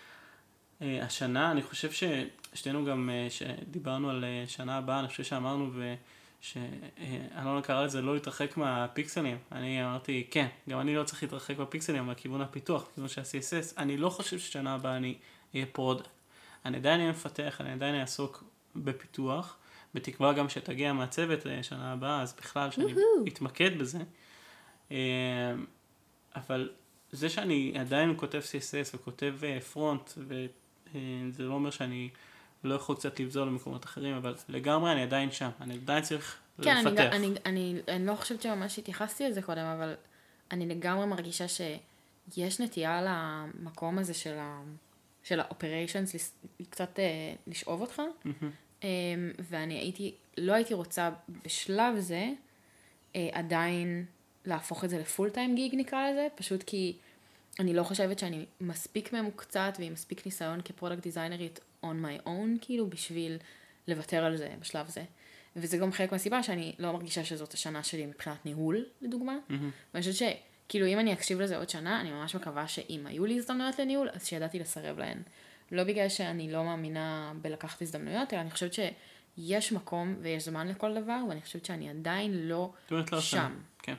השנה. 0.81 1.51
אני 1.51 1.63
חושב 1.63 1.89
ששתינו 1.93 2.85
גם, 2.85 3.11
אה, 3.13 3.27
שדיברנו 3.31 4.11
על 4.11 4.25
אה, 4.25 4.45
שנה 4.47 4.79
הבאה, 4.79 5.01
אני 5.01 5.09
חושב 5.09 5.25
שאמרנו 5.25 5.71
ו... 5.73 5.95
שאלונה 6.41 7.63
קרא 7.63 7.85
לזה 7.85 8.03
לא 8.03 8.15
להתרחק 8.15 8.57
מהפיקסלים. 8.57 9.39
אני 9.53 9.85
אמרתי, 9.85 10.27
כן, 10.31 10.47
גם 10.69 10.81
אני 10.81 10.97
לא 10.97 11.05
צריך 11.05 11.23
להתרחק 11.23 11.59
מהפיקסלים, 11.59 12.07
מהכיוון 12.07 12.41
הפיתוח, 12.41 12.89
מכיוון 12.91 13.09
שה-CSS. 13.09 13.75
אני 13.79 13.97
לא 13.97 14.11
חושב 14.11 14.39
ששנה 14.39 14.75
הבאה 14.75 14.97
אני 14.97 15.15
אהיה 15.55 15.67
product. 15.67 16.09
אני 16.65 16.77
עדיין 16.77 17.01
אהיה 17.01 17.11
מפתח, 17.11 17.61
אני 17.61 17.73
עדיין 17.73 17.95
אעסוק 17.95 18.45
בפיתוח, 18.77 19.57
בתקווה 19.95 20.33
גם 20.33 20.49
שתגיע 20.49 20.93
מהצוות 20.93 21.45
לשנה 21.45 21.93
הבאה, 21.93 22.23
אז 22.23 22.35
בכלל 22.39 22.71
שאני. 22.71 22.95
אתמקד 23.29 23.79
בזה. 23.79 23.99
אה, 24.91 24.97
אבל 26.37 26.71
זה 27.13 27.29
שאני 27.29 27.75
עדיין 27.79 28.15
כותב 28.17 28.41
CSS 28.41 28.95
וכותב 28.95 29.35
אה, 29.43 29.61
front, 29.61 30.13
וזה 30.95 31.43
לא 31.43 31.55
אומר 31.55 31.71
שאני 31.71 32.09
לא 32.65 32.75
יכול 32.75 32.97
קצת 32.97 33.21
לזלוג 33.21 33.49
למקומות 33.49 33.85
אחרים, 33.85 34.17
אבל 34.17 34.35
לגמרי 34.49 34.93
אני 34.93 35.03
עדיין 35.03 35.31
שם, 35.31 35.51
אני 35.61 35.75
עדיין 35.75 36.03
צריך 36.03 36.37
כן, 36.63 36.77
אני, 36.77 36.85
לפתח. 36.85 37.03
גם- 37.05 37.13
אני, 37.13 37.31
אני, 37.47 37.75
אני 37.89 38.07
לא 38.07 38.15
חושבת 38.15 38.43
שממש 38.43 38.79
התייחסתי 38.79 39.29
לזה 39.29 39.43
קודם, 39.43 39.65
אבל 39.65 39.95
אני 40.51 40.67
לגמרי 40.67 41.07
מרגישה 41.07 41.45
שיש 41.49 42.61
נטייה 42.61 43.01
למקום 43.03 43.99
הזה 43.99 44.15
של, 44.15 44.35
ה, 44.39 44.63
של 45.23 45.41
ה-operations 45.41 46.19
קצת 46.71 46.99
אה, 46.99 47.05
לשאוב 47.47 47.81
אותך, 47.81 48.03
מהמם. 48.25 48.51
אה, 48.85 48.89
ואני 49.51 49.75
הייתי, 49.79 50.15
לא 50.39 50.53
הייתי 50.53 50.75
רוצה 50.75 51.11
בשלב 51.45 51.99
זה 51.99 52.29
אה, 53.17 53.29
עדיין 53.33 54.05
להפוך 54.45 54.85
את 54.85 54.91
זה 54.91 54.99
ל 54.99 55.05
full 55.05 55.31
time 55.31 55.55
gig 55.55 55.75
נקרא 55.75 56.11
לזה, 56.11 56.27
פשוט 56.35 56.63
כי 56.63 56.97
אני 57.61 57.75
לא 57.75 57.83
חושבת 57.83 58.19
שאני 58.19 58.47
מספיק 58.61 59.13
ממוקצעת 59.13 59.79
ועם 59.81 59.93
מספיק 59.93 60.27
ניסיון 60.27 60.61
כ 60.65 60.73
product 60.73 61.03
designer 61.03 61.49
ית 61.49 61.61
on 61.85 61.87
my 61.87 62.27
own, 62.27 62.59
כאילו, 62.61 62.91
בשביל 62.91 63.39
לוותר 63.89 64.25
על 64.25 64.37
זה 64.37 64.55
בשלב 64.61 64.89
זה. 64.89 65.05
וזה 65.57 65.77
גם 65.77 65.93
חלק 65.93 66.13
מהסיבה 66.13 66.43
שאני 66.43 66.75
לא 66.79 66.93
מרגישה 66.93 67.25
שזאת 67.25 67.53
השנה 67.53 67.83
שלי 67.83 68.07
מבחינת 68.07 68.47
ניהול, 68.47 68.85
לדוגמה. 69.03 69.37
מהמם. 69.49 69.71
ואני 69.95 70.03
חושבת 70.03 70.15
שכאילו 70.67 70.87
אם 70.87 70.99
אני 70.99 71.13
אקשיב 71.13 71.41
לזה 71.41 71.57
עוד 71.57 71.71
שנה, 71.71 72.01
אני 72.01 72.11
ממש 72.11 72.37
מקווה 72.37 72.69
שאם 72.69 73.07
היו 73.07 73.27
לי 73.27 73.39
הזדמנויות 73.39 73.79
לניהול, 73.79 74.09
אז 74.13 74.27
שידעתי 74.27 74.59
לסרב 74.59 74.99
להן. 74.99 75.23
לא 75.73 75.85
בגלל 75.85 76.09
שאני 76.09 76.53
לא 76.53 76.65
מאמינה 76.65 77.33
בלקחת 77.43 77.83
הזדמנויות, 77.83 78.35
אלא 78.35 78.41
אני 78.41 78.51
חושבת 78.51 78.73
שיש 78.73 79.73
מקום 79.73 80.17
ויש 80.21 80.45
זמן 80.45 80.69
לכל 80.69 80.95
דבר, 80.95 81.21
ואני 81.29 81.41
חושבת 81.41 81.65
שאני 81.65 81.91
עדיין 81.91 82.49
לא 82.49 82.73
לא 82.91 83.05
שם. 83.07 83.21
שם. 83.21 83.55
כן. 83.83 83.95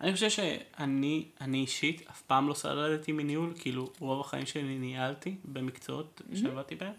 אני 0.00 0.12
חושב 0.14 0.30
שאני, 0.30 1.24
אני 1.40 1.58
אישית, 1.58 2.02
אף 2.10 2.22
פעם 2.22 2.48
לא 2.48 2.54
סלדתי 2.54 3.12
מניהול, 3.12 3.52
כאילו 3.58 3.88
רוב 3.98 4.20
החיים 4.20 4.46
שלי 4.46 4.78
ניהלתי 4.78 5.36
במקצועות 5.44 6.22
שעבדתי 6.34 6.74
בהם, 6.74 6.92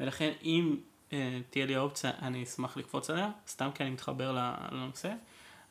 ולכן 0.00 0.32
אם 0.42 0.76
אה, 1.12 1.38
תהיה 1.50 1.66
לי 1.66 1.74
האופציה, 1.74 2.10
אני 2.22 2.42
אשמח 2.42 2.76
לקפוץ 2.76 3.10
עליה, 3.10 3.30
סתם 3.48 3.68
כי 3.74 3.82
אני 3.82 3.90
מתחבר 3.90 4.38
לנושא, 4.72 5.12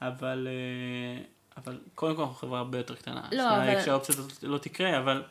אבל, 0.01 0.47
אה, 0.51 1.23
אבל 1.57 1.79
קודם 1.95 2.15
כל 2.15 2.21
אנחנו 2.21 2.35
חברה 2.35 2.59
הרבה 2.59 2.77
יותר 2.77 2.95
קטנה. 2.95 3.27
לא, 3.31 3.43
אז 3.43 3.69
אבל- 3.69 3.81
כשהאופציה 3.81 4.15
הזאת 4.15 4.43
לא 4.43 4.57
תקרה, 4.57 4.97
אבל... 4.99 5.23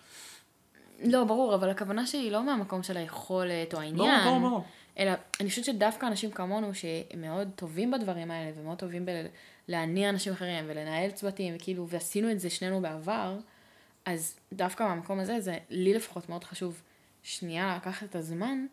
לא, 1.05 1.25
ברור, 1.25 1.55
אבל 1.55 1.71
הכוונה 1.71 2.07
שלי 2.07 2.31
לא 2.31 2.47
מהמקום 2.47 2.83
של 2.83 2.97
היכולת 2.97 3.75
או 3.75 3.79
ברור, 3.79 3.83
העניין. 3.83 4.25
ברור, 4.25 4.41
ברור. 4.41 4.65
אלא 4.99 5.13
אני 5.41 5.49
חושבת 5.49 5.65
שדווקא 5.65 6.07
אנשים 6.07 6.31
כמונו 6.31 6.71
שמאוד 6.75 7.49
טובים 7.57 7.91
בדברים 7.91 8.31
האלה 8.31 8.53
ומאוד 8.57 8.79
טובים 8.79 9.07
בלהניע 9.69 10.09
אנשים 10.09 10.33
אחרים 10.33 10.65
ולנהל 10.69 11.11
צוותים 11.11 11.55
וכאילו 11.57 11.89
ועשינו 11.89 12.31
את 12.31 12.41
זה 12.41 12.51
שנינו 12.51 12.81
בעבר, 12.83 13.39
אז 14.05 14.37
דווקא 14.53 14.83
מהמקום 14.83 15.19
הזה 15.19 15.41
זה 15.41 15.59
לי 15.71 15.95
לפחות 15.95 16.29
מאוד 16.29 16.45
חשוב 16.45 16.83
שנייה 17.23 17.77
לקחת 17.77 18.11
את 18.11 18.17
הזמן, 18.17 18.67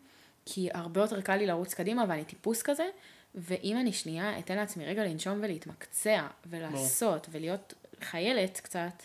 כי 0.46 0.68
הרבה 0.74 1.00
יותר 1.00 1.20
קל 1.20 1.36
לי 1.36 1.46
לרוץ 1.46 1.74
קדימה 1.74 2.04
ואני 2.08 2.24
טיפוס 2.24 2.62
כזה, 2.62 2.84
ואם 3.34 3.76
אני 3.80 3.92
שנייה 3.92 4.38
אתן 4.38 4.56
לעצמי 4.56 4.84
רגע 4.86 5.04
לנשום 5.04 5.38
ולהתמקצע 5.42 6.26
ולעשות 6.46 7.26
ולהיות 7.30 7.74
חיילת 8.02 8.60
קצת, 8.60 9.02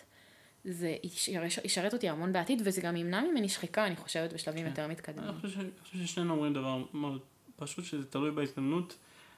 זה 0.66 0.96
ישרת, 1.04 1.66
ישרת 1.66 1.94
אותי 1.94 2.10
המון 2.10 2.34
בעתיד 2.34 2.62
וזה 2.66 2.82
גם 2.82 2.96
ימנע 2.96 3.22
ממני 3.22 3.50
שחיקה 3.50 3.86
אני 3.86 3.96
חושבת 3.96 4.34
בשלבים 4.34 4.64
כן. 4.64 4.70
יותר 4.70 4.88
מתקדמים. 4.88 5.30
אני 5.30 5.34
חושב 5.42 5.50
ש- 5.50 5.58
אני 5.58 5.70
חושב 5.84 5.98
ששנינו 6.06 6.34
אומרים 6.34 6.54
דבר 6.54 6.84
מאוד 6.94 7.22
פשוט, 7.56 7.86
שזה 7.86 8.06
תלוי 8.06 8.32
בהזדמנות, 8.32 8.98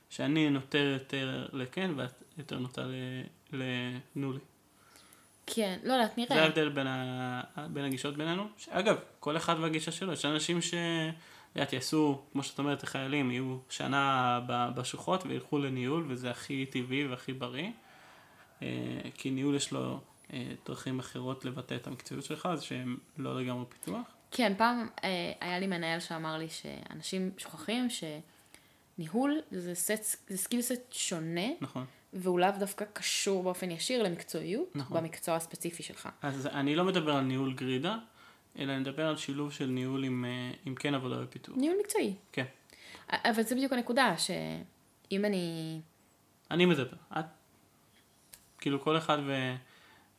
שאני 0.10 0.49
נוטה 0.49 0.78
יותר 0.78 1.47
לכן 1.53 1.91
ואת 1.95 2.24
יותר 2.38 2.60
נוטה 2.60 2.86
לנולי. 3.51 4.39
כן, 5.45 5.80
לא 5.84 5.93
יודעת, 5.93 6.18
נראה. 6.18 6.36
זה 6.36 6.43
ההבדל 6.43 6.70
בין, 6.70 6.88
ה... 6.88 7.41
בין 7.74 7.86
הגישות 7.86 8.18
בינינו. 8.18 8.47
אגב, 8.70 8.95
כל 9.20 9.38
אחד 9.38 9.55
והגישה 9.60 9.91
שלו, 9.91 10.14
יש 10.14 10.26
אנשים 10.26 10.62
ש... 10.62 10.74
יודעת, 11.55 11.74
יעשו, 11.74 12.22
כמו 12.32 12.43
שאת 12.43 12.60
אומרת, 12.60 12.84
החיילים 12.84 13.32
יהיו 13.32 13.57
שנה 13.70 14.39
בשוחות 14.47 15.26
וילכו 15.26 15.60
לניהול, 15.60 16.05
וזה 16.07 16.32
הכי 16.32 16.66
טבעי 16.66 17.07
והכי 17.07 17.34
בריא. 17.34 17.70
אה, 18.62 18.68
כי 19.14 19.32
ניהול 19.32 19.55
יש 19.55 19.72
לו 19.72 19.99
אה, 20.34 20.51
דרכים 20.66 20.99
אחרות 20.99 21.45
לבטא 21.45 21.76
את 21.76 21.88
המקצועיות 21.88 22.26
שלך, 22.26 22.45
אז 22.51 22.64
שהם 22.64 22.97
לא 23.18 23.41
לגמרי 23.41 23.66
פיתוח. 23.70 24.07
כן, 24.32 24.53
פעם 24.57 24.88
אה, 25.03 25.32
היה 25.41 25.60
לי 25.60 25.68
מנהל 25.68 25.99
שאמר 25.99 26.38
לי 26.38 26.47
שאנשים 26.49 27.32
שוכחים 27.38 27.88
שניהול 29.00 29.41
זה, 29.52 29.76
סט, 29.76 30.30
זה 30.30 30.38
skill 30.38 30.62
set 30.62 30.91
שונה. 30.91 31.47
נכון. 31.62 31.86
והוא 32.14 32.39
לאו 32.39 32.50
דווקא 32.60 32.86
קשור 32.93 33.43
באופן 33.43 33.72
ישיר 33.72 34.04
למקצועיות, 34.04 34.76
נכון. 34.76 34.97
במקצוע 34.97 35.36
הספציפי 35.36 35.84
שלך. 35.84 36.10
אז 36.22 36.47
אני 36.47 36.76
לא 36.76 36.84
מדבר 36.86 37.16
על 37.16 37.24
ניהול 37.24 37.54
גרידה, 37.54 37.97
אלא 38.60 38.72
אני 38.72 38.80
מדבר 38.80 39.08
על 39.08 39.18
שילוב 39.18 39.52
של 39.52 39.66
ניהול 39.66 40.04
עם, 40.04 40.26
עם 40.66 40.76
כן 40.76 40.93
עבודה 40.93 41.24
ופיתוח. 41.24 41.58
ניהול 41.58 41.78
מקצועי. 41.80 42.14
כן. 42.32 42.45
אבל 43.10 43.43
זה 43.43 43.56
בדיוק 43.56 43.74
הנקודה, 43.74 44.16
שאם 44.18 45.26
אני... 45.26 45.80
אני 46.52 46.66
מדבר. 46.66 46.97
את 47.20 47.26
כאילו 48.58 48.82
כל 48.82 48.97
אחד 48.97 49.18
ו, 49.28 49.56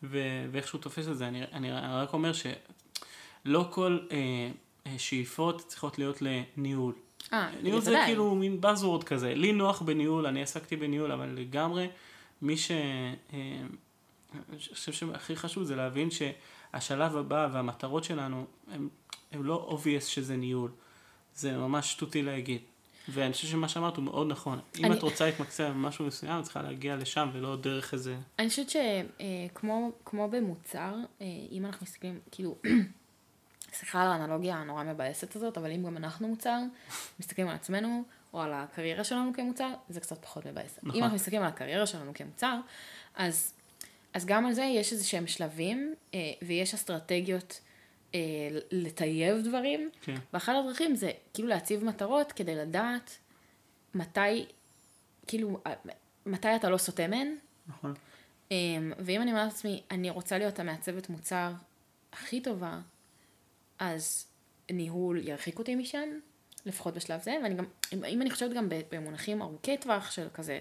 ו, 0.03 0.19
ואיך 0.51 0.69
שהוא 0.69 0.81
תופס 0.81 1.09
את 1.09 1.17
זה, 1.17 1.29
אני, 1.29 1.45
אני 1.45 1.73
רק 1.73 2.13
אומר 2.13 2.33
שלא 2.33 3.69
כל 3.71 3.99
אה, 4.11 4.51
אה 4.87 4.99
שאיפות 4.99 5.59
צריכות 5.69 5.99
להיות 5.99 6.23
לניהול. 6.23 6.95
אה, 7.33 7.51
ניהול 7.63 7.81
זה 7.81 7.97
כאילו 8.07 8.35
מין 8.35 8.61
buzzword 8.63 9.03
כזה, 9.05 9.35
לי 9.35 9.53
נוח 9.53 9.83
בניהול, 9.83 10.27
אני 10.27 10.43
עסקתי 10.43 10.77
בניהול, 10.77 11.13
אבל 11.13 11.29
לגמרי 11.29 11.89
מי 12.43 12.57
ש... 12.57 12.71
אה, 12.71 13.37
אני 14.35 14.59
חושב 14.75 14.93
שהכי 14.93 15.37
חשוב 15.37 15.65
זה 15.65 15.77
להבין 15.77 16.09
שהשלב 16.11 17.17
הבא 17.17 17.49
והמטרות 17.53 18.05
שלנו 18.05 18.47
הם, 18.73 18.89
הם 19.33 19.45
לא 19.45 19.79
obvious 19.79 20.05
שזה 20.05 20.37
ניהול, 20.37 20.71
זה 21.35 21.57
ממש 21.57 21.93
שטותי 21.93 22.23
להגיד. 22.23 22.61
ואני 23.09 23.33
חושב 23.33 23.49
שמה 23.49 23.69
שאמרת 23.69 23.97
הוא 23.97 24.05
מאוד 24.05 24.27
נכון. 24.27 24.59
אם 24.79 24.85
אני... 24.85 24.95
את 24.95 25.03
רוצה 25.03 25.27
להתמקצע 25.27 25.71
במשהו 25.71 26.07
מסוים, 26.07 26.39
את 26.39 26.45
צריכה 26.45 26.63
להגיע 26.63 26.97
לשם 26.97 27.29
ולא 27.33 27.57
דרך 27.57 27.95
איזה... 27.95 28.17
אני 28.39 28.49
חושבת 28.49 28.71
שכמו 28.71 29.93
אה, 30.15 30.27
במוצר, 30.29 30.95
אם 31.53 31.67
אנחנו 31.67 31.85
מסתכלים, 31.85 32.19
כאילו, 32.31 32.57
סליחה 33.81 34.03
על 34.03 34.09
האנלוגיה 34.09 34.57
הנורא 34.57 34.85
מבאסת 34.85 35.37
הזאת, 35.37 35.59
אבל 35.59 35.71
אם 35.71 35.87
גם 35.87 35.97
אנחנו 35.97 36.29
מוצר, 36.29 36.59
מסתכלים 37.21 37.49
על 37.49 37.55
עצמנו, 37.55 38.03
או 38.33 38.41
על 38.41 38.53
הקריירה 38.53 39.05
שלנו 39.05 39.33
כמוצר, 39.35 39.73
זה 39.89 40.01
קצת 40.01 40.23
פחות 40.23 40.47
מבאס. 40.47 40.79
נכון. 40.83 40.99
אם 40.99 41.03
אנחנו 41.03 41.17
מסתכלים 41.17 41.43
על 41.43 41.49
הקריירה 41.49 41.87
שלנו 41.87 42.15
כמוצר, 42.15 42.61
אז, 43.17 43.53
אז 44.15 44.27
גם 44.27 44.47
על 44.47 44.53
זה 44.53 44.63
יש 44.63 44.93
איזה 44.93 45.05
שהם 45.05 45.27
שלבים, 45.27 45.95
אה, 46.15 46.19
ויש 46.43 46.75
אסטרטגיות 46.75 47.61
אה, 48.15 48.21
לטייב 48.71 49.39
דברים, 49.45 49.91
כן. 50.03 50.15
ואחת 50.33 50.53
הדרכים 50.65 50.97
זה 50.97 51.11
כאילו 51.35 51.49
להציב 51.49 51.85
מטרות 51.85 52.33
כדי 52.33 52.55
לדעת 52.55 53.19
מתי, 53.95 54.47
כאילו, 55.27 55.59
אה, 55.67 55.75
מתי 56.27 56.57
אתה 56.57 56.69
לא 56.69 56.79
סוטה 56.79 57.07
מהן. 57.09 57.35
נכון. 57.69 57.95
אה, 58.53 58.57
ואם 58.99 59.23
אני 59.23 59.31
אומרת 59.31 59.53
לעצמי, 59.53 59.83
אני 59.91 60.11
רוצה 60.11 60.39
להיות 60.39 60.59
המעצבת 60.59 61.09
מוצר 61.09 61.53
הכי 62.13 62.41
טובה, 62.41 62.79
אז 63.81 64.27
ניהול 64.71 65.29
ירחיק 65.29 65.59
אותי 65.59 65.75
משם, 65.75 66.09
לפחות 66.67 66.95
בשלב 66.95 67.21
זה, 67.23 67.37
ואני 67.43 67.55
גם, 67.55 67.65
אם 67.93 68.23
אני 68.23 68.31
חושבת 68.31 68.57
גם 68.57 68.69
במונחים 68.93 69.43
ארוכי 69.43 69.77
טווח 69.77 70.11
של 70.11 70.27
כזה, 70.35 70.59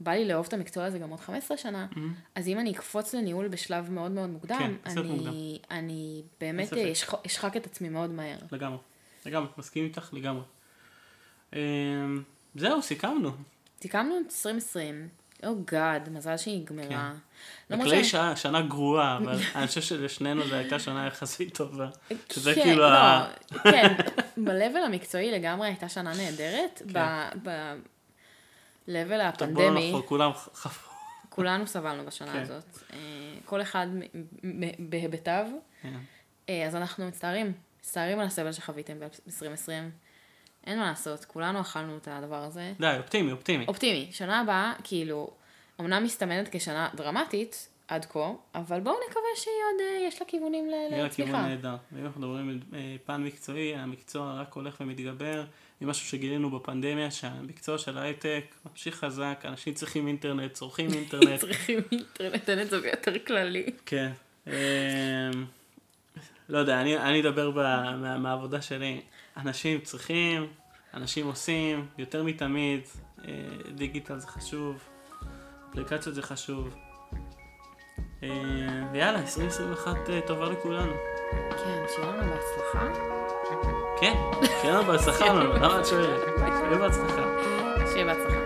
בא 0.00 0.12
לי 0.12 0.24
לאהוב 0.24 0.46
את 0.46 0.52
המקצוע 0.52 0.84
הזה 0.84 0.98
גם 0.98 1.10
עוד 1.10 1.20
15 1.20 1.56
שנה, 1.56 1.86
mm-hmm. 1.90 1.98
אז 2.34 2.48
אם 2.48 2.58
אני 2.58 2.72
אקפוץ 2.72 3.14
לניהול 3.14 3.48
בשלב 3.48 3.90
מאוד 3.90 4.10
מאוד 4.10 4.30
מוקדם, 4.30 4.58
כן, 4.58 4.90
אני, 4.90 5.02
מוקדם. 5.02 5.32
אני 5.70 6.22
באמת 6.40 6.68
אשחק 7.26 7.56
את 7.56 7.66
עצמי 7.66 7.88
מאוד 7.88 8.10
מהר. 8.10 8.38
לגמרי, 8.52 8.78
לגמרי, 9.26 9.48
מסכים 9.58 9.84
איתך 9.84 10.10
לגמרי. 10.12 10.42
אמ, 11.52 11.58
זהו, 12.54 12.82
סיכמנו. 12.82 13.30
סיכמנו 13.80 14.18
את 14.18 14.24
2020. 14.24 15.08
או 15.42 15.48
oh 15.50 15.54
גאד, 15.70 16.08
מזל 16.08 16.36
שהיא 16.36 16.60
נגמרה. 16.60 17.12
כן. 17.68 17.78
בכלי 17.78 18.04
שנה, 18.04 18.36
שנה 18.36 18.62
גרועה, 18.62 19.16
אבל 19.16 19.38
אני 19.54 19.66
חושב 19.66 19.80
שלשנינו 19.80 20.48
זו 20.48 20.54
הייתה 20.54 20.78
שנה 20.78 21.06
יחסית 21.06 21.56
טובה. 21.56 21.88
שזה 22.32 22.54
כן, 22.54 22.62
כאילו 22.62 22.82
לא, 22.82 22.94
ה... 22.94 23.30
כן, 23.62 23.94
ב-level 24.44 24.78
המקצועי 24.86 25.30
לגמרי 25.30 25.68
הייתה 25.68 25.88
שנה 25.88 26.12
נהדרת. 26.14 26.82
כן. 26.92 27.28
ב-level 27.42 29.22
הפנדמי. 29.22 29.94
כולם 30.06 30.30
חפרו. 30.54 30.92
כולנו 31.28 31.66
סבלנו 31.66 32.06
בשנה 32.06 32.32
כן. 32.32 32.40
הזאת. 32.40 32.78
אה, 32.92 32.98
כל 33.44 33.62
אחד 33.62 33.86
בהיבטיו. 34.78 35.46
כן. 35.82 35.98
אה, 36.48 36.66
אז 36.66 36.76
אנחנו 36.76 37.08
מצטערים, 37.08 37.52
מצטערים 37.80 38.20
על 38.20 38.26
הסבל 38.26 38.52
שחוויתם 38.52 39.00
ב-2020. 39.00 39.70
אין 40.66 40.78
מה 40.78 40.86
לעשות, 40.86 41.24
כולנו 41.24 41.60
אכלנו 41.60 41.96
את 41.96 42.08
הדבר 42.10 42.42
הזה. 42.42 42.72
די, 42.80 42.94
אופטימי, 42.98 43.32
אופטימי. 43.32 43.64
אופטימי. 43.68 44.08
שנה 44.12 44.40
הבאה, 44.40 44.72
כאילו, 44.84 45.30
אמנם 45.80 46.04
מסתמנת 46.04 46.48
כשנה 46.52 46.88
דרמטית, 46.94 47.68
עד 47.88 48.04
כה, 48.04 48.30
אבל 48.54 48.80
בואו 48.80 48.94
נקווה 49.08 49.22
שהיא 49.36 49.54
עוד, 49.54 49.80
אה, 49.80 50.06
יש 50.08 50.20
לה 50.20 50.26
כיוונים 50.26 50.66
לצמיחה. 50.66 50.94
יהיה 50.94 51.02
לה 51.02 51.10
כיוון 51.10 51.44
נהדר. 51.44 51.76
ואם 51.92 52.04
אנחנו 52.06 52.20
מדברים 52.20 52.48
על 52.48 52.58
אה, 52.74 52.96
פן 53.04 53.22
מקצועי, 53.24 53.76
המקצוע 53.76 54.34
רק 54.40 54.52
הולך 54.52 54.76
ומתגבר. 54.80 55.44
זה 55.80 55.86
משהו 55.86 56.06
שגילינו 56.06 56.50
בפנדמיה, 56.50 57.10
שהמקצוע 57.10 57.78
של 57.78 57.98
ההייטק 57.98 58.44
ממשיך 58.70 58.94
חזק, 58.94 59.42
אנשים 59.44 59.74
צריכים 59.74 60.06
אינטרנט, 60.06 60.52
צורכים 60.52 60.90
אינטרנט. 60.98 61.40
צריכים 61.40 61.80
אינטרנט, 61.92 62.62
את 62.62 62.70
זה 62.70 62.88
יותר 62.88 63.18
כללי. 63.26 63.66
כן. 63.86 64.12
אמ, 64.46 64.52
לא 66.48 66.58
יודע, 66.58 66.80
אני 66.80 67.20
אדבר 67.20 67.50
מהעבודה 68.18 68.62
שלי. 68.62 69.00
אנשים 69.36 69.80
צריכים, 69.80 70.46
אנשים 70.94 71.26
עושים, 71.26 71.86
יותר 71.98 72.22
מתמיד, 72.22 72.80
אה, 73.24 73.32
דיגיטל 73.74 74.18
זה 74.18 74.26
חשוב, 74.26 74.76
אפליקציות 75.70 76.14
זה 76.14 76.22
חשוב. 76.22 76.74
אה, 78.22 78.28
ויאללה, 78.92 79.18
2021 79.18 80.10
אה, 80.10 80.20
טובה 80.26 80.50
לכולנו. 80.50 80.92
כן, 81.50 81.84
שיהיה 81.88 82.12
לנו 82.12 82.32
בהצלחה. 82.32 82.86
כן, 84.00 84.14
שיהיה 84.60 84.74
לנו 84.74 84.84
בהצלחה, 84.84 85.32
למה 85.34 85.80
את 85.80 85.86
שואלת? 85.86 86.20
שיהיה 86.38 86.78
בהצלחה. 86.78 87.22
שיהיה 87.92 88.04
בהצלחה. 88.04 88.41